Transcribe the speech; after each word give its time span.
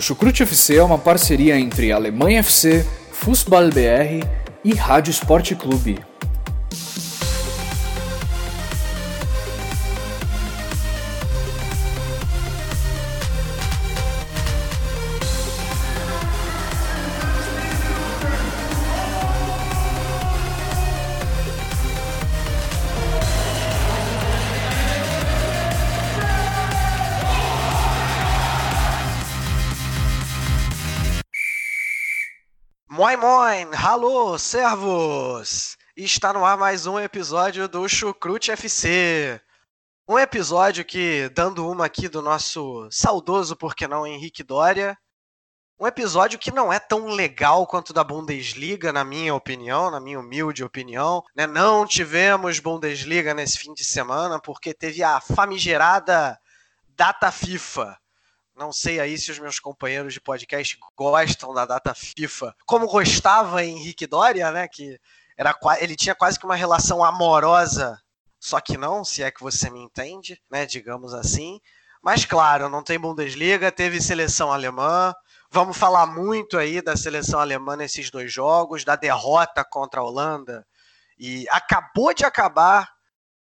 O 0.00 0.02
Chucrute 0.02 0.44
FC 0.44 0.76
é 0.76 0.82
uma 0.82 0.96
parceria 0.96 1.60
entre 1.60 1.92
Alemanha 1.92 2.38
FC, 2.38 2.86
Fußball 3.12 3.68
BR 3.68 4.26
e 4.64 4.72
Rádio 4.72 5.10
Esporte 5.10 5.54
Clube. 5.54 5.98
Alô, 33.82 34.36
servos! 34.36 35.78
Está 35.96 36.34
no 36.34 36.44
ar 36.44 36.58
mais 36.58 36.86
um 36.86 37.00
episódio 37.00 37.66
do 37.66 37.88
Chucrute 37.88 38.50
FC. 38.50 39.40
Um 40.06 40.18
episódio 40.18 40.84
que, 40.84 41.30
dando 41.30 41.66
uma 41.66 41.86
aqui 41.86 42.06
do 42.06 42.20
nosso 42.20 42.86
saudoso, 42.90 43.56
por 43.56 43.74
que 43.74 43.88
não, 43.88 44.06
Henrique 44.06 44.42
Dória. 44.42 44.98
Um 45.78 45.86
episódio 45.86 46.38
que 46.38 46.50
não 46.50 46.70
é 46.70 46.78
tão 46.78 47.06
legal 47.06 47.66
quanto 47.66 47.94
da 47.94 48.04
Bundesliga, 48.04 48.92
na 48.92 49.02
minha 49.02 49.34
opinião, 49.34 49.90
na 49.90 49.98
minha 49.98 50.20
humilde 50.20 50.62
opinião. 50.62 51.24
Né? 51.34 51.46
Não 51.46 51.86
tivemos 51.86 52.58
Bundesliga 52.58 53.32
nesse 53.32 53.58
fim 53.58 53.72
de 53.72 53.84
semana 53.84 54.38
porque 54.38 54.74
teve 54.74 55.02
a 55.02 55.22
famigerada 55.22 56.38
data 56.86 57.32
FIFA 57.32 57.98
não 58.60 58.74
sei 58.74 59.00
aí 59.00 59.16
se 59.16 59.30
os 59.30 59.38
meus 59.38 59.58
companheiros 59.58 60.12
de 60.12 60.20
podcast 60.20 60.78
gostam 60.94 61.54
da 61.54 61.64
data 61.64 61.94
FIFA, 61.94 62.54
como 62.66 62.86
gostava 62.86 63.64
Henrique 63.64 64.06
Doria, 64.06 64.52
né? 64.52 64.68
Que 64.68 65.00
era, 65.34 65.56
ele 65.78 65.96
tinha 65.96 66.14
quase 66.14 66.38
que 66.38 66.44
uma 66.44 66.54
relação 66.54 67.02
amorosa, 67.02 67.98
só 68.38 68.60
que 68.60 68.76
não, 68.76 69.02
se 69.02 69.22
é 69.22 69.30
que 69.30 69.42
você 69.42 69.70
me 69.70 69.80
entende, 69.80 70.38
né? 70.50 70.66
Digamos 70.66 71.14
assim. 71.14 71.58
Mas 72.02 72.26
claro, 72.26 72.68
não 72.68 72.82
tem 72.82 73.00
Bundesliga, 73.00 73.72
teve 73.72 73.98
seleção 73.98 74.52
alemã. 74.52 75.14
Vamos 75.50 75.78
falar 75.78 76.06
muito 76.06 76.58
aí 76.58 76.82
da 76.82 76.96
seleção 76.98 77.40
alemã 77.40 77.76
nesses 77.76 78.10
dois 78.10 78.30
jogos, 78.30 78.84
da 78.84 78.94
derrota 78.94 79.64
contra 79.64 80.00
a 80.00 80.04
Holanda. 80.04 80.66
E 81.18 81.46
acabou 81.48 82.12
de 82.12 82.26
acabar 82.26 82.90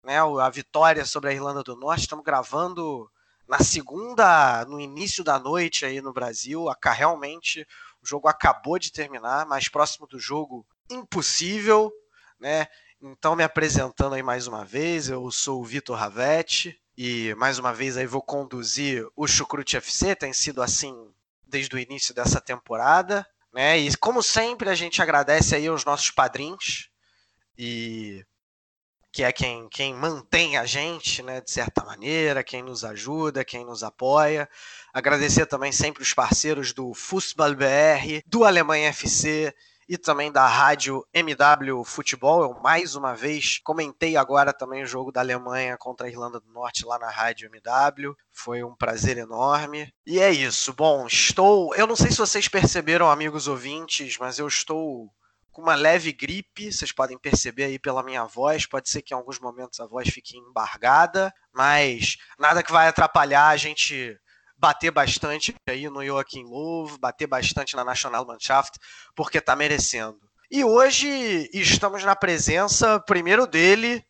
né, 0.02 0.18
a 0.18 0.50
vitória 0.50 1.04
sobre 1.04 1.30
a 1.30 1.34
Irlanda 1.34 1.62
do 1.62 1.76
Norte. 1.76 2.04
Estamos 2.04 2.24
gravando 2.24 3.10
na 3.50 3.60
segunda, 3.60 4.64
no 4.66 4.80
início 4.80 5.24
da 5.24 5.40
noite 5.40 5.84
aí 5.84 6.02
no 6.02 6.14
Brasil. 6.14 6.66
Realmente 6.84 7.66
o 8.00 8.08
jogo 8.08 8.28
acabou 8.28 8.78
de 8.78 8.92
terminar, 8.92 9.48
mais 9.48 9.68
próximo 9.68 10.06
do 10.06 10.20
jogo, 10.20 10.66
impossível, 10.90 11.92
né? 12.40 12.68
Então, 13.02 13.36
me 13.36 13.44
apresentando 13.44 14.14
aí 14.14 14.22
mais 14.22 14.46
uma 14.46 14.64
vez, 14.64 15.10
eu 15.10 15.32
sou 15.32 15.62
o 15.62 15.66
Vitor 15.66 15.98
Ravetti 15.98 16.80
e 16.96 17.34
mais 17.36 17.58
uma 17.58 17.74
vez 17.74 17.98
aí 17.98 18.06
vou 18.06 18.22
conduzir 18.22 19.08
o 19.16 19.26
Chucrute 19.26 19.78
FC, 19.78 20.16
tem 20.16 20.32
sido 20.32 20.62
assim 20.62 20.94
desde 21.44 21.76
o 21.76 21.80
início 21.80 22.14
dessa 22.14 22.40
temporada, 22.40 23.26
né? 23.52 23.80
E 23.80 23.98
como 23.98 24.22
sempre, 24.22 24.70
a 24.70 24.76
gente 24.76 25.02
agradece 25.02 25.56
aí 25.56 25.68
aos 25.68 25.84
nossos 25.84 26.12
padrinhos 26.12 26.90
e 27.58 28.24
que 29.12 29.24
é 29.24 29.32
quem, 29.32 29.68
quem 29.70 29.94
mantém 29.94 30.58
a 30.58 30.66
gente, 30.66 31.24
né, 31.24 31.42
de 31.42 31.50
certa 31.52 31.84
maneira, 31.84 32.44
quem 32.44 32.62
nos 32.62 32.84
ajuda, 32.84 33.46
quem 33.46 33.66
nos 33.66 33.84
apoia. 33.84 34.48
Agradecer 34.94 35.46
também 35.46 35.72
sempre 35.72 36.04
os 36.04 36.14
parceiros 36.14 36.74
do 36.74 36.94
Fußball 36.94 37.56
BR, 37.56 38.22
do 38.28 38.44
Alemanha 38.44 38.90
FC 38.90 39.54
e 39.90 39.98
também 39.98 40.32
da 40.32 40.46
rádio 40.46 41.04
MW 41.12 41.84
Futebol. 41.84 42.44
Eu 42.44 42.60
mais 42.62 42.96
uma 42.96 43.16
vez 43.16 43.58
comentei 43.64 44.16
agora 44.16 44.54
também 44.54 44.84
o 44.84 44.88
jogo 44.88 45.12
da 45.12 45.22
Alemanha 45.22 45.76
contra 45.80 46.06
a 46.06 46.10
Irlanda 46.10 46.40
do 46.40 46.52
Norte 46.52 46.86
lá 46.86 47.00
na 47.00 47.10
rádio 47.10 47.50
MW. 47.50 48.16
Foi 48.32 48.64
um 48.64 48.76
prazer 48.76 49.18
enorme. 49.18 49.92
E 50.06 50.20
é 50.20 50.30
isso. 50.30 50.72
Bom, 50.74 51.08
estou. 51.08 51.74
Eu 51.74 51.88
não 51.88 51.96
sei 51.96 52.12
se 52.12 52.18
vocês 52.18 52.48
perceberam, 52.48 53.10
amigos 53.10 53.48
ouvintes, 53.48 54.16
mas 54.20 54.38
eu 54.38 54.48
estou 54.48 55.12
com 55.52 55.62
uma 55.62 55.76
leve 55.76 56.12
gripe, 56.12 56.72
vocês 56.72 56.92
podem 56.92 57.18
perceber 57.18 57.66
aí 57.66 57.80
pela 57.80 58.04
minha 58.04 58.26
voz, 58.26 58.66
pode 58.66 58.90
ser 58.90 59.02
que 59.02 59.14
em 59.14 59.18
alguns 59.18 59.40
momentos 59.40 59.80
a 59.80 59.88
voz 59.88 60.10
fique 60.10 60.38
embargada, 60.38 61.34
mas 61.54 62.18
nada 62.38 62.64
que 62.64 62.72
vai 62.72 62.88
atrapalhar 62.88 63.48
a 63.48 63.58
gente 63.58 64.18
bater 64.58 64.92
bastante 64.92 65.56
aí 65.68 65.90
no 65.90 66.06
Joaquim 66.06 66.44
Love, 66.44 67.00
bater 67.00 67.28
bastante 67.28 67.76
na 67.76 67.84
National 67.84 68.26
Mannschaft, 68.26 68.78
porque 69.16 69.40
tá 69.40 69.56
merecendo. 69.56 70.20
E 70.52 70.64
hoje 70.64 71.50
estamos 71.54 72.04
na 72.04 72.16
presença, 72.16 73.00
primeiro 73.00 73.48
dele, 73.48 74.04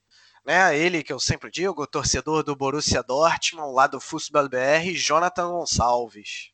né, 0.45 0.77
ele 0.77 1.03
que 1.03 1.13
eu 1.13 1.19
sempre 1.19 1.51
digo, 1.51 1.85
torcedor 1.85 2.43
do 2.43 2.55
Borussia 2.55 3.03
Dortmund, 3.03 3.73
lá 3.73 3.87
do 3.87 3.99
Fußball 3.99 4.49
BR, 4.49 4.91
Jonathan 4.95 5.49
Gonçalves. 5.49 6.51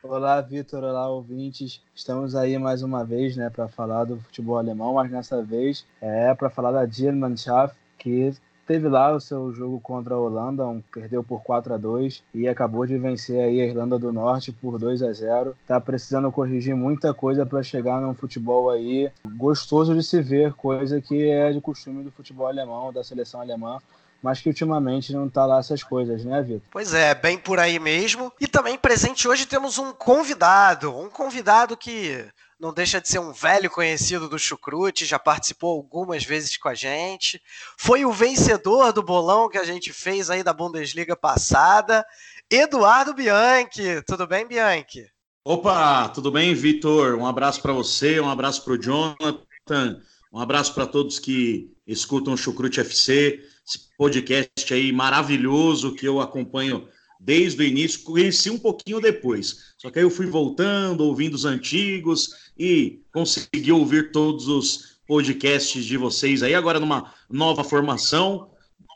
Olá, 0.00 0.40
Vitor. 0.40 0.84
Olá, 0.84 1.08
ouvintes. 1.08 1.82
Estamos 1.92 2.36
aí 2.36 2.56
mais 2.56 2.84
uma 2.84 3.04
vez, 3.04 3.36
né, 3.36 3.50
para 3.50 3.66
falar 3.66 4.04
do 4.04 4.16
futebol 4.18 4.56
alemão, 4.56 4.94
mas 4.94 5.10
dessa 5.10 5.42
vez 5.42 5.84
é 6.00 6.32
para 6.36 6.48
falar 6.48 6.70
da 6.70 6.86
Germanschaft, 6.86 7.76
que 7.98 8.32
teve 8.64 8.88
lá 8.88 9.12
o 9.12 9.20
seu 9.20 9.52
jogo 9.52 9.80
contra 9.80 10.14
a 10.14 10.18
Holanda, 10.18 10.64
um, 10.64 10.80
perdeu 10.80 11.24
por 11.24 11.42
4 11.42 11.74
a 11.74 11.76
2 11.76 12.22
e 12.32 12.46
acabou 12.46 12.86
de 12.86 12.96
vencer 12.96 13.40
aí 13.40 13.60
a 13.60 13.66
Irlanda 13.66 13.98
do 13.98 14.12
Norte 14.12 14.52
por 14.52 14.78
2 14.78 15.02
a 15.02 15.12
0. 15.12 15.56
Tá 15.66 15.80
precisando 15.80 16.30
corrigir 16.30 16.76
muita 16.76 17.12
coisa 17.12 17.44
para 17.44 17.60
chegar 17.64 18.00
num 18.00 18.14
futebol 18.14 18.70
aí 18.70 19.10
gostoso 19.36 19.96
de 19.96 20.04
se 20.04 20.22
ver, 20.22 20.54
coisa 20.54 21.00
que 21.00 21.28
é 21.28 21.50
de 21.50 21.60
costume 21.60 22.04
do 22.04 22.12
futebol 22.12 22.46
alemão, 22.46 22.92
da 22.92 23.02
seleção 23.02 23.40
alemã 23.40 23.80
mas 24.22 24.40
que 24.40 24.48
ultimamente 24.48 25.12
não 25.12 25.28
tá 25.28 25.46
lá 25.46 25.58
essas 25.58 25.82
coisas, 25.82 26.24
né, 26.24 26.42
Vitor? 26.42 26.62
Pois 26.70 26.92
é, 26.92 27.14
bem 27.14 27.38
por 27.38 27.58
aí 27.58 27.78
mesmo. 27.78 28.32
E 28.40 28.46
também 28.46 28.76
presente 28.76 29.28
hoje 29.28 29.46
temos 29.46 29.78
um 29.78 29.92
convidado, 29.92 30.96
um 30.96 31.08
convidado 31.08 31.76
que 31.76 32.26
não 32.58 32.72
deixa 32.72 33.00
de 33.00 33.08
ser 33.08 33.20
um 33.20 33.32
velho 33.32 33.70
conhecido 33.70 34.28
do 34.28 34.38
Chucrute, 34.38 35.06
já 35.06 35.18
participou 35.18 35.76
algumas 35.76 36.24
vezes 36.24 36.56
com 36.56 36.68
a 36.68 36.74
gente. 36.74 37.40
Foi 37.76 38.04
o 38.04 38.12
vencedor 38.12 38.92
do 38.92 39.02
bolão 39.02 39.48
que 39.48 39.58
a 39.58 39.64
gente 39.64 39.92
fez 39.92 40.28
aí 40.28 40.42
da 40.42 40.52
Bundesliga 40.52 41.14
passada, 41.14 42.04
Eduardo 42.50 43.14
Bianchi. 43.14 44.02
Tudo 44.06 44.26
bem, 44.26 44.46
Bianchi? 44.46 45.06
Opa, 45.44 46.08
tudo 46.08 46.32
bem, 46.32 46.52
Vitor? 46.52 47.14
Um 47.14 47.26
abraço 47.26 47.62
para 47.62 47.72
você, 47.72 48.18
um 48.18 48.28
abraço 48.28 48.64
para 48.64 48.72
o 48.72 48.82
Jonathan, 48.82 50.00
um 50.32 50.40
abraço 50.40 50.74
para 50.74 50.86
todos 50.86 51.20
que 51.20 51.72
escutam 51.86 52.34
o 52.34 52.36
Chucrute 52.36 52.80
FC 52.80 53.40
esse 53.68 53.90
podcast 53.98 54.72
aí 54.72 54.90
maravilhoso 54.90 55.94
que 55.94 56.08
eu 56.08 56.20
acompanho 56.20 56.88
desde 57.20 57.62
o 57.62 57.66
início, 57.66 58.02
conheci 58.02 58.48
um 58.48 58.58
pouquinho 58.58 59.00
depois. 59.00 59.74
Só 59.76 59.90
que 59.90 59.98
aí 59.98 60.04
eu 60.04 60.10
fui 60.10 60.26
voltando, 60.26 61.04
ouvindo 61.04 61.34
os 61.34 61.44
antigos 61.44 62.50
e 62.58 63.00
consegui 63.12 63.70
ouvir 63.70 64.10
todos 64.10 64.48
os 64.48 64.98
podcasts 65.06 65.84
de 65.84 65.96
vocês 65.96 66.42
aí, 66.42 66.54
agora 66.54 66.80
numa 66.80 67.12
nova 67.28 67.62
formação. 67.62 68.50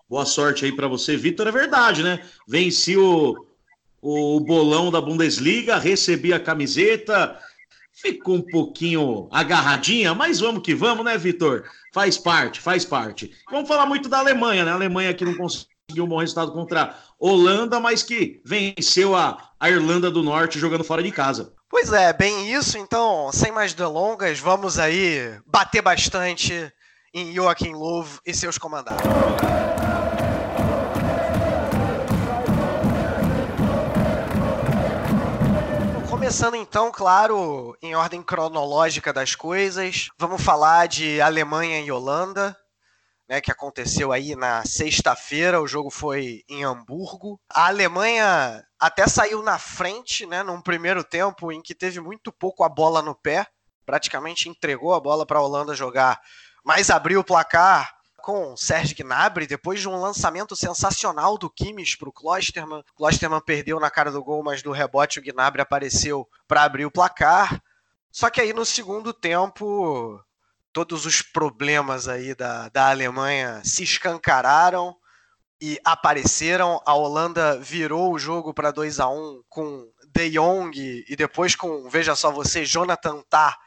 Boa 0.09 0.25
sorte 0.25 0.65
aí 0.65 0.73
para 0.73 0.89
você, 0.89 1.17
Vitor. 1.17 1.47
É 1.47 1.53
verdade, 1.53 2.03
né? 2.03 2.25
Venci 2.47 2.97
o, 2.97 3.47
o 4.01 4.41
bolão 4.41 4.91
da 4.91 5.01
Bundesliga, 5.01 5.79
recebi 5.79 6.33
a 6.33 6.41
camiseta, 6.41 7.39
ficou 8.03 8.35
um 8.35 8.43
pouquinho 8.43 9.29
agarradinha, 9.31 10.13
mas 10.13 10.41
vamos 10.41 10.63
que 10.63 10.75
vamos, 10.75 11.05
né, 11.05 11.17
Vitor? 11.17 11.65
Faz 11.95 12.19
parte, 12.19 12.61
faz 12.61 12.85
parte. 12.85 13.31
Vamos 13.51 13.69
falar 13.69 13.87
muito 13.87 14.09
da 14.09 14.19
Alemanha, 14.19 14.65
né? 14.65 14.73
A 14.73 14.75
Alemanha 14.75 15.15
que 15.15 15.25
não 15.25 15.35
conseguiu 15.35 16.05
um 16.05 16.09
bom 16.09 16.19
resultado 16.19 16.53
contra 16.53 16.83
a 16.83 16.95
Holanda, 17.19 17.79
mas 17.79 18.03
que 18.03 18.43
venceu 18.45 19.15
a, 19.15 19.51
a 19.59 19.71
Irlanda 19.71 20.11
do 20.11 20.23
Norte 20.23 20.59
jogando 20.59 20.83
fora 20.83 21.03
de 21.03 21.13
casa. 21.13 21.53
Pois 21.71 21.93
é, 21.93 22.13
bem 22.13 22.53
isso. 22.53 22.77
Então, 22.77 23.31
sem 23.33 23.53
mais 23.53 23.73
delongas, 23.73 24.41
vamos 24.41 24.79
aí 24.79 25.39
bater 25.47 25.81
bastante 25.81 26.53
em 27.15 27.33
Joaquim 27.33 27.73
Love 27.73 28.19
e 28.27 28.35
seus 28.35 28.59
comandados. 28.59 29.03
Começando 36.33 36.55
então, 36.55 36.91
claro, 36.91 37.77
em 37.83 37.95
ordem 37.95 38.23
cronológica 38.23 39.13
das 39.13 39.35
coisas, 39.35 40.09
vamos 40.19 40.43
falar 40.43 40.89
de 40.89 41.21
Alemanha 41.21 41.79
e 41.79 41.93
Holanda, 41.93 42.57
né, 43.29 43.39
que 43.39 43.53
aconteceu 43.53 44.11
aí 44.11 44.35
na 44.35 44.65
sexta-feira. 44.65 45.61
O 45.61 45.67
jogo 45.67 45.91
foi 45.91 46.43
em 46.49 46.65
Hamburgo. 46.65 47.39
A 47.53 47.67
Alemanha 47.67 48.65
até 48.81 49.07
saiu 49.07 49.43
na 49.43 49.59
frente, 49.59 50.25
né, 50.25 50.43
num 50.43 50.63
primeiro 50.63 51.05
tempo 51.05 51.53
em 51.53 51.61
que 51.61 51.75
teve 51.75 52.01
muito 52.01 52.33
pouco 52.33 52.65
a 52.65 52.69
bola 52.71 53.03
no 53.03 53.15
pé, 53.15 53.47
praticamente 53.85 54.49
entregou 54.49 54.95
a 54.95 55.01
bola 55.01 55.27
para 55.27 55.39
a 55.39 55.43
Holanda 55.43 55.75
jogar, 55.75 56.19
mas 56.65 56.89
abriu 56.89 57.21
o 57.21 57.25
placar 57.25 57.95
com 58.23 58.57
Serge 58.57 58.95
Gnabry, 58.95 59.47
depois 59.47 59.81
de 59.81 59.89
um 59.89 60.01
lançamento 60.01 60.55
sensacional 60.55 61.37
do 61.37 61.51
Kimmich 61.51 61.99
para 61.99 62.09
o 62.09 62.13
Klosterman. 62.13 62.83
Klosterman 62.97 63.41
perdeu 63.45 63.81
na 63.81 63.91
cara 63.91 64.13
do 64.13 64.23
gol, 64.23 64.43
mas 64.43 64.63
do 64.63 64.71
rebote 64.71 65.19
o 65.19 65.23
Gnabry 65.23 65.61
apareceu 65.61 66.27
para 66.47 66.63
abrir 66.63 66.87
o 66.87 66.91
placar. 66.91 67.61
Só 68.11 68.31
que 68.31 68.41
aí 68.41 68.53
no 68.53 68.65
segundo 68.65 69.13
tempo, 69.13 70.23
todos 70.73 71.05
os 71.05 71.21
problemas 71.21 72.07
aí 72.09 72.35
da, 72.35 72.69
da 72.69 72.91
Alemanha 72.91 73.61
se 73.65 73.83
escancararam 73.83 74.97
e 75.61 75.79
apareceram. 75.85 76.81
A 76.87 76.95
Holanda 76.95 77.59
virou 77.59 78.13
o 78.13 78.19
jogo 78.19 78.55
para 78.55 78.71
2 78.71 79.01
a 79.01 79.09
1 79.09 79.43
com 79.49 79.91
De 80.15 80.31
Jong 80.31 81.05
e 81.09 81.17
depois 81.17 81.57
com, 81.57 81.89
veja 81.91 82.15
só 82.15 82.31
você, 82.31 82.65
Jonathan 82.65 83.21
Tah 83.29 83.59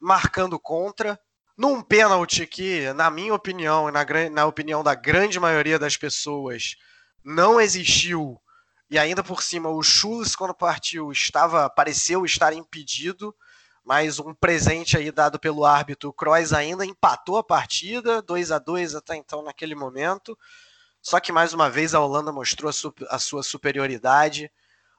marcando 0.00 0.58
contra 0.58 1.20
num 1.60 1.82
pênalti 1.82 2.46
que, 2.46 2.90
na 2.94 3.10
minha 3.10 3.34
opinião 3.34 3.86
e 3.86 3.92
na, 3.92 4.06
na 4.30 4.46
opinião 4.46 4.82
da 4.82 4.94
grande 4.94 5.38
maioria 5.38 5.78
das 5.78 5.94
pessoas, 5.94 6.74
não 7.22 7.60
existiu. 7.60 8.40
E 8.90 8.98
ainda 8.98 9.22
por 9.22 9.42
cima, 9.42 9.68
o 9.68 9.82
Schultz, 9.82 10.34
quando 10.34 10.54
partiu, 10.54 11.12
estava 11.12 11.68
pareceu 11.68 12.24
estar 12.24 12.54
impedido, 12.54 13.34
mas 13.84 14.18
um 14.18 14.32
presente 14.32 14.96
aí 14.96 15.12
dado 15.12 15.38
pelo 15.38 15.66
árbitro, 15.66 16.08
o 16.08 16.12
Kroos 16.14 16.54
ainda 16.54 16.86
empatou 16.86 17.36
a 17.36 17.44
partida, 17.44 18.22
2 18.22 18.52
a 18.52 18.58
2 18.58 18.94
até 18.94 19.16
então 19.16 19.42
naquele 19.42 19.74
momento. 19.74 20.38
Só 21.02 21.20
que 21.20 21.30
mais 21.30 21.52
uma 21.52 21.68
vez 21.68 21.94
a 21.94 22.00
Holanda 22.00 22.32
mostrou 22.32 22.70
a, 22.70 22.72
su 22.72 22.94
a 23.10 23.18
sua 23.18 23.42
superioridade. 23.42 24.50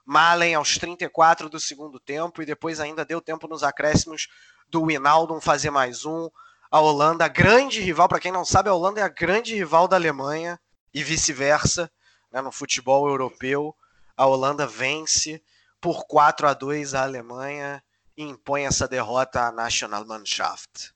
Malen 0.06 0.54
aos 0.54 0.78
34 0.78 1.50
do 1.50 1.60
segundo 1.60 2.00
tempo 2.00 2.40
e 2.40 2.46
depois 2.46 2.80
ainda 2.80 3.04
deu 3.04 3.20
tempo 3.20 3.48
nos 3.48 3.64
acréscimos 3.64 4.28
do 4.70 4.86
Winaldum 4.86 5.42
fazer 5.42 5.72
mais 5.72 6.06
um 6.06 6.30
a 6.72 6.80
Holanda, 6.80 7.26
a 7.26 7.28
grande 7.28 7.82
rival, 7.82 8.08
para 8.08 8.20
quem 8.20 8.32
não 8.32 8.46
sabe, 8.46 8.70
a 8.70 8.74
Holanda 8.74 9.02
é 9.02 9.04
a 9.04 9.10
grande 9.10 9.54
rival 9.54 9.90
da 9.90 9.98
Alemanha 9.98 10.58
e 10.94 11.04
vice-versa, 11.04 11.92
né, 12.32 12.40
no 12.42 12.52
futebol 12.52 13.10
europeu. 13.10 13.76
A 14.16 14.26
Holanda 14.26 14.66
vence 14.66 15.44
por 15.82 16.06
4 16.08 16.48
a 16.48 16.54
2 16.54 16.94
a 16.94 17.04
Alemanha 17.04 17.84
e 18.16 18.24
impõe 18.24 18.64
essa 18.64 18.88
derrota 18.88 19.48
à 19.48 19.52
Nationalmannschaft. 19.52 20.94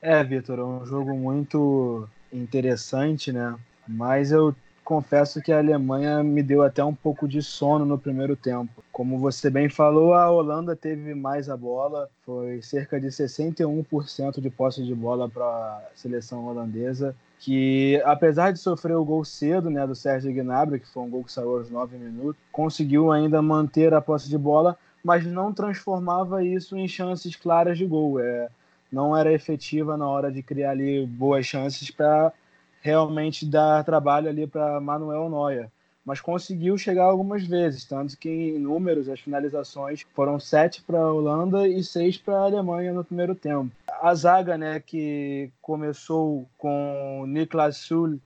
É, 0.00 0.24
Vitor, 0.24 0.58
é 0.58 0.64
um 0.64 0.86
jogo 0.86 1.14
muito 1.14 2.08
interessante, 2.32 3.30
né? 3.30 3.54
Mas 3.86 4.32
eu 4.32 4.56
confesso 4.90 5.40
que 5.40 5.52
a 5.52 5.58
Alemanha 5.58 6.20
me 6.20 6.42
deu 6.42 6.64
até 6.64 6.82
um 6.82 6.92
pouco 6.92 7.28
de 7.28 7.40
sono 7.40 7.84
no 7.84 7.96
primeiro 7.96 8.34
tempo. 8.34 8.82
Como 8.90 9.20
você 9.20 9.48
bem 9.48 9.68
falou, 9.68 10.14
a 10.14 10.28
Holanda 10.28 10.74
teve 10.74 11.14
mais 11.14 11.48
a 11.48 11.56
bola, 11.56 12.10
foi 12.26 12.60
cerca 12.60 13.00
de 13.00 13.06
61% 13.06 14.40
de 14.40 14.50
posse 14.50 14.82
de 14.82 14.92
bola 14.92 15.28
para 15.28 15.44
a 15.44 15.82
seleção 15.94 16.44
holandesa, 16.44 17.14
que 17.38 18.02
apesar 18.04 18.50
de 18.50 18.58
sofrer 18.58 18.96
o 18.96 19.04
gol 19.04 19.24
cedo, 19.24 19.70
né, 19.70 19.86
do 19.86 19.94
Sérgio 19.94 20.34
Gnabry, 20.34 20.80
que 20.80 20.88
foi 20.88 21.04
um 21.04 21.08
gol 21.08 21.22
que 21.22 21.30
saiu 21.30 21.58
aos 21.58 21.70
9 21.70 21.96
minutos, 21.96 22.42
conseguiu 22.50 23.12
ainda 23.12 23.40
manter 23.40 23.94
a 23.94 24.00
posse 24.00 24.28
de 24.28 24.36
bola, 24.36 24.76
mas 25.04 25.24
não 25.24 25.52
transformava 25.52 26.44
isso 26.44 26.76
em 26.76 26.88
chances 26.88 27.36
claras 27.36 27.78
de 27.78 27.86
gol. 27.86 28.18
É, 28.18 28.48
não 28.90 29.16
era 29.16 29.32
efetiva 29.32 29.96
na 29.96 30.08
hora 30.08 30.32
de 30.32 30.42
criar 30.42 30.72
ali 30.72 31.06
boas 31.06 31.46
chances 31.46 31.92
para 31.92 32.32
realmente 32.80 33.46
dar 33.46 33.84
trabalho 33.84 34.28
ali 34.28 34.46
para 34.46 34.80
Manuel 34.80 35.28
Neuer. 35.28 35.70
Mas 36.04 36.20
conseguiu 36.20 36.78
chegar 36.78 37.04
algumas 37.04 37.46
vezes, 37.46 37.84
tanto 37.84 38.16
que 38.16 38.28
em 38.28 38.58
números 38.58 39.08
as 39.08 39.20
finalizações 39.20 40.04
foram 40.14 40.40
sete 40.40 40.82
para 40.82 40.98
a 40.98 41.12
Holanda 41.12 41.68
e 41.68 41.84
seis 41.84 42.16
para 42.16 42.36
a 42.36 42.44
Alemanha 42.44 42.92
no 42.92 43.04
primeiro 43.04 43.34
tempo. 43.34 43.70
A 44.00 44.14
zaga, 44.14 44.56
né, 44.56 44.80
que 44.80 45.50
começou 45.60 46.46
com 46.56 47.24
Niklas 47.28 47.76
Sul, 47.76 48.18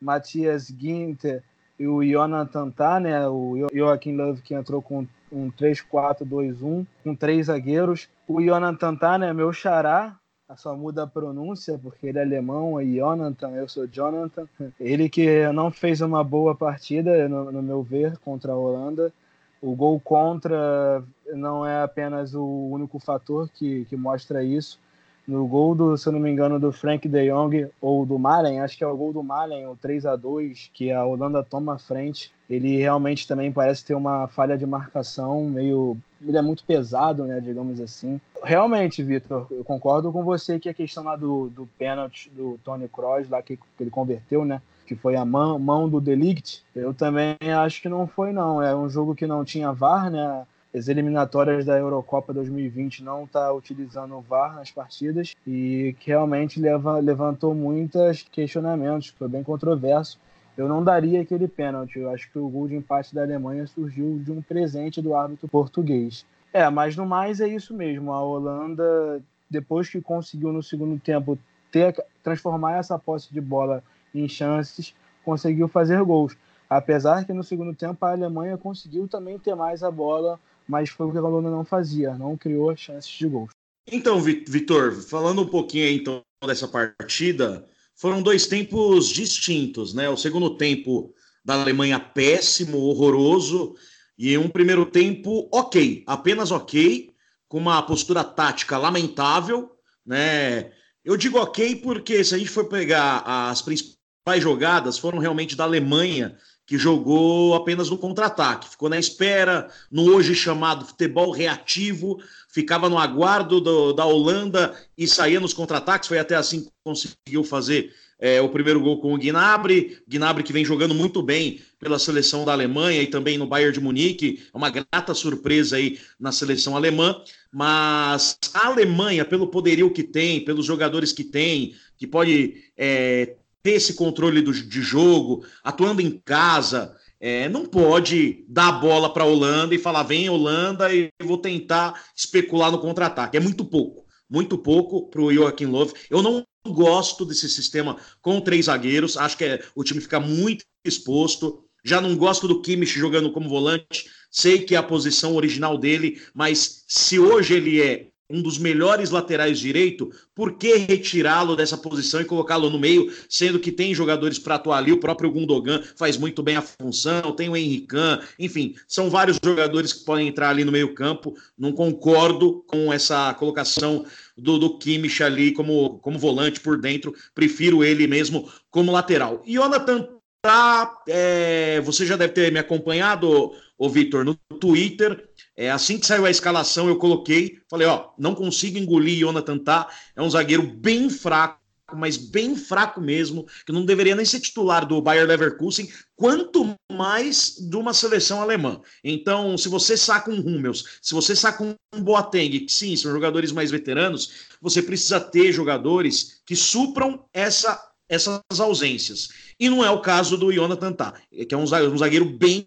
Matthias 0.00 0.66
Ginter 0.66 1.42
e 1.78 1.88
o 1.88 2.04
Jonathan 2.04 2.70
Tah, 2.70 3.00
né, 3.00 3.26
o 3.26 3.66
Joachim 3.72 4.14
Löw 4.14 4.36
que 4.36 4.54
entrou 4.54 4.82
com 4.82 5.06
um 5.32 5.50
3-4-2-1, 5.50 6.86
com 7.02 7.14
três 7.14 7.46
zagueiros. 7.46 8.08
O 8.28 8.40
Jonathan 8.42 8.94
Tah, 8.94 9.18
né, 9.18 9.32
meu 9.32 9.52
xará, 9.52 10.14
só 10.56 10.76
muda 10.76 11.04
a 11.04 11.06
pronúncia, 11.06 11.78
porque 11.82 12.06
ele 12.06 12.18
é 12.18 12.22
alemão, 12.22 12.78
é 12.78 12.84
Jonathan, 12.84 13.50
eu 13.50 13.68
sou 13.68 13.86
Jonathan. 13.86 14.46
Ele 14.78 15.08
que 15.08 15.46
não 15.52 15.70
fez 15.70 16.00
uma 16.00 16.22
boa 16.22 16.54
partida, 16.54 17.28
no, 17.28 17.50
no, 17.50 17.62
meu 17.62 17.82
ver, 17.82 18.16
contra 18.18 18.52
a 18.52 18.56
Holanda. 18.56 19.12
O 19.60 19.74
gol 19.74 20.00
contra 20.00 21.02
não 21.34 21.64
é 21.64 21.82
apenas 21.82 22.34
o 22.34 22.44
único 22.44 22.98
fator 22.98 23.48
que, 23.48 23.84
que 23.86 23.96
mostra 23.96 24.42
isso. 24.42 24.80
No 25.26 25.46
gol, 25.46 25.74
do, 25.74 25.96
se 25.96 26.08
eu 26.08 26.12
não 26.12 26.18
me 26.18 26.30
engano, 26.30 26.58
do 26.58 26.72
Frank 26.72 27.08
de 27.08 27.30
Jong 27.30 27.68
ou 27.80 28.04
do 28.04 28.18
Malen, 28.18 28.60
acho 28.60 28.76
que 28.76 28.82
é 28.82 28.86
o 28.86 28.96
gol 28.96 29.12
do 29.12 29.22
Malen, 29.22 29.68
o 29.68 29.76
3 29.76 30.04
a 30.04 30.16
2 30.16 30.70
que 30.74 30.90
a 30.90 31.04
Holanda 31.04 31.44
toma 31.44 31.74
a 31.74 31.78
frente. 31.78 32.32
Ele 32.50 32.76
realmente 32.76 33.26
também 33.28 33.52
parece 33.52 33.84
ter 33.84 33.94
uma 33.94 34.26
falha 34.26 34.58
de 34.58 34.66
marcação 34.66 35.44
meio 35.44 35.96
ele 36.26 36.36
é 36.36 36.42
muito 36.42 36.64
pesado, 36.64 37.24
né, 37.24 37.40
digamos 37.40 37.80
assim. 37.80 38.20
Realmente, 38.42 39.02
Vitor, 39.02 39.46
eu 39.50 39.64
concordo 39.64 40.12
com 40.12 40.22
você 40.22 40.58
que 40.58 40.68
a 40.68 40.74
questão 40.74 41.04
lá 41.04 41.16
do, 41.16 41.48
do 41.48 41.68
pênalti 41.78 42.30
do 42.30 42.58
Tony 42.64 42.88
Kroos, 42.88 43.28
lá 43.28 43.42
que, 43.42 43.56
que 43.56 43.62
ele 43.80 43.90
converteu, 43.90 44.44
né, 44.44 44.60
que 44.86 44.96
foi 44.96 45.16
a 45.16 45.24
mão, 45.24 45.58
mão 45.58 45.88
do 45.88 46.00
Delict, 46.00 46.62
eu 46.74 46.92
também 46.92 47.36
acho 47.56 47.80
que 47.80 47.88
não 47.88 48.06
foi, 48.06 48.32
não. 48.32 48.62
É 48.62 48.74
um 48.74 48.88
jogo 48.88 49.14
que 49.14 49.26
não 49.26 49.44
tinha 49.44 49.72
VAR, 49.72 50.10
né, 50.10 50.44
as 50.74 50.88
eliminatórias 50.88 51.64
da 51.64 51.78
Eurocopa 51.78 52.32
2020 52.32 53.04
não 53.04 53.24
está 53.24 53.52
utilizando 53.52 54.16
o 54.16 54.22
VAR 54.22 54.54
nas 54.54 54.70
partidas 54.70 55.34
e 55.46 55.94
que 56.00 56.08
realmente 56.08 56.58
leva, 56.58 56.98
levantou 56.98 57.54
muitos 57.54 58.22
questionamentos, 58.22 59.08
foi 59.08 59.28
bem 59.28 59.42
controverso 59.42 60.18
eu 60.56 60.68
não 60.68 60.82
daria 60.82 61.20
aquele 61.20 61.48
pênalti. 61.48 61.98
Eu 61.98 62.10
acho 62.10 62.30
que 62.30 62.38
o 62.38 62.48
gol 62.48 62.68
de 62.68 62.76
empate 62.76 63.14
da 63.14 63.22
Alemanha 63.22 63.66
surgiu 63.66 64.18
de 64.18 64.30
um 64.30 64.42
presente 64.42 65.00
do 65.00 65.14
árbitro 65.14 65.48
português. 65.48 66.26
É, 66.52 66.68
mas 66.68 66.96
no 66.96 67.06
mais 67.06 67.40
é 67.40 67.48
isso 67.48 67.74
mesmo. 67.74 68.12
A 68.12 68.22
Holanda, 68.22 69.22
depois 69.48 69.88
que 69.88 70.00
conseguiu 70.00 70.52
no 70.52 70.62
segundo 70.62 70.98
tempo 71.00 71.38
ter, 71.70 71.94
transformar 72.22 72.76
essa 72.76 72.98
posse 72.98 73.32
de 73.32 73.40
bola 73.40 73.82
em 74.14 74.28
chances, 74.28 74.94
conseguiu 75.24 75.68
fazer 75.68 76.02
gols. 76.04 76.36
Apesar 76.68 77.24
que 77.24 77.32
no 77.32 77.42
segundo 77.42 77.74
tempo 77.74 78.04
a 78.04 78.12
Alemanha 78.12 78.56
conseguiu 78.56 79.08
também 79.08 79.38
ter 79.38 79.54
mais 79.54 79.82
a 79.82 79.90
bola, 79.90 80.38
mas 80.68 80.90
foi 80.90 81.06
o 81.06 81.12
que 81.12 81.18
a 81.18 81.22
Holanda 81.22 81.50
não 81.50 81.64
fazia, 81.64 82.14
não 82.14 82.36
criou 82.36 82.74
chances 82.76 83.10
de 83.10 83.26
gols. 83.26 83.50
Então, 83.90 84.20
Vitor, 84.20 84.92
falando 84.92 85.42
um 85.42 85.48
pouquinho 85.48 85.88
então 85.88 86.22
dessa 86.46 86.68
partida, 86.68 87.64
foram 88.02 88.20
dois 88.20 88.48
tempos 88.48 89.08
distintos, 89.08 89.94
né? 89.94 90.08
O 90.08 90.16
segundo 90.16 90.56
tempo 90.56 91.14
da 91.44 91.54
Alemanha 91.54 92.00
péssimo, 92.00 92.78
horroroso, 92.78 93.76
e 94.18 94.36
um 94.36 94.48
primeiro 94.48 94.84
tempo 94.84 95.48
ok, 95.52 96.02
apenas 96.04 96.50
ok, 96.50 97.14
com 97.46 97.58
uma 97.58 97.80
postura 97.80 98.24
tática 98.24 98.76
lamentável, 98.76 99.70
né? 100.04 100.72
Eu 101.04 101.16
digo 101.16 101.38
ok 101.38 101.76
porque 101.76 102.24
se 102.24 102.34
a 102.34 102.38
gente 102.38 102.50
for 102.50 102.64
pegar 102.64 103.22
as 103.24 103.62
principais 103.62 104.42
jogadas, 104.42 104.98
foram 104.98 105.18
realmente 105.20 105.54
da 105.54 105.62
Alemanha, 105.62 106.36
que 106.72 106.78
jogou 106.78 107.54
apenas 107.54 107.90
no 107.90 107.98
contra-ataque, 107.98 108.70
ficou 108.70 108.88
na 108.88 108.98
espera, 108.98 109.68
no 109.90 110.04
hoje 110.10 110.34
chamado 110.34 110.86
futebol 110.86 111.30
reativo, 111.30 112.18
ficava 112.48 112.88
no 112.88 112.96
aguardo 112.96 113.60
do, 113.60 113.92
da 113.92 114.06
Holanda 114.06 114.74
e 114.96 115.06
saía 115.06 115.38
nos 115.38 115.52
contra-ataques. 115.52 116.08
Foi 116.08 116.18
até 116.18 116.34
assim 116.34 116.62
que 116.62 116.70
conseguiu 116.82 117.44
fazer 117.44 117.92
é, 118.18 118.40
o 118.40 118.48
primeiro 118.48 118.80
gol 118.80 119.02
com 119.02 119.12
o 119.12 119.18
Gnabry. 119.18 119.98
Gnabry 120.08 120.42
que 120.42 120.52
vem 120.54 120.64
jogando 120.64 120.94
muito 120.94 121.22
bem 121.22 121.60
pela 121.78 121.98
seleção 121.98 122.42
da 122.42 122.52
Alemanha 122.52 123.02
e 123.02 123.06
também 123.06 123.36
no 123.36 123.46
Bayern 123.46 123.74
de 123.74 123.80
Munique. 123.80 124.42
É 124.50 124.56
uma 124.56 124.70
grata 124.70 125.12
surpresa 125.12 125.76
aí 125.76 125.98
na 126.18 126.32
seleção 126.32 126.74
alemã. 126.74 127.20
Mas 127.52 128.38
a 128.54 128.68
Alemanha, 128.68 129.26
pelo 129.26 129.48
poderio 129.48 129.90
que 129.90 130.02
tem, 130.02 130.42
pelos 130.42 130.64
jogadores 130.64 131.12
que 131.12 131.22
tem, 131.22 131.74
que 131.98 132.06
pode 132.06 132.64
é, 132.78 133.34
ter 133.62 133.72
esse 133.72 133.94
controle 133.94 134.42
do, 134.42 134.52
de 134.52 134.82
jogo, 134.82 135.44
atuando 135.62 136.00
em 136.00 136.20
casa, 136.24 136.96
é, 137.20 137.48
não 137.48 137.64
pode 137.64 138.44
dar 138.48 138.68
a 138.68 138.72
bola 138.72 139.12
para 139.12 139.22
a 139.22 139.26
Holanda 139.26 139.74
e 139.74 139.78
falar: 139.78 140.02
vem 140.02 140.28
Holanda 140.28 140.92
e 140.92 141.08
vou 141.22 141.38
tentar 141.38 142.02
especular 142.16 142.70
no 142.72 142.80
contra-ataque. 142.80 143.36
É 143.36 143.40
muito 143.40 143.64
pouco, 143.64 144.04
muito 144.28 144.58
pouco 144.58 145.08
para 145.08 145.22
o 145.22 145.32
Joaquim 145.32 145.66
Love. 145.66 145.94
Eu 146.10 146.22
não 146.22 146.44
gosto 146.66 147.24
desse 147.24 147.48
sistema 147.48 147.96
com 148.20 148.40
três 148.40 148.66
zagueiros, 148.66 149.16
acho 149.16 149.36
que 149.36 149.44
é, 149.44 149.64
o 149.74 149.84
time 149.84 150.00
fica 150.00 150.18
muito 150.18 150.64
exposto. 150.84 151.64
Já 151.84 152.00
não 152.00 152.16
gosto 152.16 152.46
do 152.46 152.62
Kimmich 152.62 152.96
jogando 152.96 153.32
como 153.32 153.48
volante, 153.48 154.08
sei 154.30 154.60
que 154.60 154.74
é 154.74 154.78
a 154.78 154.82
posição 154.82 155.34
original 155.34 155.76
dele, 155.76 156.22
mas 156.32 156.84
se 156.86 157.18
hoje 157.18 157.54
ele 157.54 157.82
é 157.82 158.11
um 158.32 158.40
dos 158.40 158.56
melhores 158.56 159.10
laterais 159.10 159.58
direito, 159.58 160.10
por 160.34 160.54
que 160.54 160.76
retirá-lo 160.76 161.54
dessa 161.54 161.76
posição 161.76 162.20
e 162.20 162.24
colocá-lo 162.24 162.70
no 162.70 162.78
meio, 162.78 163.12
sendo 163.28 163.58
que 163.58 163.70
tem 163.70 163.94
jogadores 163.94 164.38
para 164.38 164.54
atuar 164.54 164.78
ali, 164.78 164.90
o 164.90 164.98
próprio 164.98 165.30
Gundogan 165.30 165.82
faz 165.94 166.16
muito 166.16 166.42
bem 166.42 166.56
a 166.56 166.62
função, 166.62 167.32
tem 167.32 167.50
o 167.50 167.56
Henrican, 167.56 168.20
enfim, 168.38 168.74
são 168.88 169.10
vários 169.10 169.38
jogadores 169.44 169.92
que 169.92 170.04
podem 170.04 170.28
entrar 170.28 170.48
ali 170.48 170.64
no 170.64 170.72
meio 170.72 170.94
campo, 170.94 171.36
não 171.58 171.72
concordo 171.72 172.64
com 172.66 172.90
essa 172.90 173.34
colocação 173.34 174.06
do, 174.36 174.58
do 174.58 174.78
Kimmich 174.78 175.22
ali 175.22 175.52
como, 175.52 175.98
como 175.98 176.18
volante 176.18 176.58
por 176.60 176.80
dentro, 176.80 177.14
prefiro 177.34 177.84
ele 177.84 178.06
mesmo 178.06 178.50
como 178.70 178.90
lateral. 178.90 179.42
E 179.44 179.54
Jonathan 179.54 180.08
tá, 180.42 181.02
é, 181.06 181.80
você 181.82 182.04
já 182.04 182.16
deve 182.16 182.32
ter 182.32 182.50
me 182.50 182.58
acompanhado, 182.58 183.52
o 183.78 183.88
Vitor, 183.88 184.24
no 184.24 184.34
Twitter, 184.60 185.28
é, 185.56 185.70
assim 185.70 185.98
que 185.98 186.06
saiu 186.06 186.24
a 186.24 186.30
escalação, 186.30 186.88
eu 186.88 186.96
coloquei, 186.96 187.58
falei, 187.68 187.86
ó, 187.86 188.10
não 188.18 188.34
consigo 188.34 188.78
engolir 188.78 189.18
Jonathan 189.18 189.58
Tá, 189.58 189.88
é 190.16 190.22
um 190.22 190.30
zagueiro 190.30 190.62
bem 190.62 191.10
fraco, 191.10 191.60
mas 191.94 192.16
bem 192.16 192.56
fraco 192.56 193.00
mesmo, 193.00 193.46
que 193.66 193.72
não 193.72 193.84
deveria 193.84 194.16
nem 194.16 194.24
ser 194.24 194.40
titular 194.40 194.86
do 194.86 195.02
Bayer 195.02 195.26
Leverkusen, 195.26 195.92
quanto 196.16 196.74
mais 196.90 197.56
de 197.58 197.76
uma 197.76 197.92
seleção 197.92 198.40
alemã. 198.40 198.80
Então, 199.04 199.58
se 199.58 199.68
você 199.68 199.94
saca 199.94 200.30
um 200.30 200.40
Hummels, 200.40 200.84
se 201.02 201.12
você 201.12 201.36
saca 201.36 201.62
um 201.62 202.02
Boateng, 202.02 202.60
que 202.60 202.72
sim, 202.72 202.96
são 202.96 203.12
jogadores 203.12 203.52
mais 203.52 203.70
veteranos, 203.70 204.48
você 204.60 204.82
precisa 204.82 205.20
ter 205.20 205.52
jogadores 205.52 206.40
que 206.46 206.56
supram 206.56 207.26
essa, 207.32 207.78
essas 208.08 208.40
ausências. 208.58 209.28
E 209.60 209.68
não 209.68 209.84
é 209.84 209.90
o 209.90 210.00
caso 210.00 210.38
do 210.38 210.50
Jonathan 210.50 210.92
Tah, 210.94 211.14
que 211.30 211.54
é 211.54 211.58
um 211.58 211.66
zagueiro 211.66 212.24
bem 212.24 212.64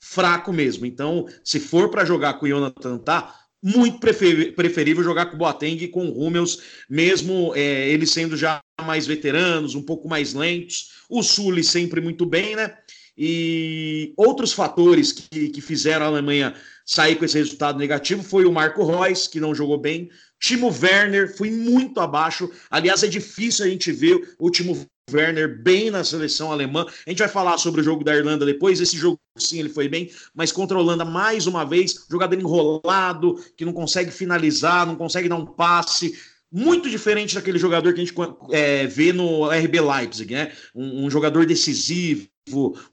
fraco 0.00 0.52
mesmo. 0.52 0.86
Então, 0.86 1.26
se 1.44 1.60
for 1.60 1.90
para 1.90 2.04
jogar 2.04 2.34
com 2.34 2.46
o 2.46 2.48
Jonathan 2.48 2.98
tá 2.98 3.36
muito 3.62 3.98
preferível 4.00 5.04
jogar 5.04 5.26
com 5.26 5.36
o 5.36 5.38
Boateng 5.38 5.84
e 5.84 5.88
com 5.88 6.06
o 6.06 6.24
Hummels, 6.24 6.60
mesmo 6.88 7.52
é, 7.54 7.90
eles 7.90 8.10
sendo 8.10 8.36
já 8.36 8.60
mais 8.80 9.06
veteranos, 9.06 9.74
um 9.74 9.82
pouco 9.82 10.08
mais 10.08 10.32
lentos. 10.32 10.92
O 11.10 11.22
Sully 11.22 11.62
sempre 11.62 12.00
muito 12.00 12.24
bem, 12.24 12.56
né? 12.56 12.74
E 13.16 14.14
outros 14.16 14.52
fatores 14.52 15.12
que, 15.12 15.50
que 15.50 15.60
fizeram 15.60 16.06
a 16.06 16.08
Alemanha 16.08 16.54
sair 16.86 17.16
com 17.16 17.24
esse 17.24 17.36
resultado 17.36 17.78
negativo 17.78 18.22
foi 18.22 18.46
o 18.46 18.52
Marco 18.52 18.84
Reus, 18.84 19.26
que 19.26 19.38
não 19.38 19.54
jogou 19.54 19.76
bem, 19.76 20.08
Timo 20.40 20.68
Werner 20.68 21.36
foi 21.36 21.50
muito 21.50 22.00
abaixo. 22.00 22.50
Aliás, 22.70 23.02
é 23.02 23.08
difícil 23.08 23.66
a 23.66 23.68
gente 23.68 23.92
ver 23.92 24.34
o 24.38 24.50
Timo 24.50 24.86
Werner 25.12 25.62
bem 25.62 25.90
na 25.90 26.04
seleção 26.04 26.52
alemã. 26.52 26.86
A 27.06 27.10
gente 27.10 27.18
vai 27.18 27.28
falar 27.28 27.58
sobre 27.58 27.80
o 27.80 27.84
jogo 27.84 28.04
da 28.04 28.16
Irlanda 28.16 28.46
depois. 28.46 28.80
Esse 28.80 28.96
jogo, 28.96 29.18
sim, 29.36 29.58
ele 29.58 29.68
foi 29.68 29.88
bem, 29.88 30.10
mas 30.34 30.52
contra 30.52 30.76
a 30.76 30.80
Holanda, 30.80 31.04
mais 31.04 31.46
uma 31.46 31.64
vez, 31.64 32.06
jogador 32.10 32.38
enrolado, 32.38 33.42
que 33.56 33.64
não 33.64 33.72
consegue 33.72 34.10
finalizar, 34.10 34.86
não 34.86 34.96
consegue 34.96 35.28
dar 35.28 35.36
um 35.36 35.46
passe. 35.46 36.18
Muito 36.52 36.90
diferente 36.90 37.34
daquele 37.36 37.58
jogador 37.58 37.94
que 37.94 38.00
a 38.00 38.04
gente 38.04 38.14
é, 38.50 38.86
vê 38.86 39.12
no 39.12 39.48
RB 39.48 39.80
Leipzig, 39.80 40.34
né? 40.34 40.52
Um, 40.74 41.04
um 41.06 41.10
jogador 41.10 41.46
decisivo, 41.46 42.28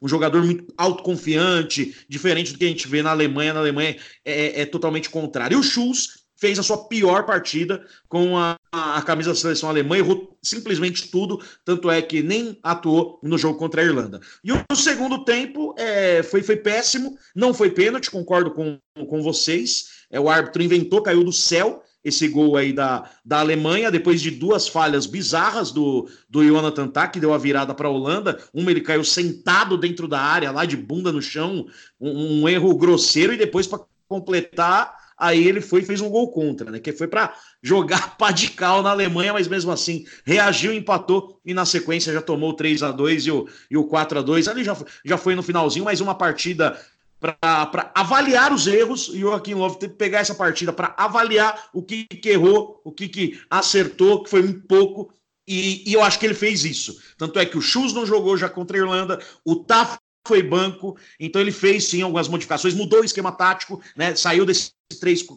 um 0.00 0.06
jogador 0.06 0.44
muito 0.44 0.72
autoconfiante, 0.76 1.96
diferente 2.08 2.52
do 2.52 2.58
que 2.58 2.64
a 2.64 2.68
gente 2.68 2.86
vê 2.86 3.02
na 3.02 3.10
Alemanha. 3.10 3.52
Na 3.52 3.60
Alemanha 3.60 3.96
é, 4.24 4.62
é 4.62 4.66
totalmente 4.66 5.10
contrário. 5.10 5.56
E 5.56 5.58
o 5.58 5.62
Schultz 5.62 6.28
fez 6.36 6.58
a 6.58 6.62
sua 6.62 6.88
pior 6.88 7.26
partida 7.26 7.84
com 8.08 8.38
a, 8.38 8.54
a, 8.72 9.02
camisa 9.02 9.30
da 9.30 9.36
seleção 9.36 9.68
alemã, 9.68 9.96
errou 9.96 10.36
simplesmente 10.42 11.10
tudo, 11.10 11.42
tanto 11.64 11.90
é 11.90 12.00
que 12.02 12.22
nem 12.22 12.58
atuou 12.62 13.18
no 13.22 13.38
jogo 13.38 13.58
contra 13.58 13.82
a 13.82 13.84
Irlanda. 13.84 14.20
E 14.44 14.52
o, 14.52 14.76
segundo 14.76 15.24
tempo 15.24 15.74
é, 15.78 16.22
foi, 16.22 16.42
foi 16.42 16.56
péssimo, 16.56 17.16
não 17.34 17.54
foi 17.54 17.70
pênalti, 17.70 18.10
concordo 18.10 18.50
com, 18.50 18.78
com 19.06 19.22
vocês. 19.22 20.06
É, 20.10 20.20
o 20.20 20.28
árbitro 20.28 20.62
inventou, 20.62 21.02
caiu 21.02 21.24
do 21.24 21.32
céu 21.32 21.82
esse 22.04 22.28
gol 22.28 22.56
aí 22.56 22.72
da, 22.72 23.10
da 23.24 23.40
Alemanha, 23.40 23.90
depois 23.90 24.20
de 24.20 24.30
duas 24.30 24.68
falhas 24.68 25.04
bizarras 25.04 25.70
do, 25.70 26.08
do 26.28 26.44
Jonathan 26.44 26.88
Tah, 26.88 27.08
que 27.08 27.20
deu 27.20 27.34
a 27.34 27.38
virada 27.38 27.74
para 27.74 27.88
a 27.88 27.90
Holanda. 27.90 28.38
Uma 28.54 28.70
ele 28.70 28.80
caiu 28.80 29.04
sentado 29.04 29.76
dentro 29.76 30.06
da 30.06 30.20
área, 30.20 30.50
lá 30.50 30.64
de 30.64 30.76
bunda 30.76 31.12
no 31.12 31.20
chão, 31.20 31.66
um, 32.00 32.42
um 32.42 32.48
erro 32.48 32.74
grosseiro, 32.76 33.32
e 33.32 33.36
depois 33.36 33.66
para 33.66 33.80
completar 34.08 35.07
aí 35.18 35.46
ele 35.46 35.60
foi 35.60 35.80
e 35.80 35.84
fez 35.84 36.00
um 36.00 36.08
gol 36.08 36.30
contra, 36.30 36.70
né? 36.70 36.78
Que 36.78 36.92
foi 36.92 37.08
para 37.08 37.34
jogar 37.62 38.16
pá 38.16 38.30
de 38.30 38.50
cal 38.50 38.82
na 38.82 38.90
Alemanha, 38.90 39.32
mas 39.32 39.48
mesmo 39.48 39.72
assim 39.72 40.06
reagiu, 40.24 40.72
empatou 40.72 41.40
e 41.44 41.52
na 41.52 41.66
sequência 41.66 42.12
já 42.12 42.22
tomou 42.22 42.50
o 42.50 42.54
3 42.54 42.82
a 42.82 42.92
2 42.92 43.26
e 43.26 43.30
o, 43.30 43.48
e 43.70 43.76
o 43.76 43.84
4 43.84 44.20
a 44.20 44.22
2 44.22 44.48
Ali 44.48 44.62
já, 44.62 44.76
já 45.04 45.18
foi 45.18 45.34
no 45.34 45.42
finalzinho, 45.42 45.84
mas 45.84 46.00
uma 46.00 46.14
partida 46.14 46.78
para 47.20 47.90
avaliar 47.94 48.52
os 48.52 48.66
erros 48.66 49.10
e 49.12 49.24
o 49.24 49.30
Joaquim 49.30 49.54
Love 49.54 49.78
teve 49.78 49.92
que 49.92 49.98
pegar 49.98 50.20
essa 50.20 50.34
partida 50.34 50.72
para 50.72 50.94
avaliar 50.96 51.68
o 51.72 51.82
que, 51.82 52.04
que, 52.04 52.28
errou, 52.28 52.80
o 52.84 52.92
que, 52.92 53.08
que 53.08 53.40
acertou, 53.50 54.22
que 54.22 54.30
foi 54.30 54.42
um 54.42 54.60
pouco. 54.60 55.12
E, 55.46 55.90
e, 55.90 55.92
eu 55.94 56.02
acho 56.02 56.18
que 56.18 56.26
ele 56.26 56.34
fez 56.34 56.64
isso. 56.64 57.00
Tanto 57.16 57.38
é 57.38 57.46
que 57.46 57.58
o 57.58 57.60
Chus 57.60 57.92
não 57.92 58.06
jogou 58.06 58.36
já 58.36 58.48
contra 58.48 58.76
a 58.76 58.80
Irlanda, 58.80 59.18
o 59.44 59.56
Taf 59.56 59.98
foi 60.26 60.42
banco, 60.42 60.96
então 61.18 61.40
ele 61.40 61.50
fez 61.50 61.84
sim 61.84 62.02
algumas 62.02 62.28
modificações, 62.28 62.74
mudou 62.74 63.00
o 63.00 63.04
esquema 63.04 63.32
tático, 63.32 63.82
né? 63.96 64.14
Saiu 64.14 64.44
desse 64.44 64.72
3, 64.76 64.77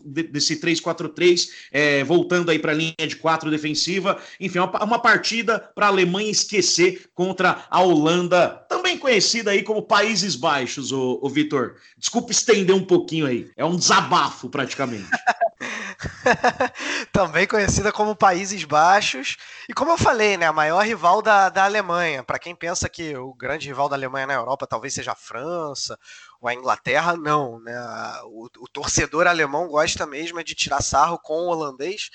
desse 0.06 0.60
3-4-3, 0.60 1.50
é, 1.72 2.04
voltando 2.04 2.50
aí 2.50 2.60
para 2.60 2.72
a 2.72 2.76
linha 2.76 2.96
de 2.98 3.16
4 3.18 3.52
defensiva. 3.52 4.18
Enfim, 4.40 4.60
uma, 4.60 4.84
uma 4.84 5.00
partida 5.00 5.60
para 5.76 5.88
a 5.88 5.90
Alemanha 5.90 6.32
esquecer 6.32 7.10
contra 7.14 7.66
a 7.70 7.82
Holanda, 7.82 8.66
também 8.70 8.98
conhecida 8.98 9.52
aí 9.52 9.64
como 9.64 9.82
Países 9.82 10.36
Baixos, 10.36 10.92
o, 10.92 11.20
o 11.22 11.30
Vitor. 11.30 11.76
Desculpa 11.98 12.32
estender 12.32 12.76
um 12.76 12.84
pouquinho 12.84 13.26
aí, 13.26 13.50
é 13.58 13.66
um 13.66 13.76
desabafo 13.76 14.50
praticamente. 14.50 15.10
também 17.12 17.46
conhecida 17.46 17.92
como 17.92 18.16
Países 18.16 18.64
Baixos. 18.64 19.38
E 19.70 19.74
como 19.74 19.92
eu 19.92 19.98
falei, 19.98 20.38
né, 20.38 20.48
a 20.48 20.54
maior 20.54 20.86
rival 20.86 21.22
da, 21.22 21.50
da 21.50 21.66
Alemanha. 21.66 22.24
Para 22.24 22.40
quem 22.40 22.56
pensa 22.56 22.90
que 22.90 23.16
o 23.16 23.34
grande 23.34 23.68
rival 23.68 23.90
da 23.90 23.96
Alemanha 23.96 24.28
na 24.28 24.34
Europa 24.34 24.66
talvez 24.66 24.94
seja 24.94 25.12
a 25.12 25.16
França 25.16 25.98
ou 26.42 26.50
a 26.50 26.54
Inglaterra, 26.54 27.16
não. 27.16 27.60
Né? 27.60 27.74
O, 28.26 28.50
o 28.60 28.68
torcedor 28.68 29.28
alemão 29.28 29.68
gosta 29.68 30.06
mesmo 30.08 30.44
de 30.44 30.56
tirar 30.56 30.82
sarro 30.82 31.20
com 31.20 31.36
o 31.36 31.48
holandês 31.48 32.10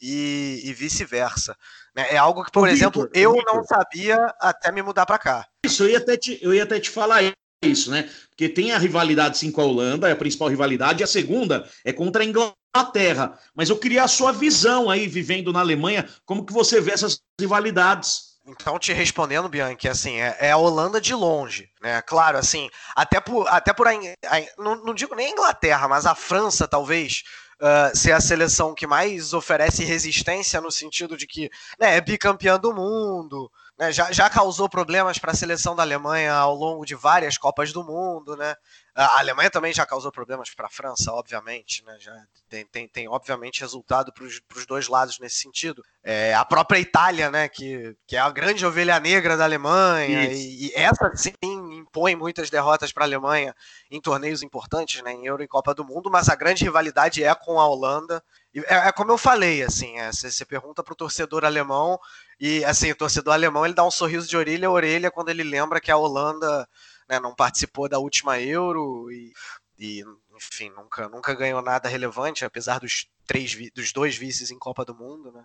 e, 0.00 0.62
e 0.64 0.72
vice-versa. 0.72 1.56
Né? 1.94 2.06
É 2.14 2.16
algo 2.16 2.44
que, 2.44 2.52
por 2.52 2.68
exemplo, 2.68 3.02
Victor, 3.02 3.20
eu 3.20 3.32
Victor. 3.34 3.54
não 3.54 3.64
sabia 3.64 4.16
até 4.40 4.70
me 4.70 4.82
mudar 4.82 5.04
para 5.04 5.18
cá. 5.18 5.46
Isso, 5.66 5.82
eu 5.82 5.90
ia, 5.90 5.98
até 5.98 6.16
te, 6.16 6.38
eu 6.40 6.54
ia 6.54 6.62
até 6.62 6.78
te 6.78 6.88
falar 6.88 7.22
isso, 7.64 7.90
né? 7.90 8.10
Porque 8.28 8.48
tem 8.48 8.72
a 8.72 8.78
rivalidade 8.78 9.38
sim 9.38 9.50
com 9.52 9.60
a 9.60 9.64
Holanda, 9.64 10.08
é 10.08 10.12
a 10.12 10.16
principal 10.16 10.48
rivalidade, 10.48 11.00
e 11.00 11.04
a 11.04 11.06
segunda 11.06 11.68
é 11.84 11.92
contra 11.92 12.22
a 12.22 12.26
Inglaterra. 12.26 13.38
Mas 13.54 13.70
eu 13.70 13.78
queria 13.78 14.02
a 14.02 14.08
sua 14.08 14.32
visão 14.32 14.90
aí, 14.90 15.06
vivendo 15.06 15.52
na 15.52 15.60
Alemanha, 15.60 16.08
como 16.24 16.44
que 16.44 16.52
você 16.52 16.80
vê 16.80 16.92
essas 16.92 17.20
rivalidades? 17.40 18.31
Então, 18.44 18.76
te 18.76 18.92
respondendo, 18.92 19.48
Bianchi, 19.48 19.88
assim, 19.88 20.20
é, 20.20 20.36
é, 20.40 20.50
a 20.50 20.56
Holanda 20.56 21.00
de 21.00 21.14
longe, 21.14 21.70
né? 21.80 22.02
Claro, 22.02 22.36
assim, 22.36 22.68
até 22.96 23.20
por, 23.20 23.46
até 23.46 23.72
por 23.72 23.86
a, 23.86 23.92
a, 23.92 24.40
não, 24.58 24.74
não, 24.84 24.94
digo 24.94 25.14
nem 25.14 25.28
a 25.28 25.30
Inglaterra, 25.30 25.86
mas 25.86 26.06
a 26.06 26.14
França, 26.14 26.66
talvez, 26.66 27.22
uh, 27.60 27.96
ser 27.96 28.10
a 28.10 28.20
seleção 28.20 28.74
que 28.74 28.86
mais 28.86 29.32
oferece 29.32 29.84
resistência 29.84 30.60
no 30.60 30.72
sentido 30.72 31.16
de 31.16 31.26
que 31.26 31.48
né, 31.78 31.96
é 31.96 32.00
bicampeã 32.00 32.58
do 32.58 32.74
mundo, 32.74 33.48
né, 33.82 33.90
já, 33.90 34.12
já 34.12 34.30
causou 34.30 34.68
problemas 34.68 35.18
para 35.18 35.32
a 35.32 35.34
seleção 35.34 35.74
da 35.74 35.82
Alemanha 35.82 36.32
ao 36.32 36.54
longo 36.54 36.84
de 36.84 36.94
várias 36.94 37.36
Copas 37.36 37.72
do 37.72 37.82
Mundo, 37.82 38.36
né? 38.36 38.54
A 38.94 39.18
Alemanha 39.18 39.50
também 39.50 39.72
já 39.72 39.84
causou 39.84 40.12
problemas 40.12 40.54
para 40.54 40.66
a 40.66 40.70
França, 40.70 41.10
obviamente, 41.12 41.82
né? 41.84 41.96
Já 41.98 42.14
tem, 42.48 42.64
tem, 42.66 42.86
tem 42.86 43.08
obviamente 43.08 43.60
resultado 43.60 44.12
para 44.12 44.22
os 44.22 44.66
dois 44.66 44.86
lados 44.86 45.18
nesse 45.18 45.36
sentido. 45.36 45.82
É, 46.04 46.32
a 46.34 46.44
própria 46.44 46.78
Itália, 46.78 47.28
né? 47.28 47.48
Que, 47.48 47.96
que 48.06 48.14
é 48.14 48.20
a 48.20 48.30
grande 48.30 48.64
ovelha 48.64 49.00
negra 49.00 49.36
da 49.36 49.44
Alemanha, 49.44 50.30
e, 50.32 50.66
e, 50.66 50.72
essa 50.76 51.10
sim 51.16 51.32
impõe 51.42 52.14
muitas 52.14 52.50
derrotas 52.50 52.92
para 52.92 53.02
a 53.02 53.06
Alemanha 53.06 53.52
em 53.90 54.00
torneios 54.00 54.44
importantes, 54.44 55.02
né? 55.02 55.12
Em 55.12 55.26
Euro 55.26 55.42
e 55.42 55.48
Copa 55.48 55.74
do 55.74 55.84
Mundo, 55.84 56.08
mas 56.08 56.28
a 56.28 56.36
grande 56.36 56.62
rivalidade 56.62 57.24
é 57.24 57.34
com 57.34 57.58
a 57.58 57.66
Holanda. 57.66 58.22
É, 58.54 58.88
é 58.88 58.92
como 58.92 59.10
eu 59.10 59.18
falei, 59.18 59.62
assim, 59.62 59.98
é, 59.98 60.12
você 60.12 60.44
pergunta 60.44 60.82
para 60.84 60.92
o 60.92 60.96
torcedor 60.96 61.44
alemão, 61.44 61.98
e 62.44 62.64
assim, 62.64 62.90
o 62.90 62.96
torcedor 62.96 63.34
alemão 63.34 63.64
ele 63.64 63.72
dá 63.72 63.86
um 63.86 63.90
sorriso 63.90 64.28
de 64.28 64.36
orelha 64.36 64.66
a 64.66 64.70
orelha 64.72 65.12
quando 65.12 65.28
ele 65.28 65.44
lembra 65.44 65.80
que 65.80 65.92
a 65.92 65.96
Holanda 65.96 66.68
né, 67.08 67.20
não 67.20 67.32
participou 67.32 67.88
da 67.88 68.00
última 68.00 68.40
Euro 68.40 69.08
e, 69.12 69.32
e, 69.78 70.02
enfim, 70.34 70.68
nunca, 70.70 71.08
nunca 71.08 71.34
ganhou 71.34 71.62
nada 71.62 71.88
relevante, 71.88 72.44
apesar 72.44 72.80
dos, 72.80 73.06
três, 73.28 73.56
dos 73.72 73.92
dois 73.92 74.16
vices 74.16 74.50
em 74.50 74.58
Copa 74.58 74.84
do 74.84 74.92
Mundo, 74.92 75.30
né? 75.30 75.44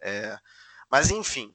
É, 0.00 0.38
mas 0.88 1.10
enfim. 1.10 1.52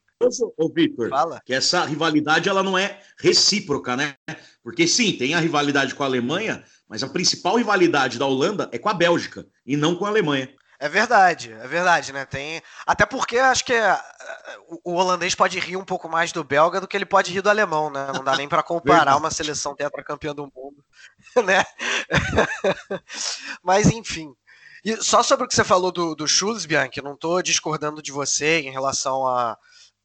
Ô, 0.57 0.69
Victor, 0.69 1.09
Fala. 1.09 1.41
que 1.45 1.53
essa 1.53 1.85
rivalidade 1.85 2.49
ela 2.49 2.61
não 2.61 2.77
é 2.77 3.01
recíproca, 3.17 3.95
né? 3.95 4.15
Porque 4.61 4.85
sim, 4.85 5.13
tem 5.13 5.35
a 5.35 5.39
rivalidade 5.39 5.95
com 5.95 6.03
a 6.03 6.05
Alemanha, 6.05 6.65
mas 6.85 7.01
a 7.01 7.07
principal 7.07 7.55
rivalidade 7.55 8.19
da 8.19 8.25
Holanda 8.25 8.69
é 8.73 8.77
com 8.77 8.89
a 8.89 8.93
Bélgica 8.93 9.47
e 9.65 9.77
não 9.77 9.95
com 9.95 10.05
a 10.05 10.09
Alemanha. 10.09 10.53
É 10.85 10.89
verdade, 10.89 11.51
é 11.51 11.67
verdade, 11.67 12.13
né? 12.13 12.25
Tem 12.25 12.61
até 12.85 13.07
porque 13.07 13.39
acho 13.39 13.65
que 13.65 13.73
é, 13.73 13.99
o, 14.83 14.93
holandês 14.93 15.33
pode 15.33 15.59
rir 15.59 15.77
um 15.77 15.83
pouco 15.83 16.07
mais 16.07 16.31
do 16.31 16.43
belga 16.43 16.79
do 16.79 16.87
que 16.87 16.95
ele 16.95 17.07
pode 17.07 17.33
rir 17.33 17.41
do 17.41 17.49
alemão, 17.49 17.89
né? 17.89 18.05
Não 18.13 18.23
dá 18.23 18.35
nem 18.35 18.47
para 18.47 18.61
comparar 18.61 19.17
uma 19.17 19.31
seleção 19.31 19.75
tetracampeã 19.75 20.35
do 20.35 20.43
mundo, 20.43 20.85
né? 21.43 21.65
Mas 23.63 23.87
enfim. 23.87 24.31
E 24.83 24.95
só 24.97 25.23
sobre 25.23 25.45
o 25.45 25.47
que 25.47 25.55
você 25.55 25.63
falou 25.63 25.91
do, 25.91 26.13
do 26.13 26.27
Schultz, 26.27 26.67
Bianchi, 26.67 27.01
não 27.01 27.15
estou 27.15 27.41
discordando 27.41 27.99
de 27.99 28.11
você 28.11 28.59
em 28.59 28.69
relação 28.69 29.25
a, 29.25 29.57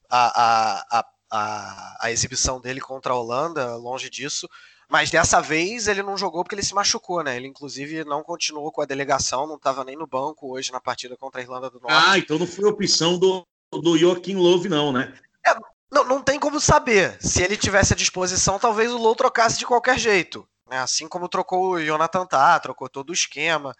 a, 0.09 0.81
a, 0.99 1.05
a, 1.31 1.97
a 2.01 2.11
exibição 2.11 2.59
dele 2.59 2.81
contra 2.81 3.13
a 3.13 3.15
Holanda, 3.15 3.75
longe 3.75 4.09
disso. 4.09 4.49
Mas 4.91 5.09
dessa 5.09 5.39
vez 5.39 5.87
ele 5.87 6.03
não 6.03 6.17
jogou 6.17 6.43
porque 6.43 6.53
ele 6.53 6.61
se 6.61 6.75
machucou, 6.75 7.23
né? 7.23 7.37
Ele, 7.37 7.47
inclusive, 7.47 8.03
não 8.03 8.21
continuou 8.21 8.69
com 8.73 8.81
a 8.81 8.85
delegação, 8.85 9.47
não 9.47 9.55
estava 9.55 9.85
nem 9.85 9.95
no 9.95 10.05
banco 10.05 10.51
hoje 10.51 10.69
na 10.69 10.81
partida 10.81 11.15
contra 11.15 11.39
a 11.39 11.43
Irlanda 11.43 11.69
do 11.69 11.79
Norte. 11.79 12.05
Ah, 12.09 12.17
então 12.17 12.37
não 12.37 12.45
foi 12.45 12.65
opção 12.65 13.17
do, 13.17 13.47
do 13.71 13.97
Joaquim 13.97 14.35
Love, 14.35 14.67
não, 14.67 14.91
né? 14.91 15.17
É, 15.47 15.55
não, 15.89 16.03
não 16.03 16.21
tem 16.21 16.37
como 16.37 16.59
saber. 16.59 17.17
Se 17.21 17.41
ele 17.41 17.55
tivesse 17.55 17.93
à 17.93 17.95
disposição, 17.95 18.59
talvez 18.59 18.91
o 18.91 18.97
Low 18.97 19.15
trocasse 19.15 19.57
de 19.57 19.65
qualquer 19.65 19.97
jeito. 19.97 20.45
Né? 20.69 20.77
Assim 20.79 21.07
como 21.07 21.29
trocou 21.29 21.75
o 21.75 21.81
Jonathan 21.81 22.25
Tah, 22.25 22.59
trocou 22.59 22.89
todo 22.89 23.11
o 23.11 23.13
esquema. 23.13 23.73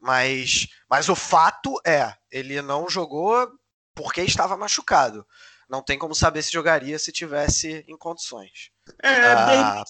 Mas, 0.00 0.66
mas 0.88 1.10
o 1.10 1.14
fato 1.14 1.78
é, 1.86 2.10
ele 2.32 2.62
não 2.62 2.88
jogou 2.88 3.52
porque 3.94 4.22
estava 4.22 4.56
machucado. 4.56 5.26
Não 5.68 5.82
tem 5.82 5.98
como 5.98 6.14
saber 6.14 6.42
se 6.42 6.50
jogaria 6.50 6.98
se 6.98 7.12
tivesse 7.12 7.84
em 7.86 7.98
condições. 7.98 8.70
É, 9.02 9.32
ah, 9.32 9.84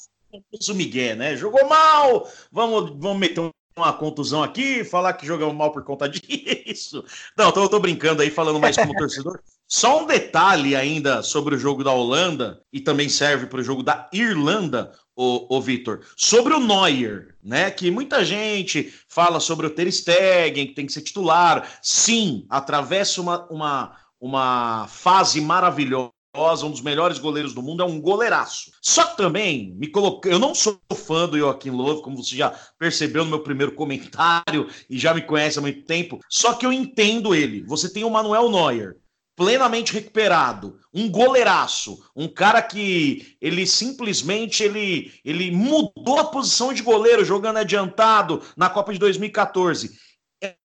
o 0.69 0.75
Miguel, 0.75 1.17
né? 1.17 1.37
Jogou 1.37 1.69
mal, 1.69 2.29
vamos, 2.50 2.91
vamos 2.99 3.19
meter 3.19 3.50
uma 3.76 3.93
contusão 3.93 4.43
aqui, 4.43 4.85
falar 4.85 5.14
que 5.14 5.26
jogou 5.26 5.53
mal 5.53 5.73
por 5.73 5.85
conta 5.85 6.09
disso. 6.09 7.05
Não, 7.37 7.50
tô, 7.50 7.69
tô 7.69 7.79
brincando 7.81 8.23
aí, 8.23 8.31
falando 8.31 8.61
mais 8.61 8.76
como 8.76 8.95
torcedor. 8.95 9.41
Só 9.67 10.03
um 10.03 10.07
detalhe 10.07 10.76
ainda 10.76 11.23
sobre 11.23 11.55
o 11.55 11.59
jogo 11.59 11.83
da 11.83 11.91
Holanda, 11.91 12.61
e 12.73 12.81
também 12.81 13.09
serve 13.09 13.47
para 13.47 13.61
o 13.61 13.62
jogo 13.62 13.83
da 13.83 14.09
Irlanda, 14.12 14.93
o, 15.17 15.57
o 15.57 15.61
Vitor, 15.61 16.00
sobre 16.17 16.53
o 16.53 16.61
Neuer, 16.61 17.35
né? 17.43 17.71
Que 17.71 17.91
muita 17.91 18.25
gente 18.25 18.93
fala 19.09 19.41
sobre 19.41 19.67
o 19.67 19.71
Ter 19.71 19.91
Stegen, 19.91 20.67
que 20.67 20.75
tem 20.75 20.87
que 20.87 20.93
ser 20.93 21.03
titular. 21.03 21.79
Sim, 21.83 22.47
atravessa 22.50 23.21
uma, 23.21 23.47
uma, 23.49 23.97
uma 24.21 24.87
fase 24.88 25.41
maravilhosa 25.41 26.13
um 26.35 26.71
dos 26.71 26.81
melhores 26.81 27.19
goleiros 27.19 27.55
do 27.55 27.62
mundo, 27.62 27.83
é 27.83 27.87
um 27.87 28.00
goleiraço. 28.00 28.73
Só 28.83 29.05
que 29.05 29.17
também, 29.17 29.73
me 29.76 29.87
coloquei, 29.87 30.33
eu 30.33 30.38
não 30.38 30.55
sou 30.55 30.79
fã 30.95 31.29
do 31.29 31.38
Joaquim 31.38 31.71
Love, 31.71 32.03
como 32.03 32.23
você 32.23 32.37
já 32.37 32.50
percebeu 32.79 33.25
no 33.25 33.31
meu 33.31 33.41
primeiro 33.41 33.73
comentário 33.73 34.69
e 34.91 34.99
já 34.99 35.14
me 35.14 35.23
conhece 35.23 35.59
há 35.59 35.62
muito 35.62 35.83
tempo, 35.83 36.19
só 36.29 36.55
que 36.55 36.67
eu 36.67 36.73
entendo 36.73 37.35
ele. 37.35 37.62
Você 37.67 37.93
tem 37.93 38.05
o 38.05 38.11
Manuel 38.11 38.50
Neuer, 38.50 38.97
plenamente 39.37 39.93
recuperado, 39.93 40.79
um 40.93 41.09
goleiraço, 41.09 42.03
um 42.14 42.29
cara 42.29 42.62
que 42.62 43.37
ele 43.41 43.67
simplesmente 43.67 44.62
ele, 44.62 45.12
ele 45.25 45.50
mudou 45.50 46.19
a 46.19 46.25
posição 46.25 46.73
de 46.73 46.83
goleiro 46.83 47.25
jogando 47.25 47.59
adiantado 47.59 48.43
na 48.57 48.69
Copa 48.69 48.93
de 48.93 48.99
2014 48.99 50.13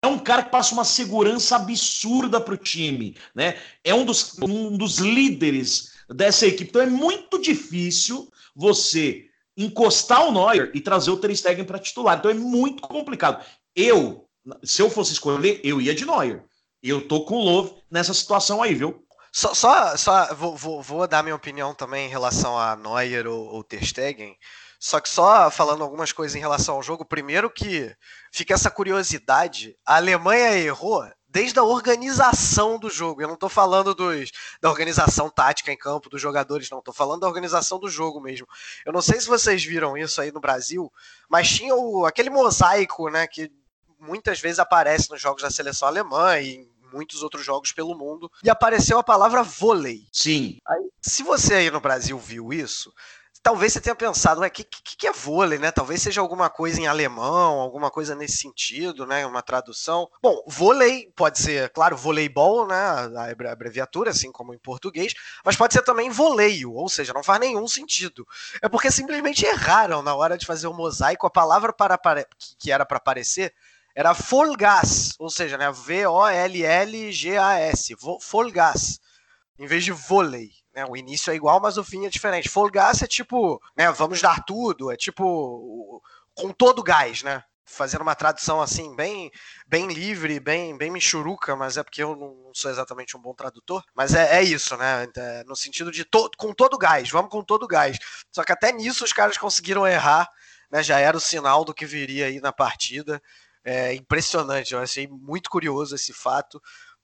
é 0.05 0.07
um 0.07 0.19
cara 0.19 0.43
que 0.43 0.51
passa 0.51 0.73
uma 0.73 0.85
segurança 0.85 1.55
absurda 1.55 2.39
para 2.39 2.53
o 2.53 2.57
time, 2.57 3.15
né? 3.33 3.57
É 3.83 3.93
um 3.93 4.05
dos, 4.05 4.37
um 4.39 4.77
dos 4.77 4.99
líderes 4.99 5.91
dessa 6.09 6.45
equipe. 6.45 6.69
Então 6.69 6.81
é 6.81 6.85
muito 6.85 7.41
difícil 7.41 8.31
você 8.55 9.25
encostar 9.57 10.27
o 10.27 10.31
Neuer 10.31 10.71
e 10.73 10.81
trazer 10.81 11.11
o 11.11 11.17
Ter 11.17 11.35
Stegen 11.35 11.65
para 11.65 11.79
titular. 11.79 12.17
Então 12.17 12.31
é 12.31 12.33
muito 12.33 12.81
complicado. 12.83 13.43
Eu, 13.75 14.27
se 14.63 14.81
eu 14.81 14.89
fosse 14.89 15.13
escolher, 15.13 15.59
eu 15.63 15.81
ia 15.81 15.95
de 15.95 16.05
Neuer. 16.05 16.43
Eu 16.83 17.07
tô 17.07 17.25
com 17.25 17.35
o 17.35 17.43
Love 17.43 17.73
nessa 17.89 18.13
situação 18.13 18.61
aí, 18.61 18.75
viu? 18.75 19.03
Só, 19.31 19.53
só, 19.53 19.97
só 19.97 20.33
vou, 20.35 20.55
vou, 20.55 20.81
vou, 20.81 21.07
dar 21.07 21.23
minha 21.23 21.35
opinião 21.35 21.73
também 21.73 22.05
em 22.05 22.09
relação 22.09 22.57
a 22.57 22.75
Neuer 22.75 23.27
ou, 23.27 23.47
ou 23.47 23.63
Ter 23.63 23.83
Stegen. 23.83 24.37
Só 24.79 24.99
que 24.99 25.09
só 25.09 25.49
falando 25.49 25.83
algumas 25.83 26.11
coisas 26.11 26.35
em 26.35 26.39
relação 26.39 26.75
ao 26.75 26.83
jogo, 26.83 27.05
primeiro 27.05 27.49
que 27.49 27.95
fica 28.31 28.53
essa 28.53 28.69
curiosidade, 28.69 29.77
a 29.85 29.95
Alemanha 29.95 30.57
errou 30.57 31.03
desde 31.27 31.59
a 31.59 31.63
organização 31.63 32.79
do 32.79 32.89
jogo. 32.89 33.21
Eu 33.21 33.27
não 33.27 33.33
estou 33.33 33.49
falando 33.49 33.93
dos, 33.93 34.31
da 34.61 34.69
organização 34.69 35.29
tática 35.29 35.69
em 35.69 35.77
campo 35.77 36.09
dos 36.09 36.21
jogadores, 36.21 36.69
não. 36.69 36.79
Estou 36.79 36.93
falando 36.93 37.21
da 37.21 37.27
organização 37.27 37.77
do 37.77 37.89
jogo 37.89 38.21
mesmo. 38.21 38.47
Eu 38.85 38.93
não 38.93 39.01
sei 39.01 39.19
se 39.19 39.27
vocês 39.27 39.61
viram 39.61 39.97
isso 39.97 40.21
aí 40.21 40.31
no 40.31 40.39
Brasil, 40.39 40.89
mas 41.29 41.49
tinha 41.49 41.75
o, 41.75 42.05
aquele 42.05 42.29
mosaico, 42.29 43.09
né, 43.09 43.27
que 43.27 43.51
muitas 43.99 44.39
vezes 44.39 44.59
aparece 44.59 45.09
nos 45.09 45.21
jogos 45.21 45.41
da 45.41 45.51
seleção 45.51 45.89
alemã 45.89 46.39
e 46.39 46.55
em 46.55 46.69
muitos 46.93 47.21
outros 47.21 47.43
jogos 47.43 47.73
pelo 47.73 47.97
mundo, 47.97 48.31
e 48.41 48.49
apareceu 48.49 48.97
a 48.97 49.03
palavra 49.03 49.43
vôlei. 49.43 50.07
Sim. 50.13 50.57
Aí, 50.65 50.89
se 51.01 51.21
você 51.23 51.55
aí 51.55 51.69
no 51.69 51.81
Brasil 51.81 52.17
viu 52.17 52.53
isso, 52.53 52.93
talvez 53.45 53.71
você 53.73 53.79
tenha 53.79 53.93
pensado, 53.93 54.41
o 54.41 54.49
que, 54.49 54.63
que, 54.63 54.97
que, 54.97 55.05
é 55.05 55.11
vôlei, 55.11 55.59
né? 55.59 55.71
Talvez 55.71 56.01
seja 56.01 56.19
alguma 56.19 56.49
coisa 56.49 56.81
em 56.81 56.87
alemão, 56.87 57.59
alguma 57.59 57.91
coisa 57.91 58.15
nesse 58.15 58.37
sentido, 58.37 59.05
né? 59.05 59.23
Uma 59.23 59.43
tradução. 59.43 60.09
Bom, 60.19 60.43
vôlei 60.47 61.13
pode 61.15 61.37
ser, 61.37 61.69
claro, 61.69 61.95
voleibol, 61.95 62.65
né? 62.65 62.75
A 62.75 63.29
abreviatura, 63.51 64.09
assim 64.09 64.31
como 64.31 64.51
em 64.51 64.57
português, 64.57 65.13
mas 65.45 65.55
pode 65.55 65.75
ser 65.75 65.83
também 65.83 66.09
voleio, 66.09 66.73
ou 66.73 66.89
seja, 66.89 67.13
não 67.13 67.21
faz 67.21 67.39
nenhum 67.39 67.67
sentido. 67.67 68.27
É 68.63 68.67
porque 68.67 68.89
simplesmente 68.89 69.45
erraram 69.45 70.01
na 70.01 70.15
hora 70.15 70.39
de 70.39 70.45
fazer 70.47 70.65
o 70.65 70.73
mosaico, 70.73 71.27
a 71.27 71.31
palavra 71.31 71.71
para, 71.71 71.99
que 72.57 72.71
era 72.71 72.83
para 72.83 72.97
aparecer 72.97 73.53
era 73.93 74.15
folgas, 74.15 75.13
ou 75.19 75.29
seja, 75.29 75.55
né? 75.55 75.71
V-O-L-L-G-A-S, 75.71 76.65
folgas, 78.19 78.99
em 79.59 79.67
vez 79.67 79.83
de 79.83 79.91
vôlei. 79.91 80.64
Né? 80.75 80.85
O 80.85 80.97
início 80.97 81.31
é 81.31 81.35
igual, 81.35 81.59
mas 81.61 81.77
o 81.77 81.83
fim 81.83 82.05
é 82.05 82.09
diferente. 82.09 82.49
Folgasse 82.49 83.05
é 83.05 83.07
tipo, 83.07 83.61
né, 83.77 83.89
vamos 83.93 84.21
dar 84.21 84.43
tudo, 84.43 84.91
é 84.91 84.97
tipo 84.97 86.01
com 86.35 86.51
todo 86.51 86.83
gás, 86.83 87.23
né? 87.23 87.41
Fazendo 87.67 88.01
uma 88.01 88.13
tradução 88.13 88.61
assim, 88.61 88.95
bem 88.95 89.31
bem 89.65 89.87
livre, 89.87 90.39
bem 90.39 90.77
bem 90.77 90.91
michuruca, 90.91 91.55
mas 91.55 91.77
é 91.77 91.83
porque 91.83 92.03
eu 92.03 92.15
não 92.15 92.51
sou 92.53 92.69
exatamente 92.69 93.15
um 93.17 93.21
bom 93.21 93.33
tradutor. 93.33 93.83
Mas 93.95 94.13
é, 94.13 94.37
é 94.37 94.43
isso, 94.43 94.75
né? 94.77 95.07
É, 95.17 95.43
no 95.45 95.55
sentido 95.55 95.91
de 95.91 96.03
to, 96.03 96.29
com 96.37 96.53
todo 96.53 96.77
gás, 96.77 97.09
vamos 97.09 97.31
com 97.31 97.41
todo 97.43 97.67
gás. 97.67 97.97
Só 98.31 98.43
que 98.43 98.51
até 98.51 98.71
nisso 98.71 99.03
os 99.05 99.13
caras 99.13 99.37
conseguiram 99.37 99.87
errar, 99.87 100.29
né? 100.69 100.83
Já 100.83 100.99
era 100.99 101.17
o 101.17 101.21
sinal 101.21 101.63
do 101.65 101.73
que 101.73 101.85
viria 101.85 102.27
aí 102.27 102.39
na 102.41 102.51
partida. 102.51 103.21
É 103.63 103.93
impressionante, 103.95 104.73
eu 104.73 104.79
achei 104.79 105.07
muito 105.07 105.49
curioso 105.49 105.95
esse 105.95 106.13
fato 106.13 106.61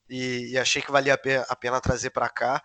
e, 0.10 0.52
e 0.52 0.58
achei 0.60 0.82
que 0.82 0.92
valia 0.92 1.18
a 1.48 1.56
pena 1.56 1.82
trazer 1.82 2.12
para 2.12 2.30
cá. 2.30 2.62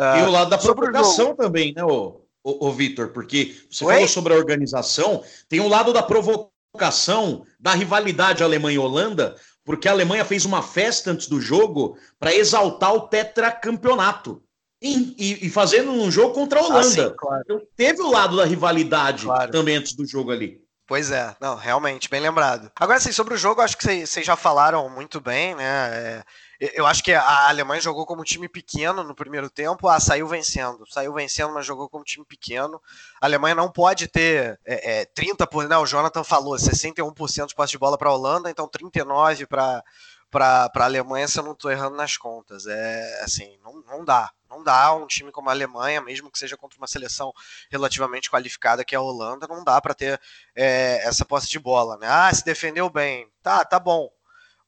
Uh, 0.00 0.18
e 0.18 0.22
o 0.22 0.30
lado 0.30 0.48
da 0.48 0.56
provocação 0.56 1.36
também, 1.36 1.74
né, 1.76 1.84
ô, 1.84 2.22
ô, 2.42 2.68
ô 2.68 2.72
Vitor? 2.72 3.08
Porque 3.08 3.54
você 3.70 3.84
Oi? 3.84 3.92
falou 3.92 4.08
sobre 4.08 4.32
a 4.32 4.36
organização, 4.36 5.22
tem 5.46 5.60
o 5.60 5.68
lado 5.68 5.92
da 5.92 6.02
provocação, 6.02 7.44
da 7.58 7.74
rivalidade 7.74 8.42
Alemanha 8.42 8.76
e 8.76 8.78
Holanda, 8.78 9.36
porque 9.62 9.88
a 9.88 9.92
Alemanha 9.92 10.24
fez 10.24 10.46
uma 10.46 10.62
festa 10.62 11.10
antes 11.10 11.26
do 11.26 11.38
jogo 11.38 11.98
para 12.18 12.34
exaltar 12.34 12.94
o 12.94 13.08
tetracampeonato. 13.08 14.42
E, 14.82 15.14
e, 15.18 15.46
e, 15.46 15.50
fazendo 15.50 15.90
um 15.90 16.10
jogo 16.10 16.32
contra 16.32 16.58
a 16.58 16.62
Holanda. 16.62 16.78
Ah, 16.78 17.10
sim, 17.10 17.14
claro. 17.14 17.42
Então, 17.44 17.60
teve 17.76 18.00
o 18.00 18.10
lado 18.10 18.38
da 18.38 18.46
rivalidade 18.46 19.26
claro. 19.26 19.52
também 19.52 19.76
antes 19.76 19.92
do 19.92 20.06
jogo 20.06 20.30
ali. 20.30 20.58
Pois 20.86 21.10
é, 21.10 21.36
não, 21.38 21.54
realmente, 21.54 22.08
bem 22.08 22.20
lembrado. 22.20 22.72
Agora, 22.74 22.96
assim, 22.96 23.12
sobre 23.12 23.34
o 23.34 23.36
jogo, 23.36 23.60
acho 23.60 23.76
que 23.76 24.06
vocês 24.06 24.24
já 24.24 24.36
falaram 24.36 24.88
muito 24.88 25.20
bem, 25.20 25.54
né? 25.54 25.90
É, 25.92 26.24
eu 26.60 26.86
acho 26.86 27.02
que 27.02 27.12
a 27.12 27.48
Alemanha 27.48 27.80
jogou 27.80 28.04
como 28.04 28.22
time 28.22 28.46
pequeno 28.46 29.02
no 29.02 29.14
primeiro 29.14 29.48
tempo, 29.48 29.88
ah, 29.88 29.98
saiu 29.98 30.26
vencendo. 30.28 30.84
Saiu 30.90 31.14
vencendo, 31.14 31.54
mas 31.54 31.64
jogou 31.64 31.88
como 31.88 32.04
time 32.04 32.24
pequeno. 32.24 32.80
A 33.18 33.26
Alemanha 33.26 33.54
não 33.54 33.72
pode 33.72 34.06
ter 34.06 34.60
é, 34.66 35.00
é, 35.00 35.06
30%, 35.06 35.68
né, 35.68 35.78
o 35.78 35.86
Jonathan 35.86 36.22
falou, 36.22 36.54
61% 36.56 37.46
de 37.46 37.54
passe 37.54 37.72
de 37.72 37.78
bola 37.78 37.96
para 37.96 38.10
a 38.10 38.14
Holanda, 38.14 38.50
então 38.50 38.68
39% 38.68 39.46
para 39.46 39.82
para 40.30 40.70
a 40.72 40.84
Alemanha 40.84 41.26
se 41.26 41.38
eu 41.40 41.42
não 41.42 41.52
estou 41.52 41.70
errando 41.70 41.96
nas 41.96 42.16
contas. 42.16 42.66
É 42.66 43.22
assim, 43.24 43.58
não, 43.64 43.82
não 43.82 44.04
dá. 44.04 44.30
Não 44.48 44.62
dá 44.62 44.94
um 44.94 45.06
time 45.06 45.32
como 45.32 45.48
a 45.48 45.52
Alemanha, 45.52 46.00
mesmo 46.00 46.30
que 46.30 46.38
seja 46.38 46.56
contra 46.56 46.78
uma 46.78 46.86
seleção 46.86 47.32
relativamente 47.70 48.30
qualificada 48.30 48.84
que 48.84 48.94
é 48.94 48.98
a 48.98 49.00
Holanda, 49.00 49.46
não 49.48 49.64
dá 49.64 49.80
para 49.80 49.94
ter 49.94 50.20
é, 50.54 51.00
essa 51.06 51.24
posse 51.24 51.48
de 51.48 51.58
bola. 51.58 51.96
Né? 51.96 52.06
Ah, 52.08 52.32
se 52.32 52.44
defendeu 52.44 52.88
bem. 52.88 53.28
Tá, 53.42 53.64
tá 53.64 53.78
bom. 53.78 54.08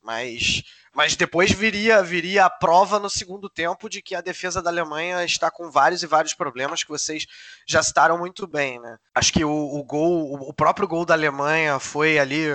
Mas 0.03 0.65
mas 0.95 1.17
depois 1.17 1.51
viria, 1.51 2.03
viria 2.03 2.45
a 2.45 2.51
prova 2.51 2.99
no 2.99 3.09
segundo 3.09 3.49
tempo 3.49 3.89
de 3.89 4.03
que 4.03 4.15
a 4.15 4.21
defesa 4.21 4.63
da 4.63 4.69
Alemanha 4.69 5.25
está 5.25 5.51
com 5.51 5.71
vários 5.71 6.03
e 6.03 6.07
vários 6.07 6.35
problemas 6.35 6.85
que 6.85 6.91
vocês 6.91 7.27
já 7.67 7.83
citaram 7.83 8.19
muito 8.19 8.47
bem, 8.47 8.79
né? 8.79 8.99
Acho 9.15 9.33
que 9.33 9.45
o, 9.45 9.51
o 9.51 9.83
gol, 9.83 10.35
o 10.35 10.53
próprio 10.53 10.87
gol 10.87 11.07
da 11.07 11.15
Alemanha 11.15 11.79
foi 11.79 12.19
ali 12.19 12.47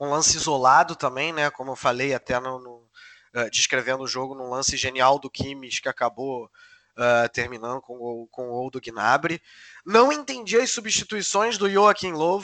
um 0.00 0.08
lance 0.08 0.36
isolado 0.36 0.94
também, 0.94 1.32
né? 1.32 1.50
Como 1.50 1.72
eu 1.72 1.76
falei 1.76 2.14
até 2.14 2.38
no, 2.38 2.60
no 2.60 2.88
uh, 3.34 3.50
descrevendo 3.50 4.04
o 4.04 4.08
jogo 4.08 4.34
num 4.36 4.48
lance 4.50 4.76
genial 4.76 5.18
do 5.18 5.30
Kimmich 5.30 5.82
que 5.82 5.88
acabou 5.88 6.44
uh, 6.44 7.28
terminando 7.32 7.80
com 7.80 7.94
o, 7.94 8.28
com 8.30 8.48
o 8.48 8.52
gol 8.52 8.70
do 8.70 8.80
Gnabry. 8.80 9.42
Não 9.84 10.12
entendi 10.12 10.56
as 10.56 10.70
substituições 10.70 11.58
do 11.58 11.68
Joachim 11.68 12.12
Löw, 12.12 12.42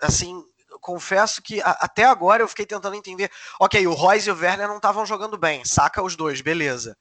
assim, 0.00 0.42
confesso 0.78 1.42
que 1.42 1.60
a, 1.60 1.70
até 1.80 2.04
agora 2.04 2.42
eu 2.42 2.48
fiquei 2.48 2.66
tentando 2.66 2.96
entender. 2.96 3.30
Ok, 3.60 3.86
o 3.86 3.92
Royce 3.92 4.28
e 4.28 4.32
o 4.32 4.36
Werner 4.36 4.68
não 4.68 4.76
estavam 4.76 5.04
jogando 5.04 5.36
bem, 5.36 5.64
saca 5.64 6.02
os 6.02 6.16
dois, 6.16 6.40
beleza. 6.40 6.96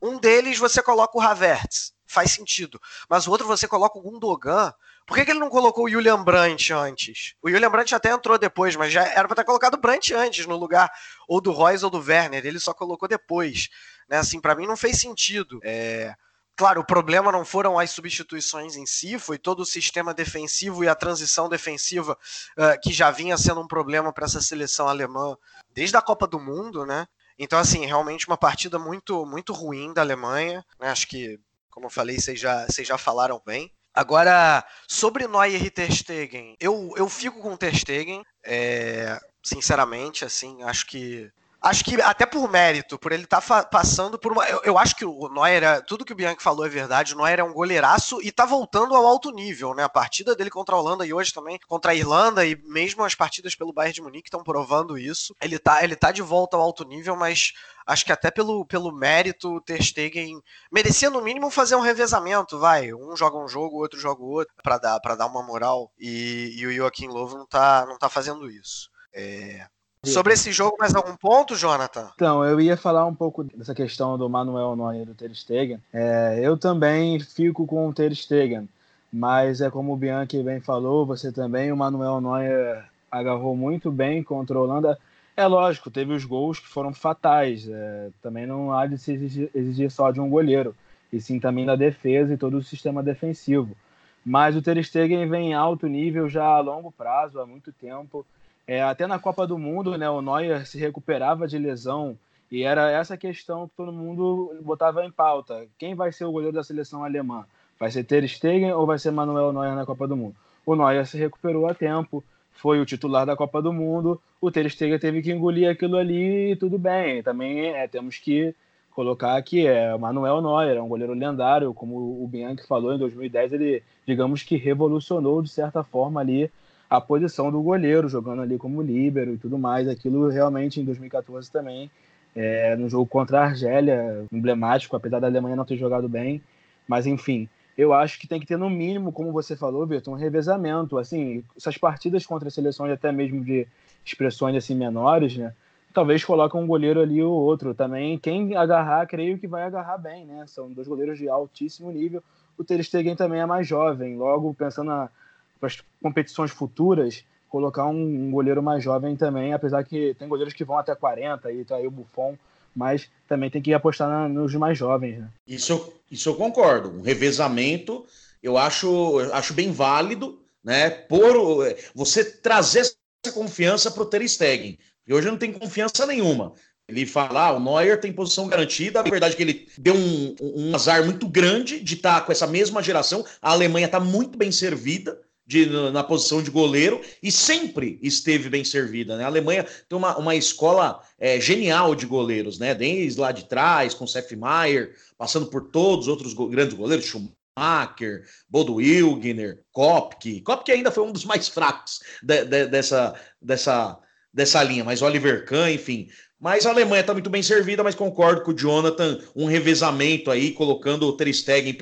Um 0.00 0.18
deles 0.18 0.58
você 0.58 0.80
coloca 0.82 1.18
o 1.18 1.20
Havertz, 1.20 1.92
faz 2.06 2.30
sentido. 2.30 2.80
Mas 3.08 3.26
o 3.26 3.30
outro 3.30 3.46
você 3.46 3.66
coloca 3.66 3.98
o 3.98 4.02
Gundogan, 4.02 4.72
Por 5.06 5.16
que, 5.16 5.24
que 5.24 5.30
ele 5.30 5.40
não 5.40 5.48
colocou 5.48 5.86
o 5.86 5.88
Julian 5.88 6.22
Brandt 6.22 6.72
antes? 6.72 7.34
O 7.42 7.50
Julian 7.50 7.70
Brandt 7.70 7.94
até 7.94 8.10
entrou 8.10 8.38
depois, 8.38 8.76
mas 8.76 8.92
já 8.92 9.04
era 9.06 9.26
para 9.26 9.36
ter 9.36 9.44
colocado 9.44 9.74
o 9.74 9.80
Brandt 9.80 10.12
antes 10.14 10.46
no 10.46 10.54
lugar 10.54 10.90
ou 11.26 11.40
do 11.40 11.50
Royce 11.50 11.84
ou 11.84 11.90
do 11.90 11.98
Werner. 11.98 12.44
Ele 12.44 12.60
só 12.60 12.74
colocou 12.74 13.08
depois. 13.08 13.68
Né? 14.08 14.18
Assim, 14.18 14.38
para 14.38 14.54
mim 14.54 14.66
não 14.66 14.76
fez 14.76 15.00
sentido. 15.00 15.60
É... 15.64 16.14
Claro, 16.58 16.80
o 16.80 16.84
problema 16.84 17.30
não 17.30 17.44
foram 17.44 17.78
as 17.78 17.92
substituições 17.92 18.74
em 18.74 18.84
si, 18.84 19.16
foi 19.16 19.38
todo 19.38 19.60
o 19.60 19.64
sistema 19.64 20.12
defensivo 20.12 20.82
e 20.82 20.88
a 20.88 20.94
transição 20.94 21.48
defensiva 21.48 22.18
uh, 22.58 22.80
que 22.82 22.92
já 22.92 23.12
vinha 23.12 23.38
sendo 23.38 23.60
um 23.60 23.68
problema 23.68 24.12
para 24.12 24.24
essa 24.24 24.40
seleção 24.40 24.88
alemã 24.88 25.36
desde 25.72 25.96
a 25.96 26.02
Copa 26.02 26.26
do 26.26 26.40
Mundo, 26.40 26.84
né? 26.84 27.06
Então, 27.38 27.60
assim, 27.60 27.86
realmente 27.86 28.26
uma 28.26 28.36
partida 28.36 28.76
muito, 28.76 29.24
muito 29.24 29.52
ruim 29.52 29.92
da 29.92 30.00
Alemanha. 30.00 30.64
Né? 30.80 30.90
Acho 30.90 31.06
que, 31.06 31.38
como 31.70 31.86
eu 31.86 31.90
falei, 31.90 32.18
vocês 32.18 32.40
já, 32.40 32.66
vocês 32.66 32.88
já 32.88 32.98
falaram 32.98 33.40
bem. 33.46 33.72
Agora, 33.94 34.64
sobre 34.88 35.28
Neuer 35.28 35.64
e 35.64 35.70
Ter 35.70 35.92
Stegen, 35.92 36.56
eu, 36.58 36.92
eu 36.96 37.08
fico 37.08 37.40
com 37.40 37.52
o 37.52 37.56
Ter 37.56 37.76
Stegen, 37.76 38.24
é, 38.44 39.16
sinceramente, 39.44 40.24
assim, 40.24 40.60
acho 40.64 40.86
que 40.88 41.30
Acho 41.60 41.84
que 41.84 42.00
até 42.00 42.24
por 42.24 42.48
mérito, 42.48 42.96
por 42.96 43.10
ele 43.10 43.24
estar 43.24 43.40
tá 43.40 43.64
passando 43.64 44.16
por 44.16 44.30
uma. 44.30 44.48
Eu, 44.48 44.60
eu, 44.62 44.78
acho 44.78 44.94
que 44.94 45.04
o 45.04 45.28
Neuer, 45.28 45.64
é, 45.64 45.80
tudo 45.80 46.04
que 46.04 46.12
o 46.12 46.16
Bianchi 46.16 46.40
falou 46.40 46.64
é 46.64 46.68
verdade. 46.68 47.14
O 47.14 47.16
Neuer 47.16 47.40
é 47.40 47.42
um 47.42 47.52
goleiraço 47.52 48.22
e 48.22 48.30
tá 48.30 48.46
voltando 48.46 48.94
ao 48.94 49.04
alto 49.04 49.32
nível, 49.32 49.74
né? 49.74 49.82
A 49.82 49.88
partida 49.88 50.36
dele 50.36 50.50
contra 50.50 50.76
a 50.76 50.78
Holanda 50.78 51.04
e 51.04 51.12
hoje 51.12 51.32
também 51.32 51.58
contra 51.66 51.90
a 51.90 51.94
Irlanda 51.96 52.46
e 52.46 52.54
mesmo 52.62 53.02
as 53.02 53.16
partidas 53.16 53.56
pelo 53.56 53.72
Bayern 53.72 53.92
de 53.92 54.02
Munique 54.02 54.28
estão 54.28 54.44
provando 54.44 54.96
isso. 54.96 55.34
Ele 55.42 55.58
tá, 55.58 55.82
ele 55.82 55.96
tá 55.96 56.12
de 56.12 56.22
volta 56.22 56.56
ao 56.56 56.62
alto 56.62 56.84
nível, 56.84 57.16
mas 57.16 57.52
acho 57.84 58.04
que 58.04 58.12
até 58.12 58.30
pelo, 58.30 58.64
pelo 58.64 58.92
mérito 58.92 59.56
o 59.56 59.60
Ter 59.60 59.82
Stegen 59.82 60.40
merecia 60.70 61.10
no 61.10 61.20
mínimo 61.20 61.50
fazer 61.50 61.74
um 61.74 61.80
revezamento, 61.80 62.56
vai. 62.56 62.94
Um 62.94 63.16
joga 63.16 63.36
um 63.36 63.48
jogo, 63.48 63.78
outro 63.78 63.98
joga 63.98 64.22
outro, 64.22 64.54
para 64.62 64.78
dar, 64.78 65.00
pra 65.00 65.16
dar 65.16 65.26
uma 65.26 65.42
moral. 65.42 65.90
E, 65.98 66.54
e 66.56 66.66
o 66.68 66.72
Joaquim 66.72 67.08
Lovo 67.08 67.36
não 67.36 67.46
tá, 67.46 67.84
não 67.84 67.98
tá 67.98 68.08
fazendo 68.08 68.48
isso. 68.48 68.88
É, 69.12 69.66
Sobre 70.04 70.32
esse 70.32 70.52
jogo, 70.52 70.76
mais 70.78 70.94
algum 70.94 71.16
ponto, 71.16 71.56
Jonathan? 71.56 72.08
Então, 72.14 72.44
eu 72.44 72.60
ia 72.60 72.76
falar 72.76 73.04
um 73.04 73.14
pouco 73.14 73.42
dessa 73.42 73.74
questão 73.74 74.16
do 74.16 74.28
Manuel 74.28 74.76
Neuer 74.76 75.02
e 75.02 75.04
do 75.04 75.14
Ter 75.14 75.34
Stegen. 75.34 75.80
É, 75.92 76.38
eu 76.40 76.56
também 76.56 77.18
fico 77.18 77.66
com 77.66 77.88
o 77.88 77.92
Ter 77.92 78.14
Stegen, 78.14 78.68
mas 79.12 79.60
é 79.60 79.70
como 79.70 79.92
o 79.92 79.96
Bianchi 79.96 80.42
bem 80.42 80.60
falou, 80.60 81.04
você 81.04 81.32
também, 81.32 81.72
o 81.72 81.76
Manuel 81.76 82.20
Neuer 82.20 82.84
agarrou 83.10 83.56
muito 83.56 83.90
bem 83.90 84.22
contra 84.22 84.56
a 84.56 84.62
Holanda. 84.62 84.98
É 85.36 85.46
lógico, 85.46 85.90
teve 85.90 86.12
os 86.12 86.24
gols 86.24 86.60
que 86.60 86.68
foram 86.68 86.92
fatais. 86.92 87.68
É, 87.68 88.10
também 88.22 88.46
não 88.46 88.72
há 88.72 88.86
de 88.86 88.98
se 88.98 89.12
exigir, 89.12 89.50
exigir, 89.54 89.90
só 89.90 90.10
de 90.10 90.20
um 90.20 90.30
goleiro, 90.30 90.76
e 91.12 91.20
sim 91.20 91.40
também 91.40 91.66
da 91.66 91.74
defesa 91.74 92.34
e 92.34 92.38
todo 92.38 92.56
o 92.56 92.62
sistema 92.62 93.02
defensivo. 93.02 93.76
Mas 94.24 94.54
o 94.54 94.62
Ter 94.62 94.82
Stegen 94.84 95.28
vem 95.28 95.50
em 95.50 95.54
alto 95.54 95.86
nível 95.86 96.28
já 96.28 96.44
a 96.44 96.60
longo 96.60 96.92
prazo, 96.92 97.40
há 97.40 97.46
muito 97.46 97.72
tempo. 97.72 98.24
É, 98.68 98.82
até 98.82 99.06
na 99.06 99.18
Copa 99.18 99.46
do 99.46 99.58
Mundo, 99.58 99.96
né, 99.96 100.10
o 100.10 100.20
Neuer 100.20 100.66
se 100.66 100.76
recuperava 100.76 101.48
de 101.48 101.56
lesão 101.56 102.18
e 102.52 102.64
era 102.64 102.90
essa 102.90 103.16
questão 103.16 103.66
que 103.66 103.74
todo 103.74 103.90
mundo 103.90 104.54
botava 104.60 105.02
em 105.06 105.10
pauta. 105.10 105.66
Quem 105.78 105.94
vai 105.94 106.12
ser 106.12 106.26
o 106.26 106.32
goleiro 106.32 106.54
da 106.54 106.62
seleção 106.62 107.02
alemã? 107.02 107.46
Vai 107.80 107.90
ser 107.90 108.04
Ter 108.04 108.28
Stegen 108.28 108.70
ou 108.72 108.84
vai 108.84 108.98
ser 108.98 109.10
Manuel 109.10 109.54
Neuer 109.54 109.74
na 109.74 109.86
Copa 109.86 110.06
do 110.06 110.14
Mundo? 110.14 110.36
O 110.66 110.76
Neuer 110.76 111.06
se 111.06 111.16
recuperou 111.16 111.66
a 111.66 111.72
tempo, 111.72 112.22
foi 112.52 112.78
o 112.78 112.84
titular 112.84 113.24
da 113.24 113.34
Copa 113.34 113.62
do 113.62 113.72
Mundo, 113.72 114.20
o 114.38 114.50
Ter 114.50 114.68
Stegen 114.68 114.98
teve 114.98 115.22
que 115.22 115.32
engolir 115.32 115.70
aquilo 115.70 115.96
ali 115.96 116.52
e 116.52 116.56
tudo 116.56 116.78
bem. 116.78 117.22
Também 117.22 117.68
é, 117.68 117.88
temos 117.88 118.18
que 118.18 118.54
colocar 118.90 119.40
que 119.40 119.66
é 119.66 119.96
Manuel 119.96 120.42
Neuer, 120.42 120.76
é 120.76 120.82
um 120.82 120.88
goleiro 120.88 121.14
lendário, 121.14 121.72
como 121.72 122.22
o 122.22 122.28
Bianchi 122.28 122.66
falou 122.66 122.92
em 122.92 122.98
2010, 122.98 123.54
ele 123.54 123.82
digamos 124.06 124.42
que 124.42 124.56
revolucionou 124.56 125.40
de 125.40 125.48
certa 125.48 125.82
forma 125.82 126.20
ali 126.20 126.50
a 126.88 127.00
posição 127.00 127.50
do 127.50 127.60
goleiro, 127.60 128.08
jogando 128.08 128.42
ali 128.42 128.56
como 128.56 128.80
líbero 128.80 129.34
e 129.34 129.38
tudo 129.38 129.58
mais. 129.58 129.88
Aquilo 129.88 130.28
realmente 130.28 130.80
em 130.80 130.84
2014 130.84 131.50
também, 131.50 131.90
é, 132.34 132.74
no 132.76 132.88
jogo 132.88 133.06
contra 133.06 133.40
a 133.40 133.44
Argélia, 133.44 134.24
emblemático, 134.32 134.96
apesar 134.96 135.20
da 135.20 135.26
Alemanha 135.26 135.56
não 135.56 135.64
ter 135.64 135.76
jogado 135.76 136.08
bem. 136.08 136.42
Mas 136.86 137.06
enfim, 137.06 137.48
eu 137.76 137.92
acho 137.92 138.18
que 138.18 138.26
tem 138.26 138.40
que 138.40 138.46
ter 138.46 138.56
no 138.56 138.70
mínimo, 138.70 139.12
como 139.12 139.32
você 139.32 139.54
falou, 139.54 139.86
Vitor, 139.86 140.14
um 140.14 140.16
revezamento. 140.16 140.98
Assim, 140.98 141.44
essas 141.56 141.76
partidas 141.76 142.24
contra 142.24 142.50
seleções 142.50 142.92
até 142.92 143.12
mesmo 143.12 143.44
de 143.44 143.66
expressões 144.04 144.56
assim 144.56 144.74
menores, 144.74 145.36
né? 145.36 145.52
Talvez 145.92 146.24
coloque 146.24 146.56
um 146.56 146.66
goleiro 146.66 147.00
ali 147.00 147.22
ou 147.22 147.32
outro 147.32 147.74
também. 147.74 148.18
Quem 148.18 148.56
agarrar, 148.56 149.06
creio 149.06 149.38
que 149.38 149.46
vai 149.46 149.62
agarrar 149.62 149.98
bem, 149.98 150.24
né? 150.24 150.44
São 150.46 150.70
dois 150.72 150.86
goleiros 150.86 151.18
de 151.18 151.28
altíssimo 151.28 151.90
nível. 151.90 152.22
O 152.56 152.64
Ter 152.64 152.82
Stegen 152.82 153.16
também 153.16 153.40
é 153.40 153.46
mais 153.46 153.66
jovem. 153.66 154.16
Logo, 154.16 154.52
pensando 154.54 154.88
na, 154.88 155.08
para 155.58 155.68
as 155.68 155.78
competições 156.02 156.50
futuras, 156.50 157.24
colocar 157.48 157.86
um, 157.86 158.26
um, 158.26 158.30
goleiro 158.30 158.62
mais 158.62 158.82
jovem 158.82 159.16
também, 159.16 159.52
apesar 159.52 159.84
que 159.84 160.14
tem 160.18 160.28
goleiros 160.28 160.54
que 160.54 160.64
vão 160.64 160.78
até 160.78 160.94
40, 160.94 161.50
e 161.52 161.64
tá 161.64 161.76
aí 161.76 161.86
o 161.86 161.90
Buffon, 161.90 162.36
mas 162.74 163.10
também 163.26 163.50
tem 163.50 163.62
que 163.62 163.72
apostar 163.72 164.08
na, 164.08 164.28
nos 164.28 164.54
mais 164.54 164.76
jovens. 164.76 165.18
Né? 165.18 165.28
Isso, 165.46 165.92
isso 166.10 166.28
eu 166.28 166.34
concordo. 166.34 166.90
Um 166.90 167.02
revezamento 167.02 168.04
eu 168.42 168.56
acho, 168.56 169.20
eu 169.20 169.34
acho 169.34 169.52
bem 169.52 169.72
válido, 169.72 170.40
né? 170.62 170.90
Por 170.90 171.74
você 171.94 172.24
trazer 172.24 172.80
essa 172.80 173.34
confiança 173.34 173.90
para 173.90 174.02
o 174.02 174.06
Ter 174.06 174.26
Stegen. 174.28 174.78
E 175.06 175.12
hoje 175.12 175.28
não 175.28 175.36
tem 175.36 175.52
confiança 175.52 176.06
nenhuma. 176.06 176.52
Ele 176.88 177.04
fala, 177.04 177.48
ah, 177.48 177.52
o 177.52 177.60
Neuer 177.60 178.00
tem 178.00 178.12
posição 178.12 178.48
garantida. 178.48 179.00
A 179.00 179.02
verdade 179.02 179.34
é 179.34 179.36
que 179.36 179.42
ele 179.42 179.68
deu 179.76 179.94
um, 179.94 180.36
um 180.40 180.74
azar 180.74 181.04
muito 181.04 181.28
grande 181.28 181.80
de 181.80 181.94
estar 181.94 182.20
tá 182.20 182.26
com 182.26 182.32
essa 182.32 182.46
mesma 182.46 182.82
geração. 182.82 183.24
A 183.42 183.50
Alemanha 183.52 183.86
está 183.86 184.00
muito 184.00 184.38
bem 184.38 184.50
servida 184.50 185.20
de, 185.48 185.64
na 185.90 186.04
posição 186.04 186.42
de 186.42 186.50
goleiro 186.50 187.00
e 187.22 187.32
sempre 187.32 187.98
esteve 188.02 188.50
bem 188.50 188.62
servida. 188.62 189.16
Né? 189.16 189.24
A 189.24 189.28
Alemanha 189.28 189.64
tem 189.88 189.96
uma, 189.96 190.14
uma 190.18 190.36
escola 190.36 191.00
é, 191.18 191.40
genial 191.40 191.94
de 191.94 192.04
goleiros, 192.04 192.58
né? 192.58 192.74
desde 192.74 193.18
lá 193.18 193.32
de 193.32 193.48
trás, 193.48 193.94
com 193.94 194.06
Sepp 194.06 194.30
Maier, 194.36 194.94
passando 195.16 195.46
por 195.46 195.70
todos 195.70 196.06
os 196.06 196.08
outros 196.08 196.34
go 196.34 196.48
grandes 196.48 196.74
goleiros, 196.76 197.06
Schumacher, 197.06 198.24
Bodo 198.46 198.74
Wilgner, 198.74 199.62
Kopke. 199.72 200.42
Kopke 200.42 200.70
ainda 200.70 200.90
foi 200.90 201.04
um 201.04 201.12
dos 201.12 201.24
mais 201.24 201.48
fracos 201.48 202.00
de, 202.22 202.44
de, 202.44 202.66
dessa, 202.66 203.14
dessa, 203.40 203.98
dessa 204.30 204.62
linha, 204.62 204.84
mas 204.84 205.00
Oliver 205.00 205.46
Kahn, 205.46 205.70
enfim. 205.70 206.08
Mas 206.38 206.66
a 206.66 206.70
Alemanha 206.70 207.00
está 207.00 207.14
muito 207.14 207.30
bem 207.30 207.42
servida, 207.42 207.82
mas 207.82 207.94
concordo 207.94 208.42
com 208.42 208.50
o 208.50 208.56
Jonathan, 208.56 209.18
um 209.34 209.46
revezamento 209.46 210.30
aí, 210.30 210.52
colocando 210.52 211.06
o 211.06 211.16
Ter 211.16 211.32
Stegen 211.32 211.72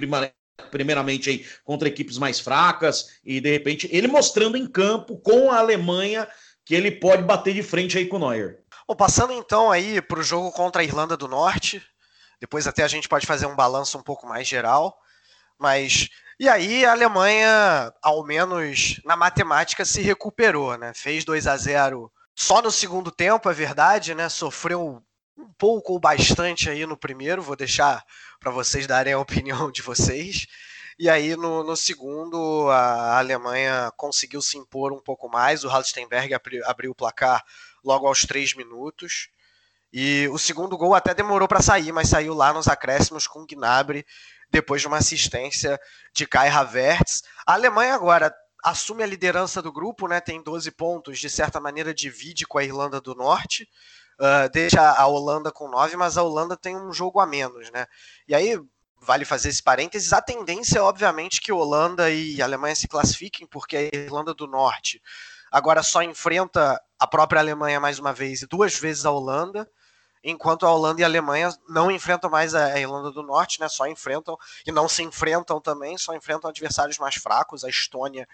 primeiramente 0.71 1.31
aí 1.31 1.47
contra 1.64 1.88
equipes 1.88 2.19
mais 2.19 2.40
fracas 2.40 3.19
e 3.25 3.40
de 3.40 3.51
repente 3.51 3.88
ele 3.92 4.09
mostrando 4.09 4.57
em 4.57 4.66
campo 4.66 5.19
com 5.19 5.51
a 5.51 5.59
Alemanha 5.59 6.27
que 6.64 6.75
ele 6.75 6.90
pode 6.90 7.23
bater 7.23 7.55
de 7.55 7.62
frente 7.62 7.97
aí 7.97 8.07
com 8.07 8.16
o 8.16 8.19
Neuer. 8.19 8.59
Bom, 8.88 8.97
passando 8.97 9.33
então 9.33 9.71
aí 9.71 10.01
para 10.01 10.21
o 10.21 10.23
jogo 10.23 10.51
contra 10.53 10.83
a 10.83 10.85
Irlanda 10.85 11.16
do 11.16 11.29
Norte, 11.29 11.83
depois 12.40 12.66
até 12.66 12.83
a 12.83 12.88
gente 12.88 13.09
pode 13.09 13.27
fazer 13.27 13.47
um 13.47 13.55
balanço 13.55 13.99
um 13.99 14.03
pouco 14.03 14.27
mais 14.27 14.47
geral, 14.47 14.99
mas 15.59 16.09
e 16.38 16.49
aí 16.49 16.85
a 16.85 16.92
Alemanha, 16.92 17.92
ao 18.03 18.25
menos 18.25 19.01
na 19.05 19.16
matemática, 19.16 19.85
se 19.85 20.03
recuperou, 20.03 20.77
né? 20.77 20.92
Fez 20.95 21.25
2 21.25 21.47
a 21.47 21.57
0 21.57 22.12
só 22.35 22.61
no 22.61 22.71
segundo 22.71 23.11
tempo, 23.11 23.49
é 23.49 23.55
verdade, 23.55 24.14
né? 24.14 24.29
Sofreu 24.29 25.03
um 25.37 25.53
pouco 25.59 25.92
ou 25.92 26.01
bastante 26.01 26.70
aí 26.70 26.87
no 26.87 26.96
primeiro, 26.96 27.42
vou 27.42 27.57
deixar 27.57 28.05
para 28.40 28.51
vocês 28.51 28.87
darem 28.87 29.12
a 29.12 29.18
opinião 29.20 29.70
de 29.70 29.83
vocês. 29.83 30.46
E 30.99 31.11
aí 31.11 31.37
no, 31.37 31.62
no, 31.62 31.77
segundo 31.77 32.70
a 32.70 33.18
Alemanha 33.18 33.92
conseguiu 33.96 34.40
se 34.40 34.57
impor 34.57 34.92
um 34.92 35.01
pouco 35.01 35.29
mais, 35.29 35.62
o 35.62 35.68
Halstenberg 35.68 36.33
abriu, 36.64 36.90
o 36.90 36.94
placar 36.94 37.44
logo 37.85 38.07
aos 38.07 38.22
três 38.22 38.55
minutos. 38.55 39.29
E 39.92 40.27
o 40.33 40.38
segundo 40.38 40.77
gol 40.77 40.94
até 40.94 41.14
demorou 41.14 41.46
para 41.46 41.62
sair, 41.62 41.92
mas 41.92 42.09
saiu 42.09 42.35
lá 42.35 42.53
nos 42.53 42.66
acréscimos 42.66 43.27
com 43.27 43.46
Gnabry, 43.46 44.07
depois 44.51 44.81
de 44.81 44.88
uma 44.88 44.99
assistência 44.99 45.79
de 46.14 46.27
Kai 46.27 46.49
Havertz. 46.49 47.22
A 47.46 47.53
Alemanha 47.53 47.94
agora 47.94 48.35
assume 48.64 49.03
a 49.03 49.07
liderança 49.07 49.62
do 49.62 49.72
grupo, 49.72 50.09
né, 50.09 50.20
tem 50.20 50.42
12 50.42 50.70
pontos, 50.72 51.18
de 51.18 51.31
certa 51.31 51.61
maneira 51.61 51.94
divide 51.94 52.46
com 52.46 52.59
a 52.59 52.64
Irlanda 52.64 53.01
do 53.01 53.14
Norte 53.14 53.68
uh, 54.18 54.48
deixa 54.52 54.81
a 54.81 55.07
Holanda 55.07 55.50
com 55.50 55.68
9, 55.68 55.96
mas 55.96 56.16
a 56.16 56.22
Holanda 56.22 56.57
tem 56.57 56.76
um 56.76 56.92
jogo 56.92 57.20
a 57.20 57.26
menos, 57.26 57.70
né? 57.70 57.87
E 58.26 58.35
aí, 58.35 58.61
vale 59.00 59.24
fazer 59.24 59.48
esse 59.48 59.62
parênteses, 59.62 60.12
a 60.12 60.20
tendência 60.20 60.79
é 60.79 60.83
obviamente 60.83 61.40
que 61.40 61.52
Holanda 61.52 62.11
e 62.11 62.40
Alemanha 62.42 62.74
se 62.74 62.88
classifiquem, 62.88 63.46
porque 63.46 63.76
a 63.76 63.96
Irlanda 63.96 64.35
do 64.35 64.46
Norte 64.46 65.00
agora 65.50 65.83
só 65.83 66.02
enfrenta 66.02 66.81
a 66.98 67.07
própria 67.07 67.40
Alemanha 67.40 67.79
mais 67.79 67.98
uma 67.98 68.12
vez 68.12 68.42
e 68.42 68.46
duas 68.46 68.76
vezes 68.79 69.07
a 69.07 69.11
Holanda, 69.11 69.68
enquanto 70.24 70.66
a 70.66 70.72
Holanda 70.72 71.00
e 71.00 71.05
a 71.05 71.07
Alemanha 71.07 71.50
não 71.68 71.90
enfrentam 71.90 72.29
mais 72.29 72.55
a 72.55 72.79
Irlanda 72.81 73.12
do 73.12 73.22
Norte, 73.22 73.61
né? 73.61 73.68
Só 73.68 73.87
enfrentam 73.87 74.37
e 74.66 74.72
não 74.72 74.88
se 74.88 75.02
enfrentam 75.02 75.61
também, 75.61 75.96
só 75.96 76.14
enfrentam 76.14 76.50
adversários 76.50 76.98
mais 76.98 77.14
fracos, 77.14 77.64
a 77.64 77.68
Estônia 77.68 78.26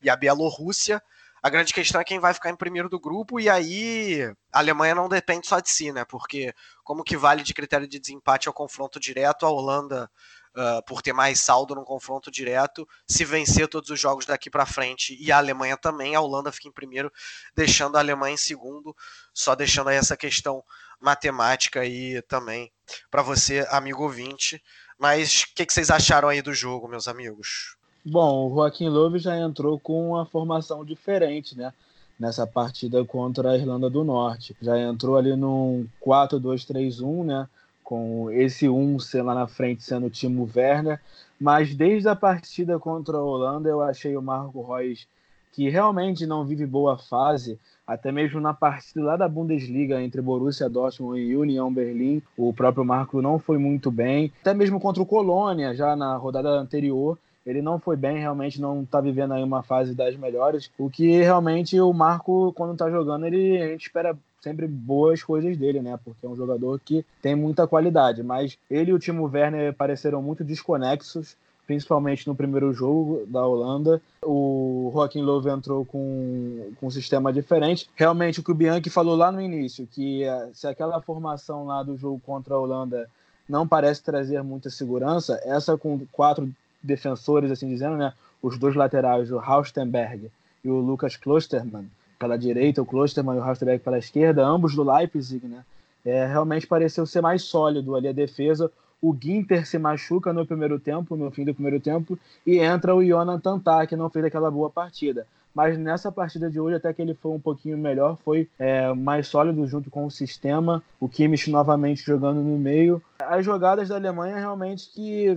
e 0.00 0.08
a 0.08 0.14
Bielorrússia. 0.14 1.02
A 1.42 1.48
grande 1.48 1.72
questão 1.72 2.00
é 2.00 2.04
quem 2.04 2.18
vai 2.18 2.34
ficar 2.34 2.50
em 2.50 2.56
primeiro 2.56 2.88
do 2.88 3.00
grupo, 3.00 3.40
e 3.40 3.48
aí 3.48 4.22
a 4.52 4.58
Alemanha 4.58 4.94
não 4.94 5.08
depende 5.08 5.46
só 5.46 5.60
de 5.60 5.70
si, 5.70 5.92
né? 5.92 6.04
Porque, 6.04 6.52
como 6.84 7.04
que 7.04 7.16
vale 7.16 7.42
de 7.42 7.54
critério 7.54 7.88
de 7.88 7.98
desempate 7.98 8.48
ao 8.48 8.54
confronto 8.54 9.00
direto, 9.00 9.46
a 9.46 9.50
Holanda 9.50 10.10
uh, 10.54 10.84
por 10.84 11.02
ter 11.02 11.12
mais 11.12 11.40
saldo 11.40 11.74
no 11.74 11.84
confronto 11.84 12.30
direto, 12.30 12.86
se 13.06 13.24
vencer 13.24 13.68
todos 13.68 13.90
os 13.90 13.98
jogos 14.00 14.26
daqui 14.26 14.50
para 14.50 14.66
frente 14.66 15.16
e 15.20 15.30
a 15.32 15.38
Alemanha 15.38 15.76
também, 15.76 16.14
a 16.14 16.20
Holanda 16.20 16.52
fica 16.52 16.68
em 16.68 16.72
primeiro, 16.72 17.12
deixando 17.54 17.96
a 17.96 18.00
Alemanha 18.00 18.34
em 18.34 18.38
segundo, 18.38 18.94
só 19.32 19.54
deixando 19.54 19.88
aí 19.88 19.96
essa 19.96 20.16
questão 20.16 20.62
matemática 21.00 21.80
aí 21.80 22.20
também 22.22 22.72
para 23.10 23.22
você, 23.22 23.66
amigo 23.70 24.02
ouvinte. 24.02 24.62
Mas 24.98 25.42
o 25.42 25.54
que, 25.54 25.64
que, 25.64 25.72
vocês 25.72 25.90
acharam 25.90 26.28
aí 26.28 26.42
do 26.42 26.52
jogo, 26.52 26.86
meus 26.86 27.08
amigos? 27.08 27.76
Bom, 28.04 28.46
o 28.46 28.54
Joaquim 28.54 28.88
Love 28.88 29.18
já 29.18 29.38
entrou 29.38 29.78
com 29.78 30.10
uma 30.10 30.24
formação 30.24 30.84
diferente, 30.84 31.56
né? 31.56 31.72
Nessa 32.18 32.46
partida 32.46 33.04
contra 33.04 33.50
a 33.50 33.56
Irlanda 33.56 33.88
do 33.88 34.04
Norte. 34.04 34.56
Já 34.60 34.78
entrou 34.78 35.16
ali 35.16 35.34
num 35.36 35.86
4-2-3-1, 36.00 37.24
né? 37.24 37.48
com 37.90 38.30
esse 38.30 38.68
1 38.68 38.98
lá 39.24 39.34
na 39.34 39.48
frente 39.48 39.82
sendo 39.82 40.06
o 40.06 40.10
Timo 40.10 40.48
Werner, 40.54 41.00
mas 41.40 41.74
desde 41.74 42.08
a 42.08 42.14
partida 42.14 42.78
contra 42.78 43.16
a 43.16 43.20
Holanda 43.20 43.68
eu 43.68 43.82
achei 43.82 44.16
o 44.16 44.22
Marco 44.22 44.62
Reus 44.62 45.08
que 45.52 45.68
realmente 45.68 46.24
não 46.24 46.44
vive 46.44 46.64
boa 46.64 46.96
fase, 46.96 47.58
até 47.84 48.12
mesmo 48.12 48.40
na 48.40 48.54
partida 48.54 49.04
lá 49.04 49.16
da 49.16 49.28
Bundesliga 49.28 50.00
entre 50.00 50.22
Borussia 50.22 50.68
Dortmund 50.68 51.20
e 51.20 51.36
União 51.36 51.74
Berlim, 51.74 52.22
o 52.36 52.52
próprio 52.52 52.84
Marco 52.84 53.20
não 53.20 53.40
foi 53.40 53.58
muito 53.58 53.90
bem, 53.90 54.32
até 54.40 54.54
mesmo 54.54 54.78
contra 54.78 55.02
o 55.02 55.06
Colônia, 55.06 55.74
já 55.74 55.96
na 55.96 56.16
rodada 56.16 56.50
anterior, 56.50 57.18
ele 57.46 57.62
não 57.62 57.78
foi 57.78 57.96
bem, 57.96 58.18
realmente 58.18 58.60
não 58.60 58.82
está 58.82 59.00
vivendo 59.00 59.32
aí 59.32 59.42
uma 59.42 59.62
fase 59.62 59.94
das 59.94 60.16
melhores, 60.16 60.70
o 60.78 60.90
que 60.90 61.20
realmente 61.22 61.80
o 61.80 61.92
Marco, 61.92 62.52
quando 62.54 62.72
está 62.72 62.90
jogando, 62.90 63.26
ele, 63.26 63.60
a 63.60 63.68
gente 63.68 63.82
espera 63.82 64.16
sempre 64.40 64.66
boas 64.66 65.22
coisas 65.22 65.56
dele, 65.56 65.80
né? 65.80 65.98
Porque 66.02 66.24
é 66.24 66.28
um 66.28 66.36
jogador 66.36 66.80
que 66.84 67.04
tem 67.22 67.34
muita 67.34 67.66
qualidade. 67.66 68.22
Mas 68.22 68.58
ele 68.70 68.90
e 68.90 68.94
o 68.94 68.98
Timo 68.98 69.30
Werner 69.30 69.74
pareceram 69.74 70.22
muito 70.22 70.42
desconexos, 70.42 71.36
principalmente 71.66 72.26
no 72.26 72.34
primeiro 72.34 72.72
jogo 72.72 73.24
da 73.26 73.46
Holanda. 73.46 74.00
O 74.22 74.90
Joaquim 74.92 75.22
Löw 75.22 75.46
entrou 75.48 75.84
com, 75.84 76.72
com 76.80 76.86
um 76.86 76.90
sistema 76.90 77.32
diferente. 77.32 77.88
Realmente, 77.94 78.40
o 78.40 78.42
que 78.42 78.50
o 78.50 78.54
Bianchi 78.54 78.90
falou 78.90 79.14
lá 79.14 79.30
no 79.30 79.40
início, 79.40 79.86
que 79.86 80.24
eh, 80.24 80.48
se 80.52 80.66
aquela 80.66 81.00
formação 81.00 81.66
lá 81.66 81.82
do 81.82 81.96
jogo 81.96 82.20
contra 82.24 82.54
a 82.54 82.58
Holanda 82.58 83.08
não 83.48 83.68
parece 83.68 84.02
trazer 84.02 84.42
muita 84.42 84.70
segurança, 84.70 85.40
essa 85.44 85.76
com 85.76 86.00
quatro 86.12 86.48
defensores, 86.82 87.50
assim 87.50 87.68
dizendo, 87.68 87.96
né? 87.96 88.12
Os 88.42 88.58
dois 88.58 88.74
laterais, 88.74 89.30
o 89.30 89.38
Haustenberg 89.38 90.30
e 90.64 90.68
o 90.68 90.80
Lucas 90.80 91.16
Klostermann, 91.16 91.90
pela 92.18 92.38
direita, 92.38 92.82
o 92.82 92.86
Klosterman 92.86 93.36
e 93.36 93.38
o 93.38 93.42
Halsterberg 93.42 93.82
pela 93.82 93.98
esquerda, 93.98 94.44
ambos 94.44 94.74
do 94.74 94.82
Leipzig, 94.82 95.46
né? 95.46 95.64
É, 96.04 96.26
realmente 96.26 96.66
pareceu 96.66 97.04
ser 97.04 97.20
mais 97.20 97.42
sólido 97.42 97.94
ali 97.94 98.08
a 98.08 98.12
defesa. 98.12 98.70
O 99.02 99.16
Ginter 99.18 99.66
se 99.66 99.78
machuca 99.78 100.32
no 100.32 100.46
primeiro 100.46 100.78
tempo, 100.78 101.16
no 101.16 101.30
fim 101.30 101.44
do 101.44 101.54
primeiro 101.54 101.80
tempo, 101.80 102.18
e 102.46 102.58
entra 102.58 102.94
o 102.94 103.04
Jonathan 103.04 103.58
Tah, 103.58 103.86
que 103.86 103.96
não 103.96 104.10
fez 104.10 104.24
aquela 104.24 104.50
boa 104.50 104.68
partida. 104.68 105.26
Mas 105.54 105.76
nessa 105.78 106.12
partida 106.12 106.48
de 106.48 106.60
hoje, 106.60 106.76
até 106.76 106.92
que 106.92 107.02
ele 107.02 107.14
foi 107.14 107.32
um 107.32 107.40
pouquinho 107.40 107.76
melhor, 107.76 108.16
foi 108.24 108.48
é, 108.58 108.92
mais 108.92 109.26
sólido 109.26 109.66
junto 109.66 109.90
com 109.90 110.06
o 110.06 110.10
sistema. 110.10 110.82
O 111.00 111.08
Kimmich 111.08 111.50
novamente 111.50 112.04
jogando 112.04 112.40
no 112.40 112.56
meio. 112.58 113.02
As 113.18 113.44
jogadas 113.44 113.88
da 113.88 113.96
Alemanha 113.96 114.36
realmente 114.36 114.90
que 114.90 115.34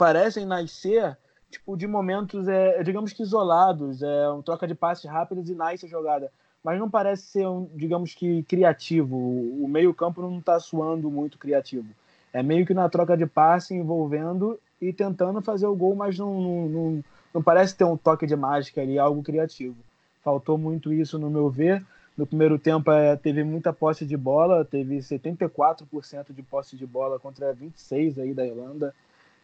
parecem 0.00 0.46
nascer 0.46 1.14
tipo, 1.50 1.76
de 1.76 1.86
momentos, 1.86 2.48
é, 2.48 2.82
digamos 2.82 3.12
que 3.12 3.22
isolados, 3.22 4.02
é, 4.02 4.30
um 4.30 4.40
troca 4.40 4.66
de 4.66 4.74
passes 4.74 5.04
rápidos 5.04 5.50
e 5.50 5.54
nice 5.54 5.86
jogada. 5.86 6.32
Mas 6.64 6.78
não 6.78 6.88
parece 6.88 7.24
ser, 7.24 7.46
um, 7.46 7.68
digamos 7.74 8.14
que, 8.14 8.42
criativo. 8.44 9.14
O 9.14 9.68
meio-campo 9.68 10.22
não 10.22 10.38
está 10.38 10.58
suando 10.58 11.10
muito 11.10 11.36
criativo. 11.36 11.88
É 12.32 12.42
meio 12.42 12.64
que 12.64 12.72
na 12.72 12.88
troca 12.88 13.14
de 13.14 13.26
passe 13.26 13.74
envolvendo 13.74 14.58
e 14.80 14.90
tentando 14.90 15.42
fazer 15.42 15.66
o 15.66 15.76
gol, 15.76 15.94
mas 15.94 16.18
não, 16.18 16.40
não, 16.40 16.68
não, 16.68 17.04
não 17.34 17.42
parece 17.42 17.76
ter 17.76 17.84
um 17.84 17.96
toque 17.96 18.26
de 18.26 18.36
mágica 18.36 18.80
ali, 18.80 18.98
algo 18.98 19.22
criativo. 19.22 19.76
Faltou 20.24 20.56
muito 20.56 20.94
isso, 20.94 21.18
no 21.18 21.28
meu 21.28 21.50
ver. 21.50 21.84
No 22.16 22.26
primeiro 22.26 22.58
tempo 22.58 22.90
é, 22.90 23.16
teve 23.16 23.44
muita 23.44 23.70
posse 23.70 24.06
de 24.06 24.16
bola, 24.16 24.64
teve 24.64 24.98
74% 24.98 26.32
de 26.32 26.42
posse 26.42 26.74
de 26.74 26.86
bola 26.86 27.18
contra 27.18 27.54
26% 27.54 28.18
aí 28.18 28.32
da 28.32 28.46
Irlanda. 28.46 28.94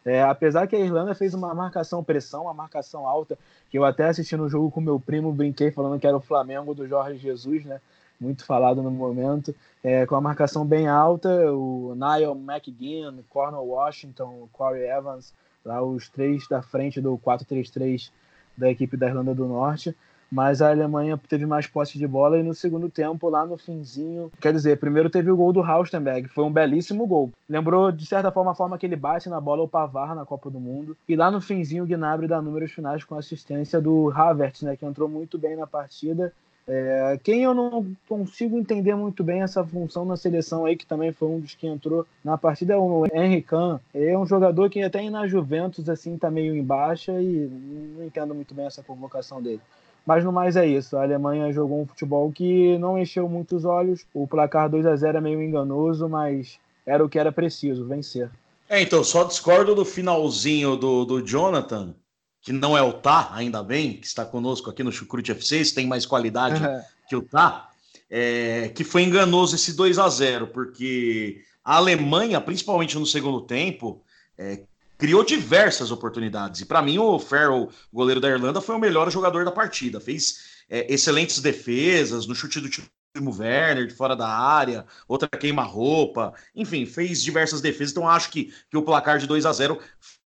É, 0.07 0.23
apesar 0.23 0.69
que 0.69 0.77
a 0.77 0.79
Irlanda 0.79 1.17
fez 1.17 1.35
uma 1.35 1.53
marcação 1.53 2.03
pressão, 2.03 2.43
uma 2.43 2.55
marcação 2.55 3.09
alta, 3.09 3.37
que 3.69 3.77
eu 3.77 3.85
até 3.85 4.05
assisti 4.07 4.37
no 4.37 4.49
jogo 4.49 4.71
com 4.71 4.81
meu 4.81 5.01
primo, 5.01 5.33
brinquei 5.33 5.73
falando 5.73 5.99
que 5.99 6.07
era 6.07 6.17
o 6.17 6.21
Flamengo 6.21 6.73
do 6.73 6.87
Jorge 6.87 7.19
Jesus, 7.19 7.65
né? 7.65 7.81
Muito 8.21 8.45
falado 8.45 8.81
no 8.83 8.91
momento, 8.91 9.53
é, 9.83 10.07
com 10.07 10.15
a 10.15 10.21
marcação 10.21 10.65
bem 10.65 10.87
alta, 10.87 11.29
o 11.53 11.95
Niall 11.97 12.37
McGinn, 12.37 13.19
Cornel 13.29 13.67
Washington, 13.67 14.49
Corey 14.53 14.89
Evans, 14.89 15.35
lá 15.65 15.83
os 15.83 16.09
três 16.09 16.47
da 16.47 16.63
frente 16.63 17.01
do 17.01 17.19
4-3-3 17.19 18.11
da 18.57 18.71
equipe 18.71 18.97
da 18.97 19.09
Irlanda 19.09 19.35
do 19.35 19.47
Norte 19.47 19.95
mas 20.37 20.61
a 20.61 20.69
Alemanha 20.69 21.19
teve 21.31 21.47
mais 21.47 21.67
posse 21.67 21.97
de 21.97 22.07
bola 22.07 22.39
e 22.39 22.43
no 22.43 22.53
segundo 22.53 22.91
tempo, 22.91 23.31
lá 23.31 23.47
no 23.47 23.57
finzinho, 23.57 24.31
quer 24.39 24.53
dizer, 24.53 24.79
primeiro 24.79 25.09
teve 25.09 25.31
o 25.31 25.37
gol 25.37 25.51
do 25.51 25.63
Haustenberg, 25.63 26.29
foi 26.29 26.45
um 26.45 26.53
belíssimo 26.53 27.07
gol. 27.07 27.31
Lembrou, 27.49 27.91
de 27.91 28.05
certa 28.05 28.31
forma, 28.31 28.51
a 28.51 28.55
forma 28.55 28.77
que 28.77 28.85
ele 28.85 28.97
bate 28.97 29.31
na 29.31 29.41
bola 29.41 29.63
o 29.63 29.69
Pavar 29.69 30.15
na 30.15 30.27
Copa 30.27 30.51
do 30.51 30.61
Mundo. 30.61 30.95
E 31.09 31.17
lá 31.17 31.31
no 31.31 31.41
finzinho, 31.41 31.85
o 31.85 31.87
Gnabry 31.87 32.29
dá 32.29 32.43
números 32.43 32.71
finais 32.71 33.03
com 33.03 33.15
assistência 33.15 33.81
do 33.81 34.13
Havertz, 34.15 34.61
né, 34.61 34.77
que 34.77 34.85
entrou 34.85 35.09
muito 35.09 35.39
bem 35.39 35.57
na 35.57 35.67
partida. 35.67 36.31
É, 36.69 37.19
quem 37.25 37.45
eu 37.45 37.55
não 37.55 37.87
consigo 38.07 38.59
entender 38.59 38.95
muito 38.95 39.25
bem 39.25 39.41
essa 39.41 39.65
função 39.65 40.05
na 40.05 40.19
seleção 40.19 40.67
aí, 40.67 40.77
que 40.77 40.85
também 40.85 41.13
foi 41.13 41.29
um 41.29 41.41
dos 41.41 41.55
que 41.55 41.67
entrou 41.67 42.07
na 42.23 42.37
partida, 42.37 42.75
é 42.75 42.77
o 42.77 43.07
Henry 43.07 43.41
Kahn. 43.41 43.79
É 43.95 44.19
um 44.19 44.27
jogador 44.27 44.69
que 44.69 44.83
até 44.83 45.09
na 45.09 45.27
Juventus 45.27 45.89
assim 45.89 46.19
tá 46.19 46.31
meio 46.31 46.55
em 46.55 46.63
baixa 46.63 47.13
e 47.23 47.49
não 47.97 48.05
entendo 48.05 48.35
muito 48.35 48.55
bem 48.55 48.67
essa 48.67 48.83
convocação 48.83 49.41
dele. 49.41 49.63
Mas 50.07 50.25
no 50.25 50.33
mais 50.33 50.57
é 50.57 50.65
isso. 50.65 50.97
A 50.97 51.03
Alemanha 51.03 51.53
jogou 51.53 51.83
um 51.83 51.87
futebol 51.87 52.31
que 52.31 52.79
não 52.79 52.97
encheu 52.97 53.29
muitos 53.29 53.65
olhos. 53.65 54.07
O 54.15 54.27
placar 54.27 54.71
2 54.71 54.87
a 54.87 54.95
0 54.95 55.19
é 55.19 55.21
meio 55.21 55.43
enganoso, 55.43 56.09
mas 56.09 56.61
era 56.87 57.05
o 57.05 57.09
que 57.09 57.19
era 57.19 57.33
preciso, 57.33 57.85
vencer. 57.85 58.31
É, 58.69 58.81
então, 58.81 59.03
só 59.03 59.25
discordo 59.25 59.75
do 59.75 59.85
finalzinho 59.85 60.77
do, 60.77 61.05
do 61.05 61.27
Jonathan, 61.27 61.95
que 62.41 62.53
não 62.53 62.77
é 62.77 62.83
o 62.83 62.93
Tá, 62.93 63.31
ainda 63.33 63.63
bem, 63.63 63.95
que 63.95 64.07
está 64.07 64.25
conosco 64.25 64.71
aqui 64.71 64.85
no 64.85 64.93
Chucrute 64.93 65.33
FC, 65.33 65.65
tem 65.75 65.87
mais 65.87 66.07
qualidade 66.07 66.61
que 67.09 67.17
o 67.17 67.23
Tá, 67.23 67.71
é, 68.09 68.71
que 68.75 68.85
foi 68.85 69.03
enganoso 69.03 69.57
esse 69.57 69.75
2 69.75 69.99
a 69.99 70.09
0 70.09 70.49
porque 70.49 71.43
a 71.65 71.77
Alemanha, 71.77 72.41
principalmente 72.41 72.97
no 72.97 73.07
segundo 73.07 73.41
tempo, 73.41 74.01
é, 74.39 74.63
criou 74.99 75.25
diversas 75.25 75.91
oportunidades. 75.91 76.61
E 76.61 76.65
para 76.65 76.83
mim, 76.83 76.99
o 76.99 77.19
Farrell, 77.19 77.71
goleiro 77.93 78.21
da 78.21 78.29
Irlanda, 78.29 78.61
foi 78.61 78.75
o 78.75 78.79
melhor 78.79 79.11
jogador 79.11 79.45
da 79.45 79.53
partida. 79.53 80.01
Fez 80.01 80.65
é, 80.69 80.93
excelentes 80.93 81.41
defesas 81.41 82.27
no 82.27 82.35
chute 82.35 82.61
do 82.61 82.69
Timo 82.69 83.37
Werner 83.39 83.87
de 83.87 83.95
fora 83.95 84.15
da 84.15 84.29
área, 84.29 84.87
outra 85.09 85.29
queima-roupa, 85.29 86.35
enfim, 86.55 86.87
fez 86.87 87.23
diversas 87.23 87.61
defesas. 87.61 87.93
Então, 87.93 88.09
acho 88.09 88.31
que, 88.31 88.53
que 88.71 88.77
o 88.77 88.83
placar 88.83 89.19
de 89.19 89.27
2 89.27 89.47
a 89.47 89.53
0 89.53 89.81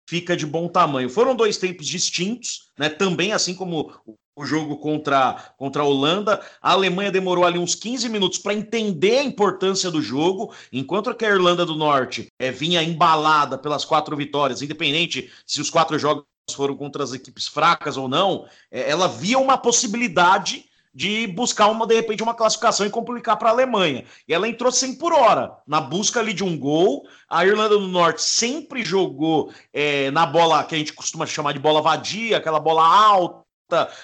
fica 0.09 0.35
de 0.35 0.45
bom 0.45 0.67
tamanho. 0.67 1.09
Foram 1.09 1.35
dois 1.35 1.57
tempos 1.57 1.85
distintos, 1.85 2.71
né? 2.77 2.89
Também 2.89 3.31
assim 3.31 3.53
como 3.53 3.93
o 4.35 4.45
jogo 4.45 4.77
contra, 4.77 5.53
contra 5.57 5.81
a 5.81 5.85
Holanda. 5.85 6.41
A 6.61 6.71
Alemanha 6.71 7.11
demorou 7.11 7.45
ali 7.45 7.59
uns 7.59 7.75
15 7.75 8.07
minutos 8.07 8.39
para 8.39 8.53
entender 8.53 9.19
a 9.19 9.23
importância 9.23 9.91
do 9.91 10.01
jogo, 10.01 10.53
enquanto 10.71 11.13
que 11.13 11.25
a 11.25 11.29
Irlanda 11.29 11.65
do 11.65 11.75
Norte 11.75 12.31
é, 12.39 12.51
vinha 12.51 12.81
embalada 12.81 13.57
pelas 13.57 13.83
quatro 13.83 14.15
vitórias, 14.15 14.61
independente 14.61 15.29
se 15.45 15.59
os 15.59 15.69
quatro 15.69 15.99
jogos 15.99 16.23
foram 16.55 16.75
contra 16.75 17.03
as 17.03 17.13
equipes 17.13 17.47
fracas 17.47 17.97
ou 17.97 18.07
não, 18.07 18.45
é, 18.71 18.89
ela 18.89 19.07
via 19.07 19.37
uma 19.37 19.57
possibilidade 19.57 20.65
de 20.93 21.27
buscar 21.27 21.67
uma 21.67 21.85
de 21.85 21.95
repente 21.95 22.23
uma 22.23 22.33
classificação 22.33 22.85
e 22.85 22.89
complicar 22.89 23.37
para 23.37 23.49
a 23.49 23.51
Alemanha. 23.51 24.05
E 24.27 24.33
ela 24.33 24.47
entrou 24.47 24.71
100 24.71 24.95
por 24.95 25.13
hora 25.13 25.51
na 25.67 25.79
busca 25.79 26.19
ali 26.19 26.33
de 26.33 26.43
um 26.43 26.57
gol. 26.57 27.05
A 27.29 27.45
Irlanda 27.45 27.77
do 27.77 27.87
Norte 27.87 28.23
sempre 28.23 28.83
jogou 28.83 29.53
é, 29.71 30.09
na 30.11 30.25
bola 30.25 30.63
que 30.63 30.75
a 30.75 30.77
gente 30.77 30.93
costuma 30.93 31.27
chamar 31.27 31.53
de 31.53 31.59
bola 31.59 31.81
vadia, 31.81 32.37
aquela 32.37 32.59
bola 32.59 32.83
alta 32.83 33.48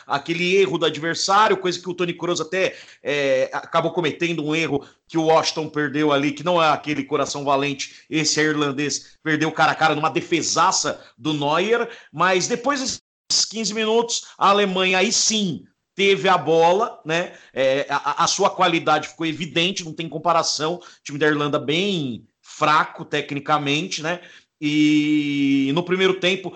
aquele 0.06 0.56
erro 0.56 0.78
do 0.78 0.86
adversário, 0.86 1.58
coisa 1.58 1.80
que 1.80 1.90
o 1.90 1.94
Tony 1.94 2.14
Kroos 2.14 2.42
até 2.42 2.76
é, 3.04 3.50
acabou 3.54 3.92
cometendo 3.92 4.44
um 4.46 4.56
erro 4.56 4.86
que 5.08 5.18
o 5.18 5.26
Washington 5.26 5.70
perdeu 5.70 6.12
ali, 6.12 6.32
que 6.32 6.44
não 6.44 6.62
é 6.62 6.70
aquele 6.70 7.04
coração 7.04 7.44
valente, 7.44 8.06
esse 8.10 8.40
é 8.40 8.44
irlandês, 8.44 9.18
perdeu 9.24 9.52
cara 9.52 9.72
a 9.72 9.76
cara 9.76 9.96
numa 9.96 10.10
defesaça 10.10 11.04
do 11.18 11.34
Neuer, 11.34 11.90
mas 12.12 12.48
depois 12.48 12.80
desses 12.80 13.02
15 13.50 13.74
minutos, 13.74 14.28
a 14.38 14.50
Alemanha 14.50 15.00
aí 15.00 15.12
sim 15.12 15.66
teve 15.96 16.28
a 16.28 16.38
bola, 16.38 17.02
né? 17.06 17.34
É, 17.54 17.88
a, 17.90 18.26
a, 18.26 18.28
sua 18.28 18.50
qualidade 18.50 19.08
ficou 19.08 19.26
evidente, 19.26 19.86
não 19.86 19.94
tem 19.94 20.10
comparação. 20.10 20.76
O 20.76 20.82
time 21.02 21.18
da 21.18 21.28
Irlanda 21.28 21.58
bem 21.58 22.28
fraco 22.42 23.06
tecnicamente, 23.06 24.04
né? 24.04 24.20
E 24.60 25.72
no 25.74 25.84
primeiro 25.84 26.20
tempo 26.20 26.54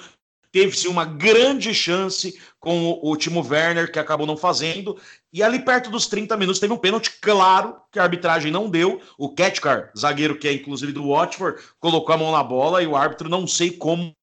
teve-se 0.51 0.87
uma 0.87 1.05
grande 1.05 1.73
chance 1.73 2.39
com 2.59 2.91
o, 2.91 3.11
o 3.11 3.17
Timo 3.17 3.45
Werner, 3.47 3.91
que 3.91 3.99
acabou 3.99 4.27
não 4.27 4.37
fazendo. 4.37 4.97
E 5.31 5.43
ali 5.43 5.59
perto 5.59 5.89
dos 5.89 6.07
30 6.07 6.35
minutos 6.37 6.59
teve 6.59 6.73
um 6.73 6.77
pênalti 6.77 7.19
claro 7.21 7.75
que 7.91 7.99
a 7.99 8.03
arbitragem 8.03 8.51
não 8.51 8.69
deu. 8.69 9.01
O 9.17 9.33
Ketkar, 9.33 9.91
zagueiro 9.97 10.37
que 10.37 10.47
é 10.47 10.53
inclusive 10.53 10.91
do 10.91 11.09
Watford, 11.09 11.61
colocou 11.79 12.13
a 12.13 12.17
mão 12.17 12.31
na 12.31 12.43
bola 12.43 12.81
e 12.81 12.87
o 12.87 12.95
árbitro 12.95 13.29
não 13.29 13.47
sei 13.47 13.71
como 13.71 14.13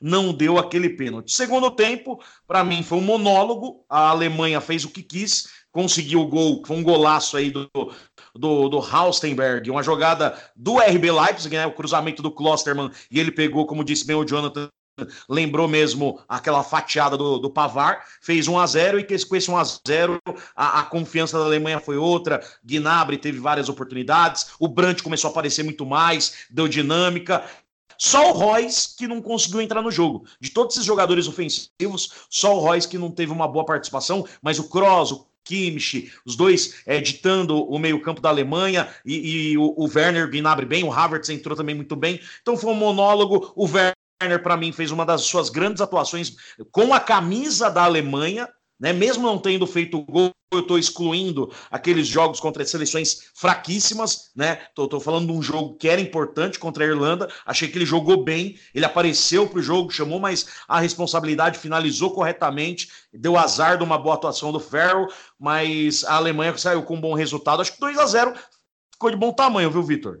não 0.00 0.32
deu 0.32 0.58
aquele 0.58 0.90
pênalti. 0.90 1.32
Segundo 1.32 1.70
tempo, 1.70 2.22
para 2.46 2.62
mim 2.62 2.82
foi 2.82 2.98
um 2.98 3.02
monólogo. 3.02 3.84
A 3.88 4.10
Alemanha 4.10 4.60
fez 4.60 4.84
o 4.84 4.90
que 4.90 5.02
quis, 5.02 5.48
conseguiu 5.72 6.20
o 6.20 6.26
gol, 6.26 6.62
foi 6.64 6.76
um 6.76 6.82
golaço 6.82 7.36
aí 7.36 7.50
do, 7.50 7.68
do, 8.34 8.68
do 8.68 8.78
Haustenberg, 8.78 9.70
uma 9.70 9.82
jogada 9.82 10.38
do 10.54 10.78
RB 10.78 11.10
Leipzig, 11.10 11.56
né, 11.56 11.66
o 11.66 11.72
cruzamento 11.72 12.22
do 12.22 12.30
Klosterman, 12.30 12.90
e 13.10 13.18
ele 13.18 13.30
pegou, 13.30 13.66
como 13.66 13.84
disse 13.84 14.06
bem 14.06 14.16
o 14.16 14.24
Jonathan, 14.24 14.68
lembrou 15.28 15.68
mesmo 15.68 16.20
aquela 16.28 16.62
fatiada 16.62 17.16
do, 17.16 17.38
do 17.38 17.50
Pavar, 17.50 18.04
fez 18.20 18.48
1 18.48 18.58
a 18.58 18.66
0 18.66 19.00
e 19.00 19.04
que 19.04 19.26
com 19.26 19.36
esse 19.36 19.50
1 19.50 19.56
a 19.56 19.64
0 19.64 20.22
a, 20.54 20.80
a 20.80 20.82
confiança 20.84 21.38
da 21.38 21.44
Alemanha 21.44 21.80
foi 21.80 21.96
outra. 21.96 22.42
Gnabry 22.64 23.18
teve 23.18 23.38
várias 23.38 23.68
oportunidades, 23.68 24.48
o 24.58 24.68
Brandt 24.68 25.02
começou 25.02 25.28
a 25.28 25.30
aparecer 25.30 25.62
muito 25.62 25.84
mais, 25.84 26.46
deu 26.50 26.68
dinâmica. 26.68 27.44
Só 27.98 28.30
o 28.30 28.32
Royce 28.32 28.94
que 28.96 29.08
não 29.08 29.22
conseguiu 29.22 29.60
entrar 29.60 29.80
no 29.80 29.90
jogo. 29.90 30.26
De 30.38 30.50
todos 30.50 30.74
esses 30.74 30.86
jogadores 30.86 31.26
ofensivos, 31.26 32.12
só 32.28 32.54
o 32.54 32.60
Royce 32.60 32.88
que 32.88 32.98
não 32.98 33.10
teve 33.10 33.32
uma 33.32 33.48
boa 33.48 33.64
participação, 33.64 34.26
mas 34.42 34.58
o 34.58 34.68
Kroos, 34.68 35.12
o 35.12 35.26
Kimmich, 35.44 36.12
os 36.24 36.36
dois 36.36 36.82
é, 36.84 37.00
ditando 37.00 37.64
o 37.64 37.78
meio-campo 37.78 38.20
da 38.20 38.28
Alemanha 38.28 38.88
e, 39.04 39.52
e 39.52 39.58
o, 39.58 39.72
o, 39.76 39.84
Werner 39.84 40.28
Gnabry 40.28 40.66
bem, 40.66 40.84
o 40.84 40.92
Havertz 40.92 41.30
entrou 41.30 41.56
também 41.56 41.74
muito 41.74 41.96
bem. 41.96 42.20
Então 42.42 42.56
foi 42.56 42.70
um 42.70 42.74
monólogo. 42.74 43.52
O 43.54 43.64
Werner, 43.64 43.94
para 44.42 44.56
mim, 44.56 44.72
fez 44.72 44.90
uma 44.90 45.04
das 45.04 45.22
suas 45.22 45.50
grandes 45.50 45.80
atuações 45.80 46.34
com 46.70 46.94
a 46.94 47.00
camisa 47.00 47.70
da 47.70 47.84
Alemanha. 47.84 48.48
Né? 48.78 48.92
Mesmo 48.92 49.22
não 49.22 49.38
tendo 49.38 49.66
feito 49.66 50.02
gol, 50.02 50.30
eu 50.52 50.60
estou 50.60 50.78
excluindo 50.78 51.50
aqueles 51.70 52.06
jogos 52.06 52.38
contra 52.40 52.64
seleções 52.64 53.30
fraquíssimas, 53.34 54.30
né? 54.36 54.56
Tô, 54.74 54.86
tô, 54.86 55.00
falando 55.00 55.26
de 55.26 55.32
um 55.32 55.42
jogo 55.42 55.76
que 55.76 55.88
era 55.88 56.00
importante 56.00 56.58
contra 56.58 56.84
a 56.84 56.86
Irlanda. 56.86 57.28
Achei 57.44 57.68
que 57.68 57.78
ele 57.78 57.86
jogou 57.86 58.22
bem, 58.22 58.58
ele 58.74 58.84
apareceu 58.84 59.48
para 59.48 59.58
o 59.58 59.62
jogo, 59.62 59.90
chamou 59.90 60.20
mais 60.20 60.46
a 60.68 60.78
responsabilidade, 60.78 61.58
finalizou 61.58 62.12
corretamente, 62.12 62.90
deu 63.12 63.36
azar 63.36 63.78
de 63.78 63.84
uma 63.84 63.98
boa 63.98 64.14
atuação 64.14 64.52
do 64.52 64.60
Ferro, 64.60 65.08
mas 65.38 66.04
a 66.04 66.16
Alemanha 66.16 66.56
saiu 66.56 66.82
com 66.82 66.96
um 66.96 67.00
bom 67.00 67.14
resultado. 67.14 67.62
Acho 67.62 67.72
que 67.72 67.80
2 67.80 67.98
a 67.98 68.06
0 68.06 68.34
ficou 68.92 69.10
de 69.10 69.16
bom 69.16 69.32
tamanho, 69.32 69.70
viu, 69.70 69.82
Vitor? 69.82 70.20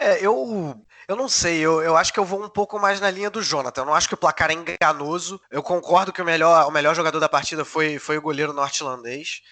É, 0.00 0.24
eu 0.24 0.74
eu 1.06 1.14
não 1.16 1.28
sei, 1.28 1.58
eu, 1.58 1.82
eu 1.82 1.96
acho 1.96 2.12
que 2.12 2.18
eu 2.18 2.24
vou 2.24 2.42
um 2.42 2.48
pouco 2.48 2.78
mais 2.78 3.00
na 3.00 3.10
linha 3.10 3.28
do 3.28 3.42
Jonathan. 3.42 3.82
Eu 3.82 3.86
não 3.86 3.94
acho 3.94 4.08
que 4.08 4.14
o 4.14 4.16
placar 4.16 4.50
é 4.50 4.54
enganoso. 4.54 5.40
Eu 5.50 5.62
concordo 5.62 6.12
que 6.12 6.22
o 6.22 6.24
melhor, 6.24 6.66
o 6.66 6.70
melhor 6.70 6.94
jogador 6.94 7.20
da 7.20 7.28
partida 7.28 7.64
foi, 7.64 7.98
foi 7.98 8.16
o 8.16 8.22
goleiro 8.22 8.52
norte-irlandês. 8.52 9.42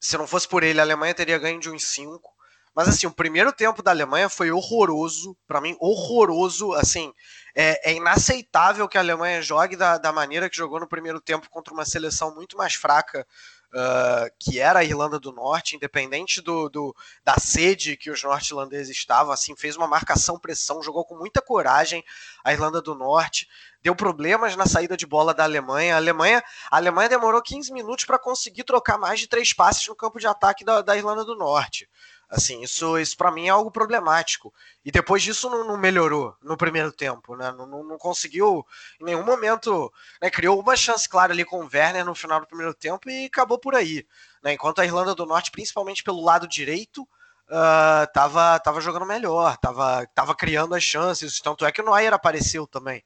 Se 0.00 0.18
não 0.18 0.26
fosse 0.26 0.48
por 0.48 0.62
ele, 0.62 0.80
a 0.80 0.82
Alemanha 0.82 1.14
teria 1.14 1.38
ganho 1.38 1.60
de 1.60 1.70
uns 1.70 1.84
5. 1.84 2.30
Mas 2.74 2.88
assim, 2.88 3.06
o 3.06 3.10
primeiro 3.12 3.52
tempo 3.52 3.82
da 3.82 3.90
Alemanha 3.90 4.28
foi 4.28 4.50
horroroso, 4.50 5.36
para 5.46 5.60
mim 5.60 5.76
horroroso, 5.80 6.72
assim, 6.74 7.12
é, 7.54 7.90
é, 7.90 7.94
inaceitável 7.94 8.88
que 8.88 8.98
a 8.98 9.00
Alemanha 9.00 9.42
jogue 9.42 9.76
da, 9.76 9.96
da 9.96 10.12
maneira 10.12 10.50
que 10.50 10.56
jogou 10.56 10.78
no 10.78 10.88
primeiro 10.88 11.20
tempo 11.20 11.48
contra 11.50 11.72
uma 11.72 11.84
seleção 11.84 12.34
muito 12.34 12.56
mais 12.56 12.74
fraca 12.74 13.26
uh, 13.72 14.30
que 14.38 14.58
era 14.58 14.80
a 14.80 14.84
Irlanda 14.84 15.18
do 15.18 15.32
Norte, 15.32 15.76
independente 15.76 16.40
do, 16.40 16.68
do 16.68 16.94
da 17.24 17.36
sede 17.38 17.96
que 17.96 18.10
os 18.10 18.22
norte-irlandeses 18.22 18.96
estavam, 18.96 19.32
assim, 19.32 19.56
fez 19.56 19.76
uma 19.76 19.86
marcação-pressão, 19.86 20.82
jogou 20.82 21.04
com 21.04 21.16
muita 21.16 21.40
coragem 21.40 22.04
a 22.44 22.52
Irlanda 22.52 22.80
do 22.80 22.94
Norte, 22.94 23.48
deu 23.82 23.94
problemas 23.94 24.56
na 24.56 24.66
saída 24.66 24.96
de 24.96 25.06
bola 25.06 25.32
da 25.32 25.44
Alemanha. 25.44 25.94
A 25.94 25.98
Alemanha, 25.98 26.42
a 26.70 26.76
Alemanha 26.76 27.08
demorou 27.08 27.42
15 27.42 27.72
minutos 27.72 28.04
para 28.04 28.18
conseguir 28.18 28.64
trocar 28.64 28.98
mais 28.98 29.20
de 29.20 29.26
três 29.26 29.52
passes 29.52 29.86
no 29.86 29.96
campo 29.96 30.18
de 30.18 30.26
ataque 30.26 30.64
da, 30.64 30.82
da 30.82 30.96
Irlanda 30.96 31.24
do 31.24 31.36
Norte. 31.36 31.88
Assim, 32.30 32.62
isso, 32.62 32.96
isso 32.96 33.16
para 33.16 33.32
mim 33.32 33.48
é 33.48 33.50
algo 33.50 33.72
problemático. 33.72 34.54
E 34.84 34.92
depois 34.92 35.20
disso 35.20 35.50
não, 35.50 35.66
não 35.66 35.76
melhorou 35.76 36.36
no 36.40 36.56
primeiro 36.56 36.92
tempo, 36.92 37.34
né? 37.34 37.50
Não, 37.50 37.66
não, 37.66 37.82
não 37.82 37.98
conseguiu 37.98 38.64
em 39.00 39.04
nenhum 39.04 39.24
momento, 39.24 39.92
né? 40.22 40.30
Criou 40.30 40.60
uma 40.60 40.76
chance 40.76 41.08
clara 41.08 41.32
ali 41.32 41.44
com 41.44 41.58
o 41.58 41.68
Werner 41.72 42.04
no 42.04 42.14
final 42.14 42.38
do 42.38 42.46
primeiro 42.46 42.72
tempo 42.72 43.10
e 43.10 43.26
acabou 43.26 43.58
por 43.58 43.74
aí. 43.74 44.06
Né? 44.44 44.52
Enquanto 44.52 44.80
a 44.80 44.84
Irlanda 44.84 45.12
do 45.12 45.26
Norte, 45.26 45.50
principalmente 45.50 46.04
pelo 46.04 46.22
lado 46.22 46.46
direito, 46.46 47.02
uh, 47.02 48.06
tava, 48.14 48.60
tava 48.60 48.80
jogando 48.80 49.06
melhor, 49.06 49.56
tava, 49.56 50.06
tava 50.14 50.32
criando 50.32 50.76
as 50.76 50.84
chances. 50.84 51.40
Tanto 51.40 51.66
é 51.66 51.72
que 51.72 51.82
o 51.82 51.84
Neuer 51.84 52.14
apareceu 52.14 52.64
também. 52.64 53.02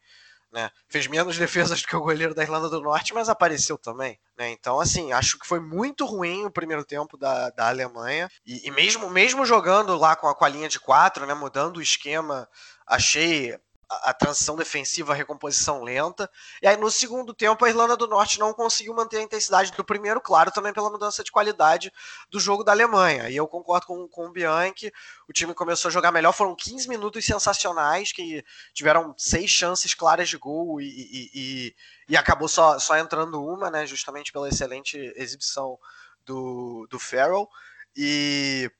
Né? 0.54 0.70
Fez 0.88 1.08
menos 1.08 1.36
defesas 1.36 1.82
do 1.82 1.88
que 1.88 1.96
o 1.96 2.00
goleiro 2.00 2.32
da 2.32 2.44
Irlanda 2.44 2.68
do 2.68 2.80
Norte, 2.80 3.12
mas 3.12 3.28
apareceu 3.28 3.76
também. 3.76 4.20
Né? 4.38 4.50
Então, 4.52 4.78
assim, 4.78 5.12
acho 5.12 5.36
que 5.36 5.48
foi 5.48 5.58
muito 5.58 6.06
ruim 6.06 6.44
o 6.44 6.50
primeiro 6.50 6.84
tempo 6.84 7.16
da, 7.16 7.50
da 7.50 7.66
Alemanha. 7.66 8.30
E, 8.46 8.68
e 8.68 8.70
mesmo, 8.70 9.10
mesmo 9.10 9.44
jogando 9.44 9.96
lá 9.96 10.14
com 10.14 10.28
a, 10.28 10.34
com 10.34 10.44
a 10.44 10.48
linha 10.48 10.68
de 10.68 10.78
quatro, 10.78 11.26
né, 11.26 11.34
mudando 11.34 11.78
o 11.78 11.82
esquema, 11.82 12.48
achei 12.86 13.58
a, 14.02 14.12
transição 14.12 14.56
defensiva, 14.56 15.12
a 15.12 15.16
recomposição 15.16 15.82
lenta. 15.82 16.30
E 16.62 16.66
aí 16.66 16.76
no 16.76 16.90
segundo 16.90 17.32
tempo 17.32 17.64
a 17.64 17.68
Irlanda 17.68 17.96
do 17.96 18.06
Norte 18.06 18.38
não 18.38 18.52
conseguiu 18.52 18.94
manter 18.94 19.18
a 19.18 19.22
intensidade 19.22 19.72
do 19.72 19.84
primeiro, 19.84 20.20
claro, 20.20 20.50
também 20.50 20.72
pela 20.72 20.90
mudança 20.90 21.22
de 21.22 21.30
qualidade 21.30 21.92
do 22.30 22.40
jogo 22.40 22.64
da 22.64 22.72
Alemanha. 22.72 23.28
E 23.28 23.36
eu 23.36 23.46
concordo 23.46 23.86
com, 23.86 24.08
com 24.08 24.26
o 24.26 24.32
Bianchi, 24.32 24.92
o 25.28 25.32
time 25.32 25.54
começou 25.54 25.88
a 25.88 25.92
jogar 25.92 26.12
melhor, 26.12 26.32
foram 26.32 26.54
15 26.54 26.88
minutos 26.88 27.24
sensacionais, 27.24 28.12
que 28.12 28.44
tiveram 28.72 29.14
seis 29.16 29.50
chances 29.50 29.94
claras 29.94 30.28
de 30.28 30.36
gol 30.36 30.80
e, 30.80 30.86
e, 30.86 31.30
e, 31.34 31.74
e 32.08 32.16
acabou 32.16 32.48
só, 32.48 32.78
só 32.78 32.96
entrando 32.96 33.42
uma, 33.44 33.70
né, 33.70 33.86
justamente 33.86 34.32
pela 34.32 34.48
excelente 34.48 34.96
exibição 35.16 35.78
do, 36.24 36.86
do 36.90 36.98
Farrell. 36.98 37.48
E 37.96 38.70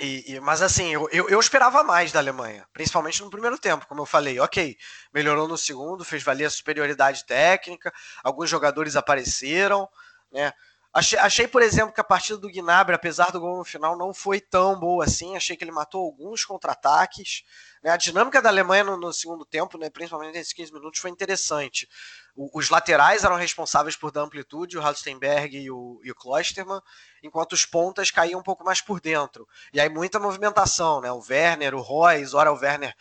e, 0.00 0.34
e, 0.34 0.40
mas 0.40 0.62
assim, 0.62 0.92
eu, 0.92 1.08
eu, 1.12 1.28
eu, 1.28 1.38
esperava 1.38 1.82
mais 1.84 2.10
da 2.10 2.18
Alemanha, 2.18 2.66
principalmente 2.72 3.22
no 3.22 3.30
primeiro 3.30 3.58
tempo, 3.58 3.86
como 3.86 4.00
eu 4.00 4.06
falei. 4.06 4.40
Ok, 4.40 4.76
melhorou 5.12 5.46
no 5.46 5.56
segundo, 5.56 6.04
fez 6.04 6.22
valer 6.22 6.46
a 6.46 6.50
superioridade 6.50 7.24
técnica, 7.24 7.92
alguns 8.24 8.50
jogadores 8.50 8.96
apareceram, 8.96 9.88
né? 10.32 10.52
Achei, 10.94 11.18
achei, 11.18 11.48
por 11.48 11.62
exemplo, 11.62 11.94
que 11.94 12.02
a 12.02 12.04
partida 12.04 12.38
do 12.38 12.50
Gnabry, 12.50 12.94
apesar 12.94 13.32
do 13.32 13.40
gol 13.40 13.56
no 13.56 13.64
final, 13.64 13.96
não 13.96 14.12
foi 14.12 14.42
tão 14.42 14.78
boa 14.78 15.04
assim. 15.06 15.34
Achei 15.34 15.56
que 15.56 15.64
ele 15.64 15.72
matou 15.72 16.04
alguns 16.04 16.44
contra-ataques. 16.44 17.44
Né? 17.82 17.90
A 17.90 17.96
dinâmica 17.96 18.42
da 18.42 18.50
Alemanha 18.50 18.84
no, 18.84 18.98
no 18.98 19.10
segundo 19.10 19.46
tempo, 19.46 19.78
né, 19.78 19.88
principalmente 19.88 20.34
nesses 20.34 20.52
15 20.52 20.70
minutos, 20.70 21.00
foi 21.00 21.10
interessante. 21.10 21.88
O, 22.36 22.58
os 22.58 22.68
laterais 22.68 23.24
eram 23.24 23.36
responsáveis 23.36 23.96
por 23.96 24.12
dar 24.12 24.20
amplitude, 24.20 24.76
o 24.76 24.82
Halstenberg 24.82 25.56
e 25.56 25.70
o, 25.70 25.98
e 26.04 26.10
o 26.10 26.14
Klosterman, 26.14 26.80
enquanto 27.22 27.54
os 27.54 27.64
pontas 27.64 28.10
caíam 28.10 28.40
um 28.40 28.42
pouco 28.42 28.62
mais 28.62 28.82
por 28.82 29.00
dentro. 29.00 29.48
E 29.72 29.80
aí 29.80 29.88
muita 29.88 30.20
movimentação, 30.20 31.00
né? 31.00 31.10
O 31.10 31.22
Werner, 31.26 31.74
o 31.74 31.80
Royce, 31.80 32.36
ora 32.36 32.52
o 32.52 32.58
Werner 32.58 32.94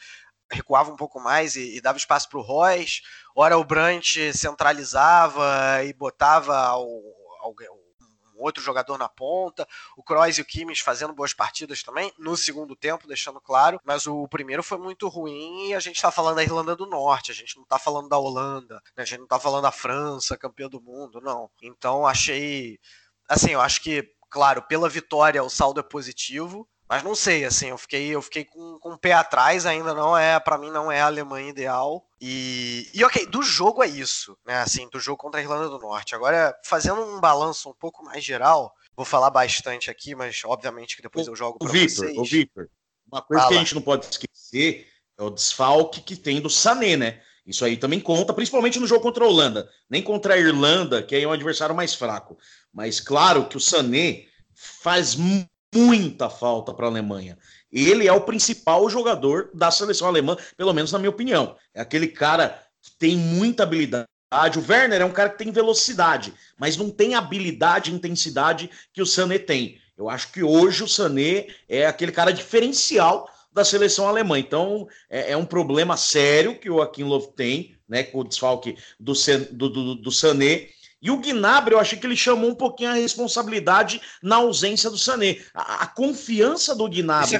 recuava 0.50 0.92
um 0.92 0.96
pouco 0.98 1.20
mais 1.20 1.58
e, 1.58 1.76
e 1.76 1.82
dava 1.82 1.98
espaço 1.98 2.30
para 2.30 2.40
o 2.40 2.42
Royce, 2.42 3.02
ora 3.36 3.58
o 3.58 3.66
Brandt 3.66 4.32
centralizava 4.34 5.84
e 5.84 5.94
botava 5.94 6.78
o, 6.78 7.22
um 7.50 7.81
outro 8.42 8.64
jogador 8.64 8.98
na 8.98 9.08
ponta, 9.08 9.68
o 9.96 10.04
Kroos 10.04 10.38
e 10.38 10.42
o 10.42 10.46
Kimmich 10.46 10.84
fazendo 10.84 11.14
boas 11.14 11.34
partidas 11.34 11.84
também, 11.84 12.12
no 12.18 12.36
segundo 12.36 12.76
tempo, 12.76 13.08
deixando 13.08 13.40
claro, 13.40 13.80
mas 13.84 14.08
o 14.08 14.28
primeiro 14.28 14.64
foi 14.64 14.78
muito 14.78 15.08
ruim 15.08 15.70
e 15.70 15.74
a 15.74 15.80
gente 15.80 15.96
está 15.96 16.12
falando 16.12 16.36
da 16.36 16.44
Irlanda 16.44 16.76
do 16.76 16.86
Norte, 16.86 17.32
a 17.32 17.36
gente 17.36 17.56
não 17.56 17.64
está 17.64 17.78
falando 17.78 18.10
da 18.10 18.18
Holanda, 18.18 18.76
né? 18.96 19.04
a 19.04 19.06
gente 19.06 19.20
não 19.20 19.26
está 19.26 19.40
falando 19.40 19.64
da 19.64 19.72
França, 19.72 20.38
campeã 20.38 20.68
do 20.68 20.82
mundo, 20.82 21.22
não. 21.22 21.50
Então 21.62 22.06
achei, 22.06 22.80
assim, 23.28 23.52
eu 23.52 23.62
acho 23.62 23.82
que, 23.82 24.14
claro, 24.30 24.62
pela 24.64 24.90
vitória 24.90 25.44
o 25.44 25.50
saldo 25.50 25.80
é 25.80 25.84
positivo, 25.84 26.68
mas 26.92 27.04
não 27.04 27.16
sei, 27.16 27.46
assim, 27.46 27.68
eu 27.68 27.78
fiquei, 27.78 28.10
eu 28.10 28.22
fiquei 28.22 28.44
com, 28.44 28.78
com 28.78 28.92
o 28.92 28.98
pé 28.98 29.14
atrás, 29.14 29.66
ainda 29.66 29.94
não 29.94 30.18
é, 30.18 30.38
para 30.42 30.58
mim 30.58 30.70
não 30.70 30.92
é 30.92 31.00
a 31.00 31.06
Alemanha 31.06 31.48
ideal. 31.48 32.06
E, 32.20 32.86
e 32.94 33.02
ok, 33.06 33.26
do 33.28 33.42
jogo 33.42 33.82
é 33.82 33.88
isso, 33.88 34.38
né? 34.46 34.56
Assim, 34.56 34.90
do 34.90 35.00
jogo 35.00 35.16
contra 35.16 35.40
a 35.40 35.44
Irlanda 35.44 35.70
do 35.70 35.80
Norte. 35.80 36.14
Agora, 36.16 36.54
fazendo 36.66 37.00
um 37.02 37.18
balanço 37.22 37.70
um 37.70 37.74
pouco 37.74 38.04
mais 38.04 38.22
geral, 38.22 38.74
vou 38.94 39.06
falar 39.06 39.30
bastante 39.30 39.90
aqui, 39.90 40.14
mas 40.14 40.42
obviamente 40.44 40.98
que 40.98 41.02
depois 41.02 41.28
eu 41.28 41.34
jogo 41.34 41.60
para 41.60 41.70
vocês. 41.70 41.98
O 42.18 42.26
Victor, 42.26 42.68
uma 43.10 43.22
coisa 43.22 43.44
Fala. 43.44 43.54
que 43.54 43.58
a 43.58 43.64
gente 43.64 43.76
não 43.76 43.82
pode 43.82 44.08
esquecer 44.08 44.86
é 45.18 45.24
o 45.24 45.30
desfalque 45.30 46.02
que 46.02 46.18
tem 46.18 46.42
do 46.42 46.50
Sané, 46.50 46.98
né? 46.98 47.22
Isso 47.48 47.64
aí 47.64 47.78
também 47.78 48.02
conta, 48.02 48.34
principalmente 48.34 48.82
no 48.82 48.88
jogo 48.88 49.02
contra 49.02 49.24
a 49.24 49.28
Holanda. 49.30 49.70
Nem 49.90 50.04
contra 50.04 50.34
a 50.34 50.38
Irlanda, 50.38 51.02
que 51.02 51.16
é 51.16 51.26
um 51.26 51.32
adversário 51.32 51.74
mais 51.74 51.96
fraco. 51.96 52.38
Mas 52.74 53.00
claro 53.00 53.48
que 53.48 53.56
o 53.56 53.62
Sané 53.62 54.26
faz 54.54 55.16
muita 55.74 56.30
falta 56.30 56.74
para 56.74 56.86
a 56.86 56.90
Alemanha. 56.90 57.38
Ele 57.72 58.08
é 58.08 58.14
o 58.14 58.22
principal 58.22 58.90
jogador 58.90 59.50
da 59.54 59.72
seleção 59.72 60.08
alemã, 60.08 60.36
pelo 60.58 60.74
menos 60.74 60.92
na 60.92 61.00
minha 61.00 61.10
opinião. 61.10 61.56
É 61.74 61.82
aquele 61.82 62.08
cara 62.08 62.62
que 62.82 62.92
tem 62.92 63.16
muita 63.16 63.64
habilidade. 63.64 64.08
O 64.58 64.66
Werner 64.68 65.02
é 65.02 65.06
um 65.06 65.12
cara 65.12 65.30
que 65.30 65.38
tem 65.38 65.52
velocidade, 65.52 66.34
mas 66.58 66.78
não 66.78 66.90
tem 66.90 67.16
habilidade 67.16 67.92
e 67.92 67.94
intensidade 67.94 68.70
que 68.94 69.02
o 69.02 69.06
Sané 69.06 69.38
tem. 69.38 69.80
Eu 69.98 70.10
acho 70.10 70.32
que 70.32 70.42
hoje 70.42 70.84
o 70.84 70.88
Sané 70.88 71.48
é 71.68 71.86
aquele 71.86 72.12
cara 72.12 72.32
diferencial 72.32 73.30
da 73.52 73.66
seleção 73.66 74.08
alemã. 74.08 74.40
Então, 74.40 74.88
é, 75.10 75.32
é 75.34 75.38
um 75.38 75.46
problema 75.46 75.98
sério 75.98 76.58
que 76.58 76.70
o 76.70 76.78
Löw 76.78 77.28
tem, 77.28 77.76
né, 77.88 78.04
com 78.04 78.20
o 78.20 78.24
desfalque 78.24 78.78
do, 79.00 79.14
do, 79.52 79.70
do, 79.70 79.96
do 79.96 80.12
Sané. 80.12 80.70
E 81.02 81.10
o 81.10 81.18
Gnabry, 81.18 81.74
eu 81.74 81.80
achei 81.80 81.98
que 81.98 82.06
ele 82.06 82.16
chamou 82.16 82.50
um 82.50 82.56
pouquinho 82.56 82.92
a 82.92 82.94
responsabilidade 82.94 84.02
na 84.22 84.36
ausência 84.38 84.90
do 84.90 84.98
Sané. 84.98 85.42
A, 85.54 85.84
a 85.84 85.88
confiança 85.88 86.76
do 86.76 86.88
Gnabry 86.88 87.40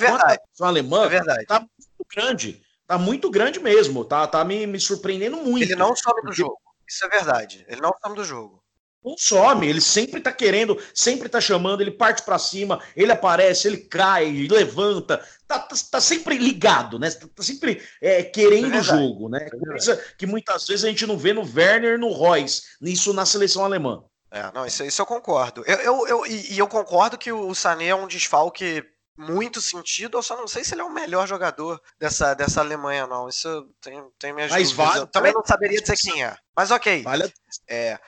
com 0.58 0.66
a 0.66 0.68
alemã 0.68 1.08
é 1.08 1.46
tá 1.46 1.60
muito 1.60 2.06
grande. 2.10 2.62
Tá 2.88 2.98
muito 2.98 3.30
grande 3.30 3.60
mesmo. 3.60 4.04
Tá, 4.04 4.26
tá 4.26 4.44
me, 4.44 4.66
me 4.66 4.80
surpreendendo 4.80 5.38
muito. 5.38 5.64
Ele 5.64 5.76
não 5.76 5.96
sobe 5.96 6.24
do 6.24 6.34
jogo. 6.34 6.58
Isso 6.88 7.06
é 7.06 7.10
verdade. 7.10 7.66
Ele 7.70 7.80
não 7.80 7.94
some 8.02 8.16
do 8.16 8.24
jogo 8.24 8.61
não 9.04 9.16
some, 9.18 9.68
ele 9.68 9.82
sempre 9.82 10.22
tá 10.22 10.32
querendo, 10.32 10.78
sempre 10.94 11.28
tá 11.28 11.42
chamando, 11.42 11.82
ele 11.82 11.92
parte 11.92 12.24
para 12.24 12.38
cima, 12.38 12.82
ele 12.96 13.12
aparece, 13.12 13.68
ele 13.68 13.78
cai, 13.78 14.28
ele 14.28 14.48
levanta, 14.48 15.18
tá, 15.48 15.60
tá, 15.60 15.76
tá 15.92 16.02
sempre 16.02 16.38
ligado, 16.38 17.00
né? 17.00 17.10
Tá, 17.10 17.28
tá 17.36 17.44
sempre 17.44 17.82
é, 18.00 18.24
querendo 18.24 18.76
o 18.76 18.78
é 18.78 18.84
jogo, 18.84 19.30
né? 19.30 19.46
É 19.46 19.50
Coisa 19.50 19.98
que 20.18 20.28
muitas 20.28 20.68
vezes 20.68 20.86
a 20.86 20.88
gente 20.88 21.06
não 21.08 21.18
vê 21.18 21.34
no 21.34 21.42
Werner 21.42 21.98
no 21.98 22.10
Royce, 22.10 22.62
nisso 22.80 23.14
na 23.14 23.26
seleção 23.26 23.66
alemã. 23.66 24.04
É, 24.30 24.50
não, 24.54 24.66
isso, 24.66 24.84
isso 24.84 25.02
eu 25.02 25.06
concordo. 25.06 25.64
Eu, 25.66 25.78
eu, 25.78 26.08
eu, 26.08 26.26
e, 26.26 26.58
eu 26.58 26.68
concordo 26.68 27.18
que 27.18 27.32
o 27.32 27.54
Sané 27.54 27.88
é 27.88 27.96
um 27.96 28.08
desfalque 28.08 28.84
muito 29.18 29.60
sentido, 29.62 30.18
eu 30.18 30.24
só 30.24 30.38
não 30.38 30.48
sei 30.48 30.64
se 30.64 30.74
ele 30.74 30.82
é 30.82 30.86
o 30.86 30.90
melhor 30.90 31.28
jogador 31.28 31.82
dessa, 32.00 32.34
dessa 32.34 32.62
Alemanha, 32.62 33.06
não. 33.06 33.28
Isso 33.28 33.70
tem, 33.82 34.02
tem 34.18 34.34
minhas 34.34 34.50
Mas 34.50 34.70
dúvidas. 34.70 34.88
Vale, 34.88 35.00
eu 35.02 35.08
também 35.08 35.34
não 35.34 35.46
saberia 35.46 35.82
dizer 35.82 35.98
quem 35.98 36.24
é. 36.24 36.36
Mas 36.56 36.72
ok. 36.72 37.04
Vale. 37.04 37.34
É, 37.68 38.00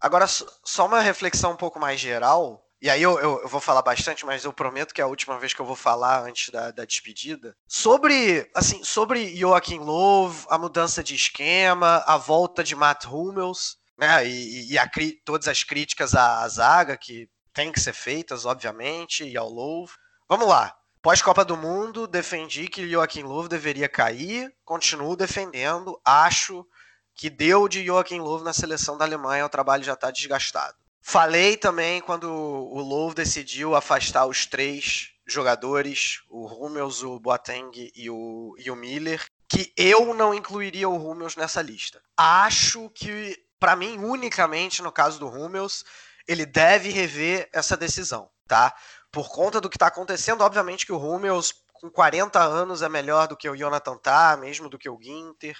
Agora, 0.00 0.26
só 0.26 0.86
uma 0.86 1.00
reflexão 1.00 1.52
um 1.52 1.56
pouco 1.56 1.78
mais 1.80 2.00
geral. 2.00 2.64
E 2.80 2.90
aí 2.90 3.02
eu, 3.02 3.18
eu, 3.18 3.40
eu, 3.40 3.48
vou 3.48 3.60
falar 3.60 3.80
bastante, 3.80 4.26
mas 4.26 4.44
eu 4.44 4.52
prometo 4.52 4.92
que 4.92 5.00
é 5.00 5.04
a 5.04 5.08
última 5.08 5.38
vez 5.38 5.54
que 5.54 5.60
eu 5.60 5.64
vou 5.64 5.74
falar 5.74 6.22
antes 6.22 6.50
da, 6.50 6.70
da 6.70 6.84
despedida. 6.84 7.56
Sobre, 7.66 8.50
assim, 8.54 8.84
sobre 8.84 9.34
Joaquim 9.34 9.78
Love, 9.78 10.44
a 10.50 10.58
mudança 10.58 11.02
de 11.02 11.14
esquema, 11.14 12.04
a 12.06 12.18
volta 12.18 12.62
de 12.62 12.76
Matt 12.76 13.06
Hummels, 13.06 13.78
né? 13.96 14.26
E, 14.26 14.72
e 14.72 14.78
a, 14.78 14.90
todas 15.24 15.48
as 15.48 15.64
críticas 15.64 16.14
à, 16.14 16.42
à 16.42 16.48
zaga 16.48 16.96
que 16.96 17.28
tem 17.54 17.72
que 17.72 17.80
ser 17.80 17.94
feitas, 17.94 18.44
obviamente, 18.44 19.24
e 19.24 19.36
ao 19.36 19.48
Love. 19.48 19.92
Vamos 20.28 20.46
lá. 20.46 20.76
Pós-Copa 21.00 21.44
do 21.44 21.56
Mundo, 21.56 22.06
defendi 22.06 22.66
que 22.66 22.88
Joaquim 22.88 23.22
Love 23.22 23.48
deveria 23.48 23.88
cair, 23.88 24.54
continuo 24.64 25.16
defendendo, 25.16 26.00
acho 26.04 26.66
que 27.14 27.30
deu 27.30 27.68
de 27.68 27.84
Joachim 27.84 28.20
Löw 28.20 28.42
na 28.42 28.52
seleção 28.52 28.98
da 28.98 29.04
Alemanha, 29.04 29.46
o 29.46 29.48
trabalho 29.48 29.84
já 29.84 29.94
está 29.94 30.10
desgastado. 30.10 30.76
Falei 31.00 31.56
também 31.56 32.00
quando 32.00 32.30
o 32.32 32.80
Löw 32.80 33.12
decidiu 33.12 33.74
afastar 33.74 34.26
os 34.26 34.46
três 34.46 35.10
jogadores, 35.26 36.22
o 36.28 36.46
Hummels, 36.46 37.02
o 37.02 37.18
Boateng 37.20 37.92
e 37.94 38.10
o, 38.10 38.54
e 38.58 38.70
o 38.70 38.76
Miller, 38.76 39.24
que 39.48 39.72
eu 39.76 40.14
não 40.14 40.34
incluiria 40.34 40.88
o 40.88 40.96
Hummels 40.96 41.36
nessa 41.36 41.62
lista. 41.62 42.02
Acho 42.16 42.90
que, 42.90 43.38
para 43.58 43.76
mim, 43.76 43.98
unicamente 43.98 44.82
no 44.82 44.90
caso 44.90 45.18
do 45.18 45.28
Hummels, 45.28 45.84
ele 46.26 46.46
deve 46.46 46.90
rever 46.90 47.48
essa 47.52 47.76
decisão, 47.76 48.30
tá? 48.46 48.74
Por 49.12 49.28
conta 49.30 49.60
do 49.60 49.68
que 49.68 49.76
está 49.76 49.86
acontecendo, 49.86 50.42
obviamente 50.42 50.86
que 50.86 50.92
o 50.92 50.98
Hummels 50.98 51.52
com 51.74 51.90
40 51.90 52.42
anos 52.42 52.80
é 52.80 52.88
melhor 52.88 53.28
do 53.28 53.36
que 53.36 53.48
o 53.48 53.54
Jonathan 53.54 53.98
Tah, 53.98 54.38
mesmo 54.38 54.70
do 54.70 54.78
que 54.78 54.88
o 54.88 54.98
Ginter. 55.00 55.56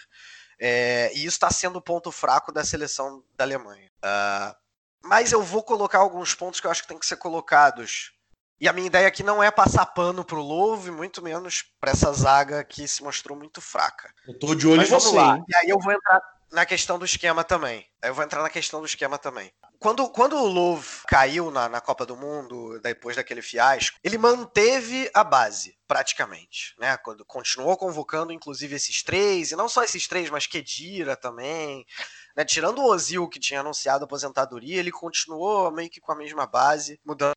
É, 0.59 1.11
e 1.15 1.25
isso 1.25 1.37
está 1.37 1.51
sendo 1.51 1.77
o 1.77 1.83
ponto 1.83 2.11
fraco 2.13 2.53
da 2.53 2.65
seleção 2.65 3.23
da 3.37 3.45
Alemanha. 3.45 3.91
Uh, 3.99 4.55
mas 5.03 5.33
eu 5.33 5.43
vou 5.43 5.63
colocar 5.63 5.99
alguns 5.99 6.35
pontos 6.35 6.61
que 6.61 6.67
eu 6.67 6.71
acho 6.71 6.83
que 6.83 6.89
tem 6.89 6.99
que 6.99 7.07
ser 7.07 7.17
colocados. 7.17 8.13
E 8.61 8.69
a 8.69 8.73
minha 8.73 8.87
ideia 8.87 9.09
aqui 9.09 9.23
não 9.23 9.43
é 9.43 9.51
passar 9.51 9.85
pano 9.87 10.25
pro 10.25 10.41
Louvre, 10.41 10.91
muito 10.91 11.21
menos 11.21 11.65
para 11.81 11.91
essa 11.91 12.13
zaga 12.13 12.65
que 12.65 12.87
se 12.89 13.03
mostrou 13.03 13.37
muito 13.37 13.61
fraca. 13.61 14.13
Eu 14.27 14.39
tô 14.39 14.55
de 14.55 14.67
olho 14.67 14.83
em 14.83 14.87
você. 14.87 15.15
Lá. 15.15 15.39
E 15.47 15.57
aí 15.57 15.69
eu 15.69 15.79
vou 15.79 15.93
entrar 15.93 16.21
na 16.51 16.65
questão 16.65 16.99
do 16.99 17.05
esquema 17.05 17.43
também. 17.43 17.87
Eu 18.03 18.15
vou 18.15 18.25
entrar 18.25 18.43
na 18.43 18.51
questão 18.51 18.81
do 18.81 18.87
esquema 18.87 19.19
também. 19.19 19.53
Quando, 19.79 20.09
quando 20.09 20.37
o 20.37 20.47
Love 20.47 20.89
caiu 21.07 21.51
na, 21.51 21.69
na 21.69 21.81
Copa 21.81 22.07
do 22.07 22.17
Mundo, 22.17 22.81
depois 22.81 23.17
daquele 23.17 23.43
fiasco, 23.43 23.99
ele 24.03 24.17
manteve 24.17 25.11
a 25.13 25.23
base, 25.23 25.77
praticamente. 25.87 26.75
Né? 26.79 26.97
Quando, 26.99 27.25
continuou 27.25 27.77
convocando, 27.77 28.33
inclusive, 28.33 28.77
esses 28.77 29.03
três, 29.03 29.51
e 29.51 29.57
não 29.57 29.69
só 29.69 29.83
esses 29.83 30.09
três, 30.09 30.31
mas 30.31 30.47
Kedira 30.47 31.17
também. 31.17 31.85
Né? 32.37 32.45
Tirando 32.45 32.79
o 32.79 32.87
Ozil, 32.87 33.29
que 33.29 33.39
tinha 33.39 33.61
anunciado 33.61 34.05
aposentadoria, 34.05 34.79
ele 34.79 34.91
continuou 34.91 35.71
meio 35.71 35.91
que 35.91 36.01
com 36.01 36.13
a 36.13 36.17
mesma 36.17 36.47
base, 36.47 36.99
mudando. 37.05 37.35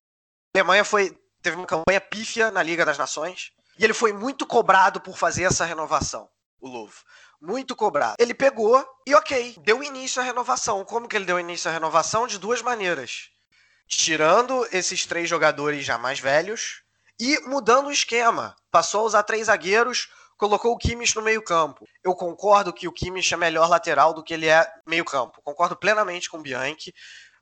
A 0.55 0.59
Alemanha 0.59 0.85
foi, 0.85 1.17
teve 1.41 1.57
uma 1.57 1.65
campanha 1.65 1.99
pífia 1.99 2.49
na 2.49 2.63
Liga 2.63 2.85
das 2.85 2.97
Nações, 2.97 3.51
e 3.77 3.83
ele 3.83 3.93
foi 3.93 4.13
muito 4.13 4.45
cobrado 4.45 5.01
por 5.01 5.17
fazer 5.17 5.43
essa 5.43 5.65
renovação, 5.65 6.29
o 6.61 6.67
Love 6.67 6.95
muito 7.41 7.75
cobrado. 7.75 8.15
Ele 8.19 8.33
pegou 8.33 8.85
e, 9.05 9.13
ok, 9.15 9.55
deu 9.63 9.83
início 9.83 10.21
à 10.21 10.25
renovação. 10.25 10.83
Como 10.83 11.07
que 11.07 11.15
ele 11.15 11.25
deu 11.25 11.39
início 11.39 11.69
à 11.69 11.73
renovação? 11.73 12.27
De 12.27 12.37
duas 12.37 12.61
maneiras. 12.61 13.29
Tirando 13.87 14.67
esses 14.71 15.05
três 15.05 15.29
jogadores 15.29 15.85
já 15.85 15.97
mais 15.97 16.19
velhos 16.19 16.81
e 17.19 17.39
mudando 17.47 17.87
o 17.87 17.91
esquema. 17.91 18.55
Passou 18.71 19.01
a 19.01 19.05
usar 19.05 19.23
três 19.23 19.47
zagueiros, 19.47 20.09
colocou 20.37 20.73
o 20.73 20.77
Kimmich 20.77 21.15
no 21.15 21.21
meio 21.21 21.41
campo. 21.41 21.87
Eu 22.03 22.13
concordo 22.13 22.73
que 22.73 22.87
o 22.87 22.91
Kimmich 22.91 23.33
é 23.33 23.37
melhor 23.37 23.69
lateral 23.69 24.13
do 24.13 24.23
que 24.23 24.33
ele 24.33 24.47
é 24.47 24.65
meio 24.85 25.05
campo. 25.05 25.41
Concordo 25.43 25.75
plenamente 25.75 26.29
com 26.29 26.37
o 26.37 26.41
Bianchi 26.41 26.93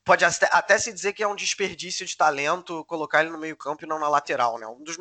pode 0.06 0.24
até 0.24 0.78
se 0.78 0.94
dizer 0.94 1.14
que 1.14 1.24
é 1.24 1.28
um 1.28 1.36
desperdício 1.36 2.06
de 2.06 2.16
talento 2.16 2.86
colocar 2.86 3.22
ele 3.22 3.32
no 3.32 3.40
meio-campo 3.40 3.84
e 3.84 3.88
não 3.88 4.00
na 4.00 4.08
lateral, 4.08 4.60
né? 4.60 4.68
Um 4.68 4.84
dos 4.84 4.98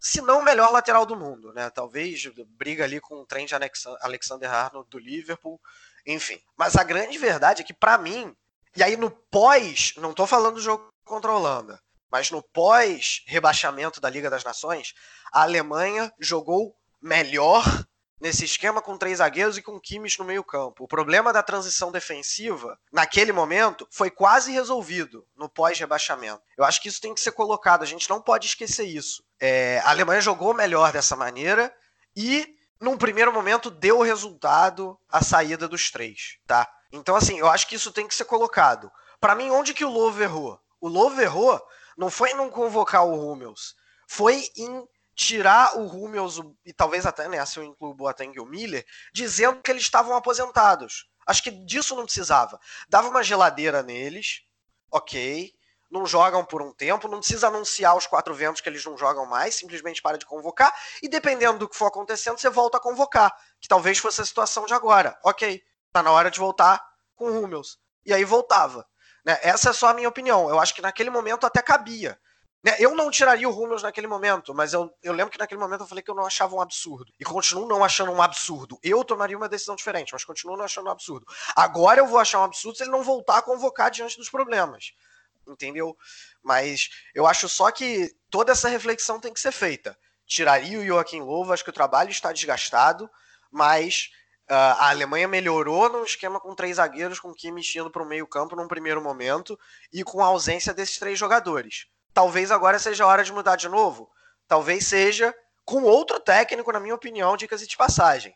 se 0.00 0.20
não 0.20 0.40
o 0.40 0.44
melhor 0.44 0.72
lateral 0.72 1.06
do 1.06 1.16
mundo, 1.16 1.52
né? 1.52 1.70
Talvez 1.70 2.26
briga 2.48 2.82
ali 2.82 3.00
com 3.00 3.14
o 3.20 3.26
Trent 3.26 3.52
Alexander 4.00 4.52
Arnold 4.52 4.90
do 4.90 4.98
Liverpool, 4.98 5.60
enfim. 6.04 6.40
Mas 6.56 6.74
a 6.76 6.82
grande 6.82 7.16
verdade 7.16 7.62
é 7.62 7.64
que 7.64 7.72
para 7.72 7.96
mim, 7.96 8.36
e 8.76 8.82
aí 8.82 8.96
no 8.96 9.10
pós, 9.10 9.94
não 9.96 10.12
tô 10.12 10.26
falando 10.26 10.56
do 10.56 10.60
jogo 10.60 10.92
contra 11.04 11.30
a 11.30 11.36
Holanda, 11.36 11.80
mas 12.10 12.30
no 12.30 12.42
pós 12.42 13.22
rebaixamento 13.26 14.00
da 14.00 14.10
Liga 14.10 14.28
das 14.28 14.42
Nações, 14.42 14.94
a 15.32 15.42
Alemanha 15.42 16.12
jogou 16.18 16.76
melhor 17.00 17.64
nesse 18.20 18.44
esquema 18.44 18.80
com 18.80 18.96
três 18.96 19.18
zagueiros 19.18 19.58
e 19.58 19.62
com 19.62 19.80
Kimmich 19.80 20.18
no 20.18 20.24
meio-campo. 20.24 20.84
O 20.84 20.88
problema 20.88 21.32
da 21.32 21.42
transição 21.42 21.90
defensiva, 21.90 22.78
naquele 22.92 23.32
momento, 23.32 23.86
foi 23.90 24.10
quase 24.10 24.52
resolvido 24.52 25.26
no 25.36 25.48
pós-rebaixamento. 25.48 26.42
Eu 26.56 26.64
acho 26.64 26.80
que 26.80 26.88
isso 26.88 27.00
tem 27.00 27.14
que 27.14 27.20
ser 27.20 27.32
colocado, 27.32 27.82
a 27.82 27.86
gente 27.86 28.08
não 28.08 28.20
pode 28.20 28.46
esquecer 28.46 28.84
isso. 28.84 29.22
É, 29.40 29.80
a 29.84 29.90
Alemanha 29.90 30.20
jogou 30.20 30.54
melhor 30.54 30.92
dessa 30.92 31.16
maneira 31.16 31.74
e, 32.16 32.54
num 32.80 32.96
primeiro 32.96 33.32
momento, 33.32 33.70
deu 33.70 34.00
resultado 34.00 34.98
a 35.10 35.22
saída 35.22 35.68
dos 35.68 35.90
três, 35.90 36.38
tá? 36.46 36.68
Então, 36.92 37.16
assim, 37.16 37.38
eu 37.38 37.48
acho 37.48 37.66
que 37.66 37.74
isso 37.74 37.92
tem 37.92 38.06
que 38.06 38.14
ser 38.14 38.24
colocado. 38.24 38.90
Para 39.20 39.34
mim, 39.34 39.50
onde 39.50 39.74
que 39.74 39.84
o 39.84 39.90
Lowe 39.90 40.22
errou? 40.22 40.60
O 40.80 40.88
Lowe 40.88 41.20
errou 41.20 41.60
não 41.96 42.10
foi 42.10 42.30
em 42.30 42.36
não 42.36 42.50
convocar 42.50 43.04
o 43.04 43.32
Hummels, 43.32 43.74
foi 44.06 44.48
em 44.56 44.86
tirar 45.14 45.76
o 45.78 45.86
Hummels 45.86 46.40
e 46.64 46.72
talvez 46.72 47.06
até 47.06 47.28
né, 47.28 47.44
se 47.46 47.58
eu 47.58 47.64
incluo 47.64 47.92
o 47.92 47.94
Boateng 47.94 48.32
e 48.34 48.40
o 48.40 48.46
Miller, 48.46 48.84
dizendo 49.12 49.62
que 49.62 49.70
eles 49.70 49.82
estavam 49.82 50.16
aposentados. 50.16 51.08
Acho 51.26 51.42
que 51.42 51.50
disso 51.50 51.96
não 51.96 52.04
precisava. 52.04 52.58
Dava 52.88 53.08
uma 53.08 53.22
geladeira 53.22 53.82
neles, 53.82 54.42
ok. 54.90 55.52
Não 55.90 56.06
jogam 56.06 56.44
por 56.44 56.60
um 56.60 56.72
tempo, 56.72 57.06
não 57.06 57.18
precisa 57.18 57.46
anunciar 57.46 57.96
os 57.96 58.06
quatro 58.06 58.34
ventos 58.34 58.60
que 58.60 58.68
eles 58.68 58.84
não 58.84 58.98
jogam 58.98 59.26
mais, 59.26 59.54
simplesmente 59.54 60.02
para 60.02 60.18
de 60.18 60.26
convocar, 60.26 60.74
e 61.00 61.08
dependendo 61.08 61.58
do 61.58 61.68
que 61.68 61.76
for 61.76 61.86
acontecendo, 61.86 62.36
você 62.36 62.50
volta 62.50 62.78
a 62.78 62.80
convocar. 62.80 63.32
Que 63.60 63.68
talvez 63.68 63.98
fosse 63.98 64.20
a 64.20 64.24
situação 64.24 64.66
de 64.66 64.74
agora. 64.74 65.16
Ok, 65.22 65.62
tá 65.92 66.02
na 66.02 66.10
hora 66.10 66.30
de 66.30 66.38
voltar 66.38 66.84
com 67.14 67.26
o 67.26 67.44
Hummels. 67.44 67.78
E 68.04 68.12
aí 68.12 68.24
voltava. 68.24 68.86
Né? 69.24 69.38
Essa 69.42 69.70
é 69.70 69.72
só 69.72 69.88
a 69.88 69.94
minha 69.94 70.08
opinião. 70.08 70.48
Eu 70.50 70.58
acho 70.58 70.74
que 70.74 70.82
naquele 70.82 71.10
momento 71.10 71.46
até 71.46 71.62
cabia. 71.62 72.18
Né, 72.64 72.74
eu 72.78 72.94
não 72.94 73.10
tiraria 73.10 73.46
o 73.46 73.52
Rummels 73.52 73.82
naquele 73.82 74.06
momento, 74.06 74.54
mas 74.54 74.72
eu, 74.72 74.90
eu 75.02 75.12
lembro 75.12 75.30
que 75.30 75.38
naquele 75.38 75.60
momento 75.60 75.82
eu 75.82 75.86
falei 75.86 76.02
que 76.02 76.10
eu 76.10 76.14
não 76.14 76.24
achava 76.24 76.56
um 76.56 76.62
absurdo. 76.62 77.12
E 77.20 77.24
continuo 77.24 77.68
não 77.68 77.84
achando 77.84 78.10
um 78.10 78.22
absurdo. 78.22 78.78
Eu 78.82 79.04
tomaria 79.04 79.36
uma 79.36 79.50
decisão 79.50 79.76
diferente, 79.76 80.14
mas 80.14 80.24
continuo 80.24 80.56
não 80.56 80.64
achando 80.64 80.86
um 80.86 80.90
absurdo. 80.90 81.26
Agora 81.54 82.00
eu 82.00 82.06
vou 82.06 82.18
achar 82.18 82.40
um 82.40 82.44
absurdo 82.44 82.78
se 82.78 82.84
ele 82.84 82.90
não 82.90 83.04
voltar 83.04 83.36
a 83.36 83.42
convocar 83.42 83.90
diante 83.90 84.16
dos 84.16 84.30
problemas. 84.30 84.94
Entendeu? 85.46 85.94
Mas 86.42 86.88
eu 87.14 87.26
acho 87.26 87.50
só 87.50 87.70
que 87.70 88.10
toda 88.30 88.52
essa 88.52 88.70
reflexão 88.70 89.20
tem 89.20 89.34
que 89.34 89.40
ser 89.40 89.52
feita. 89.52 89.94
Tiraria 90.26 90.78
o 90.78 90.86
Joaquim 90.86 91.20
Louva, 91.20 91.52
acho 91.52 91.64
que 91.64 91.68
o 91.68 91.74
trabalho 91.74 92.08
está 92.08 92.32
desgastado, 92.32 93.10
mas 93.52 94.08
uh, 94.48 94.54
a 94.54 94.88
Alemanha 94.88 95.28
melhorou 95.28 95.90
num 95.90 96.02
esquema 96.02 96.40
com 96.40 96.54
três 96.54 96.76
zagueiros, 96.76 97.20
com 97.20 97.28
o 97.28 97.34
Kimmich 97.34 97.78
indo 97.78 97.90
para 97.90 98.02
o 98.02 98.06
meio 98.06 98.26
campo 98.26 98.56
num 98.56 98.66
primeiro 98.66 99.02
momento, 99.02 99.60
e 99.92 100.02
com 100.02 100.24
a 100.24 100.28
ausência 100.28 100.72
desses 100.72 100.98
três 100.98 101.18
jogadores 101.18 101.92
Talvez 102.14 102.52
agora 102.52 102.78
seja 102.78 103.04
a 103.04 103.08
hora 103.08 103.24
de 103.24 103.32
mudar 103.32 103.56
de 103.56 103.68
novo. 103.68 104.08
Talvez 104.46 104.86
seja 104.86 105.34
com 105.64 105.82
outro 105.82 106.20
técnico, 106.20 106.70
na 106.70 106.78
minha 106.78 106.94
opinião, 106.94 107.36
dicas 107.36 107.66
de 107.66 107.76
passagem. 107.76 108.32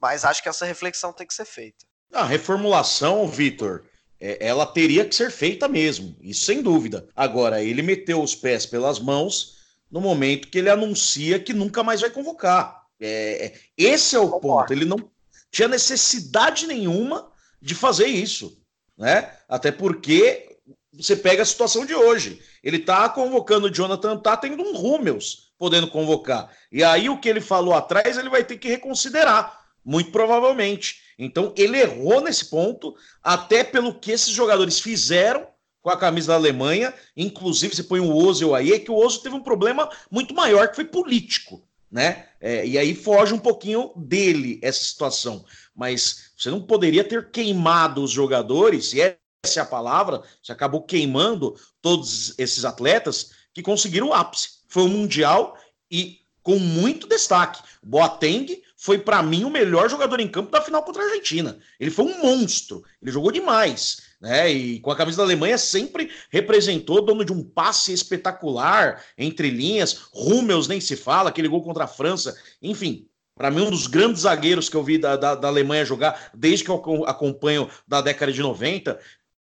Mas 0.00 0.24
acho 0.24 0.42
que 0.42 0.48
essa 0.48 0.66
reflexão 0.66 1.12
tem 1.12 1.26
que 1.26 1.32
ser 1.32 1.46
feita. 1.46 1.86
A 2.12 2.24
reformulação, 2.24 3.26
Vitor, 3.26 3.84
é, 4.20 4.46
ela 4.46 4.66
teria 4.66 5.04
que 5.04 5.14
ser 5.14 5.30
feita 5.30 5.66
mesmo, 5.66 6.16
isso 6.20 6.44
sem 6.44 6.62
dúvida. 6.62 7.08
Agora, 7.16 7.62
ele 7.62 7.82
meteu 7.82 8.22
os 8.22 8.34
pés 8.34 8.66
pelas 8.66 8.98
mãos, 8.98 9.56
no 9.90 10.00
momento 10.00 10.48
que 10.48 10.58
ele 10.58 10.68
anuncia 10.68 11.38
que 11.38 11.52
nunca 11.52 11.82
mais 11.82 12.02
vai 12.02 12.10
convocar. 12.10 12.84
É, 13.00 13.46
é 13.46 13.54
esse 13.76 14.14
é 14.14 14.18
o 14.18 14.38
ponto. 14.38 14.72
Ele 14.72 14.84
não 14.84 15.10
tinha 15.50 15.68
necessidade 15.68 16.66
nenhuma 16.66 17.30
de 17.60 17.74
fazer 17.74 18.06
isso, 18.06 18.60
né? 18.98 19.32
Até 19.48 19.72
porque 19.72 20.53
você 20.98 21.16
pega 21.16 21.42
a 21.42 21.46
situação 21.46 21.84
de 21.84 21.94
hoje. 21.94 22.40
Ele 22.62 22.78
tá 22.78 23.08
convocando 23.08 23.66
o 23.66 23.70
Jonathan, 23.70 24.16
tá 24.16 24.36
tendo 24.36 24.62
um 24.62 24.76
Rúmeus 24.76 25.52
podendo 25.58 25.88
convocar. 25.88 26.50
E 26.70 26.82
aí 26.82 27.08
o 27.08 27.18
que 27.18 27.28
ele 27.28 27.40
falou 27.40 27.74
atrás, 27.74 28.16
ele 28.16 28.28
vai 28.28 28.44
ter 28.44 28.58
que 28.58 28.68
reconsiderar, 28.68 29.60
muito 29.84 30.10
provavelmente. 30.10 31.00
Então 31.18 31.52
ele 31.56 31.78
errou 31.78 32.20
nesse 32.20 32.46
ponto, 32.46 32.94
até 33.22 33.62
pelo 33.64 33.94
que 33.94 34.10
esses 34.10 34.30
jogadores 34.30 34.80
fizeram 34.80 35.46
com 35.80 35.90
a 35.90 35.96
camisa 35.96 36.28
da 36.28 36.34
Alemanha. 36.34 36.92
Inclusive, 37.16 37.74
você 37.74 37.82
põe 37.82 38.00
o 38.00 38.14
Ozil 38.14 38.54
aí, 38.54 38.72
é 38.72 38.78
que 38.78 38.90
o 38.90 38.96
Ozil 38.96 39.20
teve 39.20 39.34
um 39.34 39.42
problema 39.42 39.88
muito 40.10 40.34
maior, 40.34 40.68
que 40.68 40.76
foi 40.76 40.84
político. 40.84 41.62
Né? 41.90 42.26
É, 42.40 42.66
e 42.66 42.76
aí 42.76 42.92
foge 42.92 43.32
um 43.32 43.38
pouquinho 43.38 43.92
dele 43.96 44.58
essa 44.62 44.82
situação. 44.82 45.44
Mas 45.76 46.32
você 46.36 46.50
não 46.50 46.60
poderia 46.60 47.04
ter 47.04 47.30
queimado 47.30 48.02
os 48.02 48.10
jogadores, 48.10 48.90
se 48.90 49.00
essa 49.44 49.60
é 49.60 49.62
a 49.62 49.66
palavra, 49.66 50.22
você 50.42 50.52
acabou 50.52 50.82
queimando 50.82 51.54
todos 51.80 52.38
esses 52.38 52.64
atletas 52.64 53.30
que 53.52 53.62
conseguiram 53.62 54.08
o 54.08 54.14
ápice. 54.14 54.60
Foi 54.68 54.82
o 54.84 54.88
Mundial 54.88 55.56
e 55.90 56.20
com 56.42 56.58
muito 56.58 57.06
destaque. 57.06 57.62
Boateng 57.82 58.62
foi, 58.76 58.98
para 58.98 59.22
mim, 59.22 59.44
o 59.44 59.50
melhor 59.50 59.88
jogador 59.88 60.20
em 60.20 60.28
campo 60.28 60.50
da 60.50 60.60
final 60.60 60.82
contra 60.82 61.02
a 61.02 61.06
Argentina. 61.06 61.58
Ele 61.80 61.90
foi 61.90 62.04
um 62.04 62.22
monstro, 62.22 62.82
ele 63.00 63.10
jogou 63.10 63.32
demais 63.32 64.02
né? 64.24 64.50
E 64.50 64.80
com 64.80 64.90
a 64.90 64.96
camisa 64.96 65.18
da 65.18 65.22
Alemanha 65.22 65.58
sempre 65.58 66.10
representou 66.30 67.04
dono 67.04 67.26
de 67.26 67.32
um 67.32 67.44
passe 67.44 67.92
espetacular 67.92 69.04
entre 69.18 69.50
linhas. 69.50 70.08
Rúmeus 70.12 70.66
nem 70.66 70.80
se 70.80 70.96
fala, 70.96 71.28
aquele 71.28 71.46
gol 71.46 71.62
contra 71.62 71.84
a 71.84 71.88
França. 71.88 72.34
Enfim, 72.62 73.06
para 73.36 73.50
mim, 73.50 73.62
um 73.62 73.70
dos 73.70 73.86
grandes 73.86 74.22
zagueiros 74.22 74.70
que 74.70 74.76
eu 74.76 74.82
vi 74.82 74.96
da, 74.96 75.16
da, 75.16 75.34
da, 75.34 75.48
Alemanha 75.48 75.84
jogar 75.84 76.30
desde 76.32 76.64
que 76.64 76.70
eu 76.70 77.04
acompanho 77.06 77.68
da 77.86 78.00
década 78.00 78.32
de 78.32 78.40
90. 78.40 78.98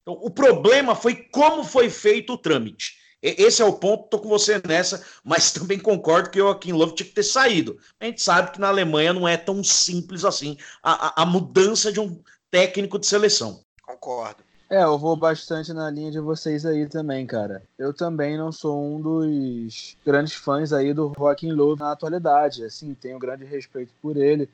Então, 0.08 0.18
o 0.22 0.30
problema 0.30 0.94
foi 0.94 1.14
como 1.14 1.62
foi 1.62 1.90
feito 1.90 2.32
o 2.32 2.38
trâmite. 2.38 2.96
Esse 3.20 3.60
é 3.60 3.64
o 3.64 3.74
ponto, 3.74 4.08
tô 4.08 4.18
com 4.18 4.28
você 4.28 4.58
nessa, 4.66 5.04
mas 5.22 5.52
também 5.52 5.78
concordo 5.78 6.30
que 6.30 6.40
o 6.40 6.46
Joaquim 6.46 6.72
Love 6.72 6.94
tinha 6.94 7.06
que 7.06 7.14
ter 7.14 7.24
saído. 7.24 7.76
A 8.00 8.06
gente 8.06 8.22
sabe 8.22 8.52
que 8.52 8.60
na 8.60 8.68
Alemanha 8.68 9.12
não 9.12 9.28
é 9.28 9.36
tão 9.36 9.62
simples 9.62 10.24
assim 10.24 10.56
a, 10.82 11.08
a, 11.08 11.22
a 11.22 11.26
mudança 11.26 11.92
de 11.92 12.00
um 12.00 12.18
técnico 12.50 12.98
de 12.98 13.06
seleção. 13.06 13.60
Concordo. 13.82 14.42
É, 14.70 14.82
eu 14.82 14.96
vou 14.96 15.14
bastante 15.14 15.74
na 15.74 15.90
linha 15.90 16.10
de 16.10 16.20
vocês 16.20 16.64
aí 16.64 16.86
também, 16.86 17.26
cara. 17.26 17.62
Eu 17.78 17.92
também 17.92 18.38
não 18.38 18.50
sou 18.50 18.82
um 18.82 19.00
dos 19.02 19.94
grandes 20.06 20.32
fãs 20.34 20.72
aí 20.72 20.94
do 20.94 21.12
Joaquim 21.18 21.52
Low 21.52 21.76
na 21.76 21.92
atualidade. 21.92 22.64
Assim, 22.64 22.94
tenho 22.94 23.18
grande 23.18 23.44
respeito 23.44 23.92
por 24.00 24.16
ele, 24.16 24.48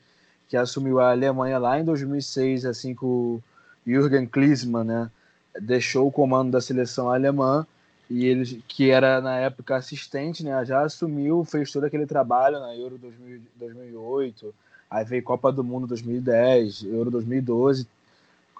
que 0.49 0.57
assumiu 0.57 0.99
a 0.99 1.11
Alemanha 1.11 1.57
lá 1.57 1.79
em 1.79 1.85
2006, 1.85 2.65
assim, 2.65 2.93
com 2.93 3.05
o 3.05 3.43
Jürgen 3.85 4.25
Klinsmann, 4.25 4.83
né? 4.83 5.11
Deixou 5.59 6.07
o 6.07 6.11
comando 6.11 6.51
da 6.51 6.61
seleção 6.61 7.09
alemã 7.09 7.65
e 8.09 8.25
ele, 8.25 8.63
que 8.67 8.89
era 8.89 9.19
na 9.21 9.37
época 9.37 9.75
assistente, 9.75 10.43
né? 10.43 10.63
Já 10.65 10.81
assumiu, 10.81 11.43
fez 11.43 11.71
todo 11.71 11.85
aquele 11.85 12.05
trabalho 12.05 12.59
na 12.59 12.75
Euro 12.75 12.97
2000, 12.97 13.41
2008, 13.55 14.53
aí 14.89 15.05
veio 15.05 15.23
Copa 15.23 15.51
do 15.51 15.63
Mundo 15.63 15.87
2010, 15.87 16.83
Euro 16.83 17.09
2012 17.09 17.87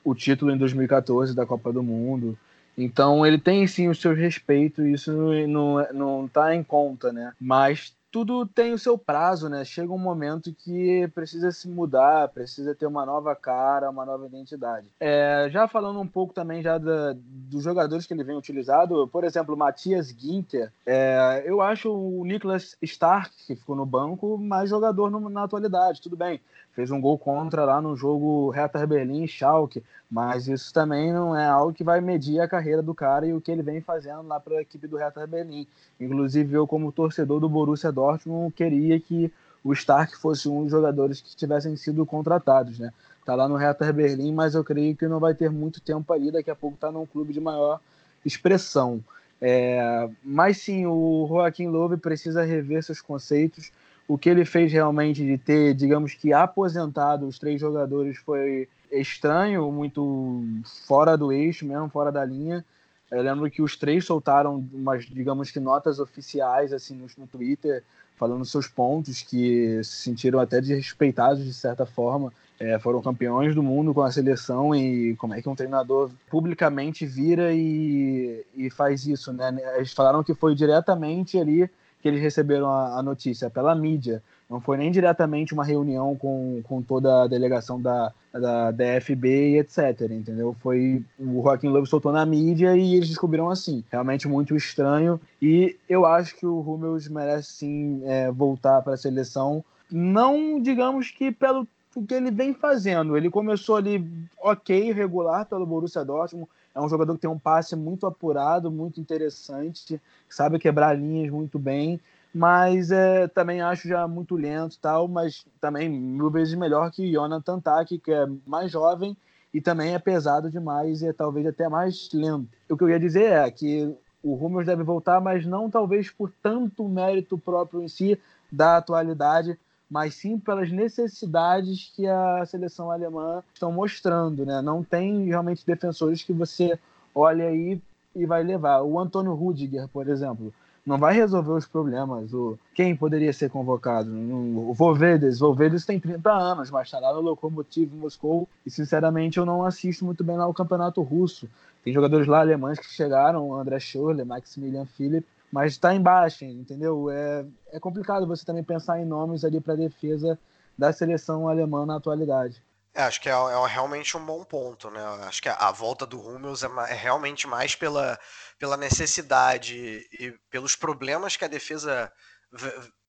o 0.06 0.14
título 0.14 0.52
em 0.52 0.58
2014 0.58 1.36
da 1.36 1.46
Copa 1.48 1.74
do 1.74 1.82
Mundo. 1.82 2.38
Então 2.78 3.26
ele 3.26 3.40
tem 3.40 3.66
sim 3.66 3.90
o 3.90 3.96
seu 3.96 4.14
respeito, 4.14 4.86
isso 4.86 5.12
não, 5.48 5.88
não 5.92 6.28
tá 6.28 6.54
em 6.54 6.64
conta, 6.64 7.12
né? 7.12 7.34
Mas 7.42 7.92
tudo 8.16 8.46
tem 8.46 8.72
o 8.72 8.80
seu 8.80 8.98
prazo, 8.98 9.50
né? 9.50 9.66
Chega 9.66 9.92
um 9.92 9.98
momento 9.98 10.54
que 10.54 11.06
precisa 11.14 11.52
se 11.52 11.68
mudar, 11.68 12.30
precisa 12.30 12.74
ter 12.74 12.86
uma 12.86 13.06
nova 13.06 13.36
cara, 13.36 13.90
uma 13.90 14.06
nova 14.06 14.26
identidade. 14.26 14.88
É, 15.02 15.50
já 15.52 15.68
falando 15.68 16.00
um 16.00 16.08
pouco 16.08 16.34
também 16.34 16.64
já 16.64 16.78
da, 16.78 17.14
dos 17.14 17.62
jogadores 17.62 18.08
que 18.08 18.14
ele 18.14 18.24
vem 18.24 18.38
utilizado, 18.38 19.06
por 19.10 19.26
exemplo, 19.26 19.58
Matias 19.58 20.16
Ginter, 20.18 20.72
é, 20.86 21.44
eu 21.46 21.60
acho 21.62 21.92
o 21.92 22.24
Nicholas 22.24 22.78
Stark, 22.82 23.36
que 23.46 23.54
ficou 23.54 23.76
no 23.76 23.86
banco, 23.86 24.38
mais 24.38 24.70
jogador 24.70 25.12
no, 25.12 25.30
na 25.30 25.44
atualidade, 25.44 26.02
tudo 26.02 26.16
bem 26.16 26.40
fez 26.76 26.92
um 26.92 27.00
gol 27.00 27.18
contra 27.18 27.64
lá 27.64 27.82
no 27.82 27.96
jogo 27.96 28.50
Hertha 28.50 28.86
Berlim 28.86 29.24
e 29.24 29.28
Schalke, 29.28 29.82
mas 30.12 30.48
isso 30.48 30.74
também 30.74 31.14
não 31.14 31.36
é 31.36 31.46
algo 31.46 31.74
que 31.74 31.84
vai 31.84 32.02
medir 32.02 32.42
a 32.42 32.48
carreira 32.48 32.82
do 32.82 32.94
cara 32.94 33.26
e 33.26 33.34
o 33.34 33.40
que 33.40 33.50
ele 33.50 33.64
vem 33.64 33.80
fazendo 33.80 34.28
lá 34.28 34.40
para 34.40 34.58
a 34.58 34.62
equipe 34.62 34.86
do 34.86 34.98
Hertha 34.98 35.26
Berlim. 35.26 35.66
Inclusive 36.00 36.54
eu 36.54 36.68
como 36.68 36.92
torcedor 36.92 37.40
do 37.40 37.48
Borussia 37.48 37.92
Dortmund 37.92 38.54
queria 38.54 39.00
que 39.00 39.32
o 39.64 39.74
Stark 39.74 40.16
fosse 40.18 40.50
um 40.50 40.64
dos 40.64 40.72
jogadores 40.72 41.22
que 41.22 41.36
tivessem 41.36 41.76
sido 41.76 42.06
contratados, 42.06 42.78
né? 42.78 42.92
Tá 43.26 43.34
lá 43.34 43.48
no 43.48 43.56
Hertha 43.56 43.92
Berlim, 43.92 44.34
mas 44.34 44.54
eu 44.54 44.64
creio 44.64 44.96
que 44.96 45.08
não 45.08 45.20
vai 45.20 45.34
ter 45.34 45.50
muito 45.50 45.82
tempo 45.82 46.14
ali, 46.14 46.30
daqui 46.30 46.52
a 46.52 46.56
pouco 46.56 46.78
tá 46.78 46.92
num 46.92 47.06
clube 47.06 47.34
de 47.34 47.40
maior 47.40 47.80
expressão. 48.24 49.04
É, 49.42 50.10
mas 50.24 50.58
sim, 50.58 50.86
o 50.86 51.26
Joaquim 51.28 51.68
Lowe 51.68 51.98
precisa 51.98 52.44
rever 52.44 52.84
seus 52.84 53.02
conceitos, 53.02 53.72
o 54.08 54.18
que 54.18 54.30
ele 54.30 54.46
fez 54.46 54.72
realmente 54.72 55.24
de 55.24 55.38
ter, 55.38 55.74
digamos 55.74 56.14
que, 56.14 56.32
aposentado 56.32 57.28
os 57.28 57.40
três 57.40 57.60
jogadores 57.60 58.18
foi 58.18 58.68
estranho, 58.92 59.72
muito 59.72 60.44
fora 60.88 61.18
do 61.18 61.32
eixo 61.32 61.66
mesmo, 61.66 61.90
fora 61.90 62.12
da 62.12 62.24
linha. 62.24 62.64
Eu 63.10 63.22
lembro 63.22 63.50
que 63.50 63.62
os 63.62 63.76
três 63.76 64.06
soltaram 64.06 64.64
umas, 64.74 65.06
digamos 65.06 65.52
que, 65.52 65.60
notas 65.60 66.00
oficiais 66.00 66.72
assim 66.72 66.96
no, 66.96 67.08
no 67.18 67.28
Twitter, 67.28 67.84
falando 68.16 68.46
seus 68.46 68.68
pontos, 68.68 69.22
que 69.22 69.84
se 69.84 70.04
sentiram 70.04 70.40
até 70.40 70.62
desrespeitados 70.62 71.44
de 71.44 71.54
certa 71.54 71.86
forma. 71.86 72.32
É, 72.58 72.80
foram 72.80 73.02
campeões 73.02 73.54
do 73.54 73.62
mundo 73.62 73.94
com 73.94 74.02
a 74.02 74.12
seleção 74.12 74.74
e 74.74 75.14
como 75.18 75.34
é 75.34 75.42
que 75.42 75.50
um 75.50 75.56
treinador 75.56 76.10
publicamente 76.30 77.06
vira 77.06 77.54
e, 77.54 78.46
e 78.56 78.70
faz 78.70 79.06
isso, 79.06 79.34
né? 79.34 79.54
Eles 79.76 79.92
falaram 79.92 80.24
que 80.24 80.34
foi 80.34 80.56
diretamente 80.56 81.38
ali 81.38 81.70
que 82.06 82.10
eles 82.10 82.22
receberam 82.22 82.70
a, 82.70 83.00
a, 83.00 83.02
notícia 83.02 83.50
pela 83.50 83.74
mídia. 83.74 84.22
Não 84.48 84.62
foi 84.62 84.78
nem 84.78 84.92
diretamente 84.92 85.56
uma 85.56 85.66
reunião 85.66 86.16
com, 86.16 86.62
com 86.64 86.80
toda 86.80 87.24
a 87.24 87.28
delegação 87.28 87.82
da, 87.82 88.14
da 88.32 88.70
DFB 88.70 89.54
e 89.54 89.58
etc. 89.58 90.02
Entendeu? 90.12 90.56
Foi 90.62 91.04
o 91.18 91.42
Joaquim 91.42 91.70
Love 91.70 91.88
soltou 91.88 92.12
na 92.12 92.24
mídia 92.24 92.78
e 92.78 92.94
eles 92.94 93.10
descobriram 93.10 93.50
assim. 93.50 93.84
Realmente 93.92 94.28
muito 94.28 94.56
estranho. 94.56 95.20
E 95.42 95.76
eu 95.90 96.06
acho 96.06 96.36
que 96.36 96.46
o 96.46 96.60
Hummels 96.60 97.08
merece 97.08 97.54
sim 97.54 98.04
é, 98.06 98.32
voltar 98.32 98.84
para 98.84 98.94
a 98.94 98.98
seleção. 98.98 99.66
Não, 99.92 100.62
digamos 100.62 101.10
que 101.10 101.32
pelo 101.32 101.68
que 102.08 102.14
ele 102.14 102.30
vem 102.30 102.54
fazendo. 102.54 103.18
Ele 103.18 103.32
começou 103.32 103.78
ali 103.78 104.08
ok, 104.40 104.92
regular 104.92 105.48
pelo 105.48 105.66
Borussia 105.66 106.06
Dortmund 106.06 106.48
é 106.76 106.82
um 106.82 106.90
jogador 106.90 107.16
que 107.16 107.22
tem 107.22 107.30
um 107.30 107.40
passe 107.40 107.76
muito 107.76 108.06
apurado, 108.06 108.70
muito 108.70 109.00
interessante, 109.00 110.00
sabe 110.30 110.60
quebrar 110.60 111.00
linhas 111.00 111.32
muito 111.32 111.58
bem, 111.58 112.00
mas 112.34 112.92
é, 112.92 113.30
também 113.30 113.62
acho 113.62 113.88
já 113.88 114.06
muito 114.06 114.36
lento 114.36 114.78
tal, 114.82 115.08
mas 115.08 115.46
também 115.62 115.90
mil 115.90 116.30
vezes 116.30 116.54
melhor 116.54 116.92
que 116.92 117.10
Jonathan 117.10 117.62
Taki, 117.62 117.98
que 117.98 118.12
é 118.12 118.28
mais 118.46 118.70
jovem 118.70 119.16
e 119.54 119.62
também 119.62 119.96
é 119.96 120.00
pesado 120.00 120.52
demais 120.52 121.02
e 121.02 121.08
é 121.08 121.14
talvez 121.14 121.48
até 121.48 121.70
mais 121.70 122.10
lento. 122.14 122.50
O 122.70 122.76
que 122.76 122.84
eu 122.84 122.90
ia 122.90 123.00
dizer 123.00 123.32
é 123.32 123.50
que 123.50 123.96
o 124.22 124.36
Rummels 124.36 124.66
deve 124.66 124.84
voltar, 124.84 125.22
mas 125.22 125.46
não 125.46 125.70
talvez 125.70 126.10
por 126.10 126.30
tanto 126.44 126.90
mérito 126.90 127.38
próprio 127.38 127.82
em 127.82 127.88
si 127.88 128.20
da 128.52 128.76
atualidade, 128.78 129.58
mas 129.90 130.16
sim 130.16 130.38
pelas 130.38 130.72
necessidades 130.72 131.92
que 131.96 132.08
a 132.08 132.46
seleção 132.46 132.92
alemã 132.92 133.44
estão 133.54 133.72
mostrando, 133.72 134.46
né? 134.46 134.62
Não 134.62 134.84
tem 134.84 135.26
realmente 135.26 135.66
defensores 135.66 136.24
que 136.24 136.34
você 136.34 136.78
olha 137.14 137.48
aí 137.48 137.80
e 138.16 138.26
vai 138.26 138.44
levar. 138.44 138.82
O 138.82 139.00
Antônio 139.00 139.34
Rudiger, 139.34 139.88
por 139.88 140.08
exemplo, 140.08 140.54
não 140.86 140.98
vai 140.98 141.14
resolver 141.14 141.52
os 141.52 141.66
problemas. 141.66 142.34
O 142.34 142.58
quem 142.74 142.96
poderia 142.96 143.34
ser 143.34 143.50
convocado? 143.50 144.10
O 144.12 144.74
Volvedes, 144.74 145.40
Volvedes 145.40 145.86
tem 145.86 146.00
30 146.00 146.32
anos, 146.32 146.70
mas 146.70 146.88
está 146.88 147.00
lá 147.00 147.14
no 147.14 147.22
Lokomotiv 147.22 147.92
Moscou 147.94 148.48
e 148.66 148.70
sinceramente 148.70 149.38
eu 149.38 149.46
não 149.46 149.64
assisto 149.64 150.06
muito 150.06 150.24
bem 150.24 150.38
lá 150.38 150.48
o 150.48 150.54
campeonato 150.54 151.02
russo. 151.02 151.50
Tem 151.84 151.94
jogadores 151.94 152.28
lá 152.28 152.40
alemães 152.40 152.80
que 152.80 152.88
chegaram, 152.88 153.54
André 153.54 153.80
Schürrle, 153.80 154.24
Maximilian 154.24 154.86
Philipp, 154.86 155.28
mas 155.52 155.74
está 155.74 155.94
embaixo, 155.94 156.44
entendeu? 156.46 157.10
É, 157.10 157.46
é 157.72 157.80
complicado 157.80 158.28
você 158.28 158.46
também 158.46 158.64
pensar 158.64 159.00
em 159.00 159.06
nomes 159.06 159.44
ali 159.44 159.62
para 159.62 159.76
defesa 159.76 160.40
da 160.78 160.92
seleção 160.92 161.48
alemã 161.48 161.86
na 161.86 161.96
atualidade. 161.96 162.62
É, 162.94 163.04
acho 163.04 163.20
que 163.20 163.28
é, 163.28 163.34
é, 163.34 163.68
realmente 163.68 164.16
um 164.16 164.26
bom 164.26 164.44
ponto, 164.46 164.90
né? 164.90 165.02
Acho 165.28 165.42
que 165.42 165.50
a, 165.50 165.72
volta 165.72 166.06
do 166.06 166.20
Hummels 166.20 166.64
é, 166.64 166.68
é, 166.90 166.94
realmente 166.94 167.46
mais 167.46 167.76
pela, 167.76 168.18
pela 168.58 168.78
necessidade 168.78 169.76
e 170.14 170.34
pelos 170.50 170.78
problemas 170.78 171.36
que 171.36 171.44
a 171.44 171.50
defesa 171.50 172.10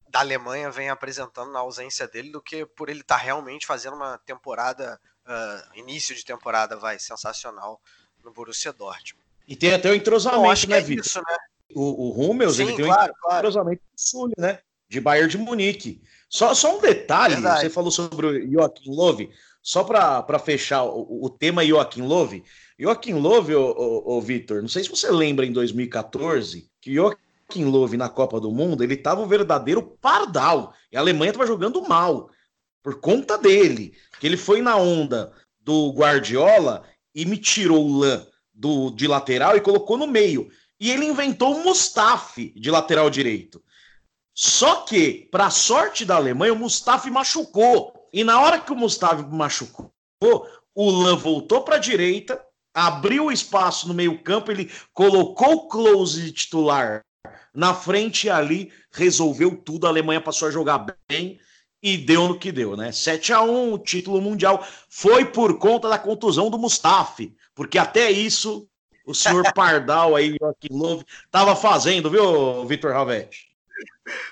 da 0.09 0.20
Alemanha 0.20 0.72
vem 0.72 0.91
apresentando 0.91 1.53
na 1.53 1.61
ausência 1.61 2.09
dele 2.09 2.32
do 2.32 2.43
que 2.43 2.66
por 2.66 2.89
ele 2.89 3.03
estar 3.03 3.18
tá 3.18 3.22
realmente 3.22 3.64
fazendo 3.64 3.95
uma 3.95 4.18
temporada, 4.18 5.01
uh, 5.24 5.78
início 5.78 6.16
de 6.16 6.24
temporada, 6.24 6.76
vai, 6.76 6.99
sensacional 6.99 7.80
no 8.24 8.32
Borussia 8.32 8.72
Dortmund. 8.72 9.24
E 9.47 9.55
tem 9.55 9.72
até 9.72 9.89
o 9.89 9.95
entrosamento, 9.95 10.43
Bom, 10.43 10.51
acho 10.51 10.68
né, 10.68 10.78
é 10.78 10.80
Vitor? 10.80 11.07
Isso, 11.07 11.20
né? 11.20 11.37
O, 11.75 11.83
o 11.83 12.31
Hummels, 12.31 12.57
Sim, 12.57 12.64
ele 12.64 12.77
tem 12.77 12.85
claro, 12.87 13.12
um 13.12 13.21
claro. 13.21 13.43
cruzamento 13.43 13.83
do 13.83 14.01
Sul, 14.01 14.31
né? 14.39 14.59
De 14.89 15.01
Bayern 15.01 15.31
de 15.31 15.39
Munique. 15.39 16.03
Só, 16.29 16.55
só 16.55 16.77
um 16.77 16.81
detalhe, 16.81 17.35
Verdade. 17.35 17.61
você 17.61 17.71
falou 17.71 17.91
sobre 17.91 18.27
o 18.27 18.51
Joaquim 18.51 18.91
Love, 18.91 19.31
só 19.62 19.83
para 19.85 20.39
fechar 20.39 20.85
o, 20.85 21.25
o 21.25 21.31
tema 21.31 21.64
Joaquim 21.64 22.03
Love. 22.03 22.45
Joaquim 22.79 23.14
Love, 23.14 23.55
ô, 23.55 23.71
ô, 23.71 24.17
ô, 24.17 24.21
Vitor, 24.21 24.61
não 24.61 24.69
sei 24.69 24.85
se 24.85 24.91
você 24.91 25.11
lembra 25.11 25.47
em 25.47 25.53
2014 25.53 26.69
que 26.81 26.95
Joaquim 26.95 27.64
Love 27.64 27.97
na 27.97 28.09
Copa 28.09 28.41
do 28.41 28.51
Mundo, 28.51 28.85
ele 28.85 28.97
tava 28.97 29.23
um 29.23 29.27
verdadeiro 29.27 29.83
pardal. 29.83 30.75
E 30.93 30.97
a 30.97 31.01
Alemanha 31.01 31.33
tava 31.33 31.47
jogando 31.47 31.83
mal 31.89 32.31
por 32.83 33.01
conta 33.01 33.37
dele. 33.37 33.95
Que 34.21 34.27
ele 34.27 34.37
foi 34.37 34.62
na 34.62 34.77
onda 34.77 35.33
do 35.61 35.91
Guardiola 35.91 36.85
e 37.14 37.25
me 37.25 37.37
tirou 37.37 37.85
o 37.85 37.99
Lan 37.99 38.25
do, 38.55 38.91
de 38.91 39.07
lateral 39.07 39.57
e 39.57 39.61
colocou 39.61 39.97
no 39.97 40.07
meio. 40.07 40.49
E 40.79 40.91
ele 40.91 41.07
inventou 41.07 41.55
o 41.55 41.64
Mustafi 41.64 42.53
de 42.57 42.70
lateral 42.70 43.09
direito. 43.09 43.62
Só 44.35 44.83
que, 44.83 45.29
para 45.31 45.51
sorte 45.51 46.05
da 46.05 46.16
Alemanha, 46.16 46.53
o 46.53 46.59
Mustafi 46.59 47.11
machucou. 47.11 48.09
E 48.12 48.22
na 48.22 48.41
hora 48.41 48.61
que 48.61 48.72
o 48.72 48.77
Mustafi 48.77 49.24
machucou, 49.24 49.91
o 50.74 50.91
Lan 50.91 51.16
voltou 51.16 51.62
para 51.62 51.77
a 51.77 51.81
direita, 51.81 52.43
abriu 52.74 53.33
espaço 53.33 53.89
no 53.89 53.95
meio-campo, 53.95 54.51
ele 54.51 54.70
colocou 54.93 55.53
o 55.55 55.68
close 55.68 56.22
de 56.22 56.33
titular 56.33 57.03
na 57.57 57.72
frente 57.74 58.29
ali 58.29 58.70
resolveu 58.93 59.57
tudo. 59.57 59.87
A 59.87 59.89
Alemanha 59.89 60.20
passou 60.20 60.47
a 60.47 60.51
jogar 60.51 60.87
bem 61.09 61.41
e 61.83 61.97
deu 61.97 62.29
no 62.29 62.39
que 62.39 62.53
deu, 62.53 62.77
né? 62.77 62.93
7 62.93 63.33
a 63.33 63.43
1 63.43 63.72
o 63.72 63.79
título 63.79 64.20
mundial 64.20 64.64
foi 64.89 65.24
por 65.24 65.59
conta 65.59 65.89
da 65.89 65.99
contusão 65.99 66.51
do 66.51 66.59
Mustafi, 66.59 67.35
porque 67.55 67.79
até 67.79 68.11
isso 68.11 68.68
o 69.07 69.14
senhor 69.14 69.52
Pardal 69.54 70.16
aí, 70.16 70.36
Joaquim 70.38 70.76
Love, 70.76 71.07
estava 71.24 71.54
fazendo, 71.54 72.11
viu, 72.11 72.66
Vitor 72.66 72.92
Ravetti? 72.92 73.48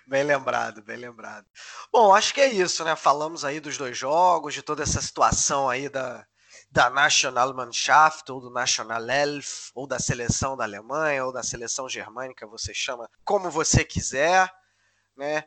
Bem 0.06 0.24
lembrado, 0.24 0.82
bem 0.82 0.96
lembrado. 0.96 1.46
Bom, 1.92 2.14
acho 2.14 2.34
que 2.34 2.40
é 2.40 2.48
isso, 2.48 2.84
né? 2.84 2.96
Falamos 2.96 3.44
aí 3.44 3.60
dos 3.60 3.76
dois 3.78 3.96
jogos, 3.96 4.52
de 4.52 4.62
toda 4.62 4.82
essa 4.82 5.00
situação 5.00 5.68
aí 5.68 5.88
da, 5.88 6.26
da 6.70 6.90
Nationalmannschaft, 6.90 8.30
ou 8.30 8.40
do 8.40 8.50
National 8.50 9.08
Elf, 9.08 9.70
ou 9.74 9.86
da 9.86 9.98
seleção 9.98 10.56
da 10.56 10.64
Alemanha, 10.64 11.24
ou 11.24 11.32
da 11.32 11.42
seleção 11.42 11.88
germânica, 11.88 12.46
você 12.46 12.74
chama 12.74 13.08
como 13.24 13.50
você 13.50 13.84
quiser, 13.84 14.50
né? 15.16 15.44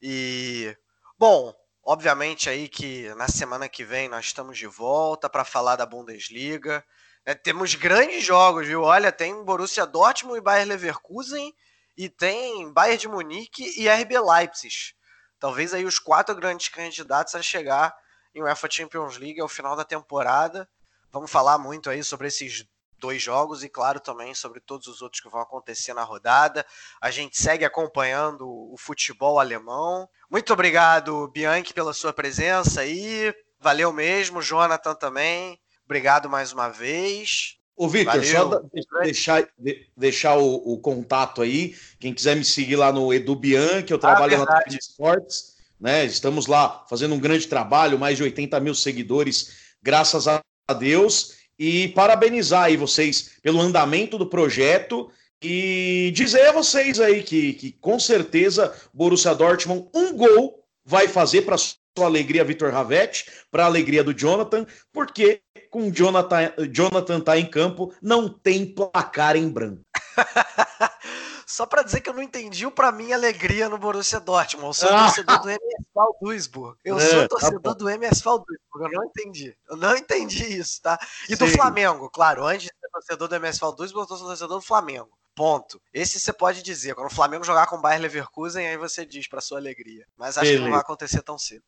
E, 0.00 0.76
bom, 1.18 1.52
obviamente 1.82 2.48
aí 2.48 2.68
que 2.68 3.12
na 3.14 3.28
semana 3.28 3.68
que 3.68 3.84
vem 3.84 4.08
nós 4.08 4.26
estamos 4.26 4.56
de 4.56 4.66
volta 4.66 5.28
para 5.28 5.44
falar 5.44 5.76
da 5.76 5.86
Bundesliga. 5.86 6.84
Né? 7.28 7.34
temos 7.34 7.74
grandes 7.74 8.24
jogos, 8.24 8.66
viu? 8.66 8.82
Olha, 8.82 9.12
tem 9.12 9.44
Borussia 9.44 9.86
Dortmund 9.86 10.38
e 10.38 10.42
Bayer 10.42 10.66
Leverkusen, 10.66 11.54
e 11.96 12.08
tem 12.08 12.72
Bayern 12.72 12.96
de 12.96 13.08
Munique 13.08 13.80
e 13.80 13.88
RB 13.88 14.18
Leipzig. 14.20 14.94
Talvez 15.38 15.74
aí 15.74 15.84
os 15.84 15.98
quatro 15.98 16.34
grandes 16.34 16.68
candidatos 16.68 17.34
a 17.34 17.42
chegar 17.42 17.94
em 18.34 18.42
UEFA 18.42 18.70
Champions 18.70 19.18
League 19.18 19.40
ao 19.40 19.48
final 19.48 19.74
da 19.76 19.84
temporada. 19.84 20.68
Vamos 21.12 21.30
falar 21.30 21.58
muito 21.58 21.90
aí 21.90 22.04
sobre 22.04 22.28
esses 22.28 22.64
dois 22.98 23.20
jogos 23.20 23.64
e, 23.64 23.68
claro, 23.68 24.00
também 24.00 24.34
sobre 24.34 24.60
todos 24.60 24.86
os 24.86 25.02
outros 25.02 25.20
que 25.20 25.28
vão 25.28 25.40
acontecer 25.40 25.92
na 25.92 26.04
rodada. 26.04 26.64
A 27.00 27.10
gente 27.10 27.40
segue 27.40 27.64
acompanhando 27.64 28.48
o 28.48 28.76
futebol 28.78 29.38
alemão. 29.40 30.08
Muito 30.30 30.52
obrigado, 30.52 31.28
Bianchi, 31.28 31.74
pela 31.74 31.92
sua 31.92 32.12
presença 32.12 32.82
aí. 32.82 33.34
Valeu 33.60 33.92
mesmo, 33.92 34.40
Jonathan 34.40 34.94
também. 34.94 35.60
Obrigado 35.88 36.28
mais 36.28 36.52
uma 36.52 36.68
vez. 36.68 37.56
Ô, 37.74 37.88
Vitor, 37.88 38.12
Valeu. 38.12 38.30
só 38.30 39.00
deixar, 39.00 39.48
de- 39.56 39.86
deixar 39.96 40.36
o, 40.36 40.56
o 40.56 40.78
contato 40.78 41.40
aí. 41.40 41.74
Quem 41.98 42.12
quiser 42.12 42.36
me 42.36 42.44
seguir 42.44 42.76
lá 42.76 42.92
no 42.92 43.10
Edu 43.10 43.34
Bianchi, 43.34 43.90
eu 43.90 43.98
trabalho 43.98 44.32
na 44.32 44.44
verdade. 44.44 44.64
TV 44.64 44.76
Esportes. 44.78 45.56
Né? 45.80 46.04
Estamos 46.04 46.46
lá 46.46 46.84
fazendo 46.90 47.14
um 47.14 47.18
grande 47.18 47.46
trabalho, 47.46 47.98
mais 47.98 48.18
de 48.18 48.22
80 48.22 48.60
mil 48.60 48.74
seguidores, 48.74 49.76
graças 49.82 50.28
a 50.28 50.42
Deus. 50.78 51.38
E 51.58 51.88
parabenizar 51.88 52.64
aí 52.64 52.76
vocês 52.76 53.38
pelo 53.40 53.58
andamento 53.58 54.18
do 54.18 54.26
projeto 54.26 55.10
e 55.42 56.12
dizer 56.14 56.48
a 56.48 56.52
vocês 56.52 57.00
aí 57.00 57.22
que, 57.22 57.54
que 57.54 57.72
com 57.72 57.98
certeza 57.98 58.74
Borussia 58.92 59.34
Dortmund 59.34 59.88
um 59.94 60.14
gol 60.14 60.62
vai 60.84 61.08
fazer 61.08 61.42
para 61.42 61.56
sua 61.56 62.06
alegria, 62.06 62.44
Vitor 62.44 62.72
Ravetti, 62.72 63.26
para 63.50 63.64
a 63.64 63.66
alegria 63.66 64.04
do 64.04 64.14
Jonathan, 64.14 64.66
porque 64.92 65.40
com 65.70 65.90
Jonathan, 65.92 66.52
Jonathan 66.72 67.20
tá 67.20 67.38
em 67.38 67.48
campo, 67.48 67.94
não 68.02 68.28
tem 68.28 68.66
placar 68.66 69.36
em 69.36 69.48
branco. 69.48 69.82
Só 71.46 71.64
pra 71.66 71.82
dizer 71.82 72.00
que 72.02 72.10
eu 72.10 72.14
não 72.14 72.22
entendi 72.22 72.66
o 72.66 72.70
pra 72.70 72.92
mim 72.92 73.12
alegria 73.12 73.68
no 73.68 73.78
Borussia 73.78 74.20
Dortmund. 74.20 74.66
Eu 74.68 74.72
sou 74.74 74.88
Ah. 74.90 75.04
torcedor 75.06 75.40
do 75.40 75.48
MSV 75.50 76.18
Duisburg. 76.20 76.78
Eu 76.84 76.98
É, 76.98 77.06
sou 77.08 77.20
tá 77.22 77.28
torcedor 77.28 77.60
bom. 77.60 77.74
do 77.74 77.88
MSV 77.88 78.24
Duisburg. 78.46 78.58
Eu 78.82 78.90
não 78.92 79.04
entendi. 79.04 79.56
Eu 79.68 79.76
não 79.76 79.96
entendi 79.96 80.44
isso, 80.44 80.80
tá? 80.82 80.98
E 81.28 81.34
do 81.34 81.46
Sim. 81.46 81.54
Flamengo, 81.56 82.08
claro. 82.10 82.44
Antes 82.46 82.66
de 82.66 82.72
ser 82.78 82.88
torcedor 82.92 83.28
do 83.28 83.34
MSV 83.36 83.74
Duisburg, 83.76 84.10
eu 84.10 84.16
sou 84.18 84.26
torcedor 84.28 84.58
do 84.58 84.64
Flamengo. 84.64 85.08
Ponto. 85.34 85.80
Esse 85.92 86.20
você 86.20 86.32
pode 86.32 86.62
dizer. 86.62 86.94
Quando 86.94 87.10
o 87.10 87.14
Flamengo 87.14 87.44
jogar 87.44 87.66
com 87.66 87.76
o 87.76 87.80
Bayer 87.80 88.00
Leverkusen, 88.02 88.66
aí 88.68 88.76
você 88.76 89.06
diz 89.06 89.26
pra 89.26 89.40
sua 89.40 89.58
alegria. 89.58 90.04
Mas 90.16 90.36
acho 90.36 90.46
que 90.46 90.52
não 90.52 90.64
Beleza. 90.64 90.70
vai 90.72 90.80
acontecer 90.80 91.22
tão 91.22 91.38
cedo. 91.38 91.62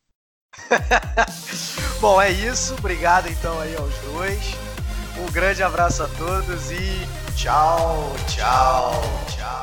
Bom, 2.01 2.19
é 2.19 2.31
isso. 2.31 2.73
Obrigado 2.79 3.29
então 3.29 3.59
aí 3.59 3.75
aos 3.75 3.93
dois. 4.11 4.55
Um 5.19 5.31
grande 5.31 5.61
abraço 5.61 6.01
a 6.01 6.07
todos 6.07 6.71
e 6.71 7.07
tchau, 7.35 8.11
tchau, 8.27 8.99
tchau. 9.29 9.61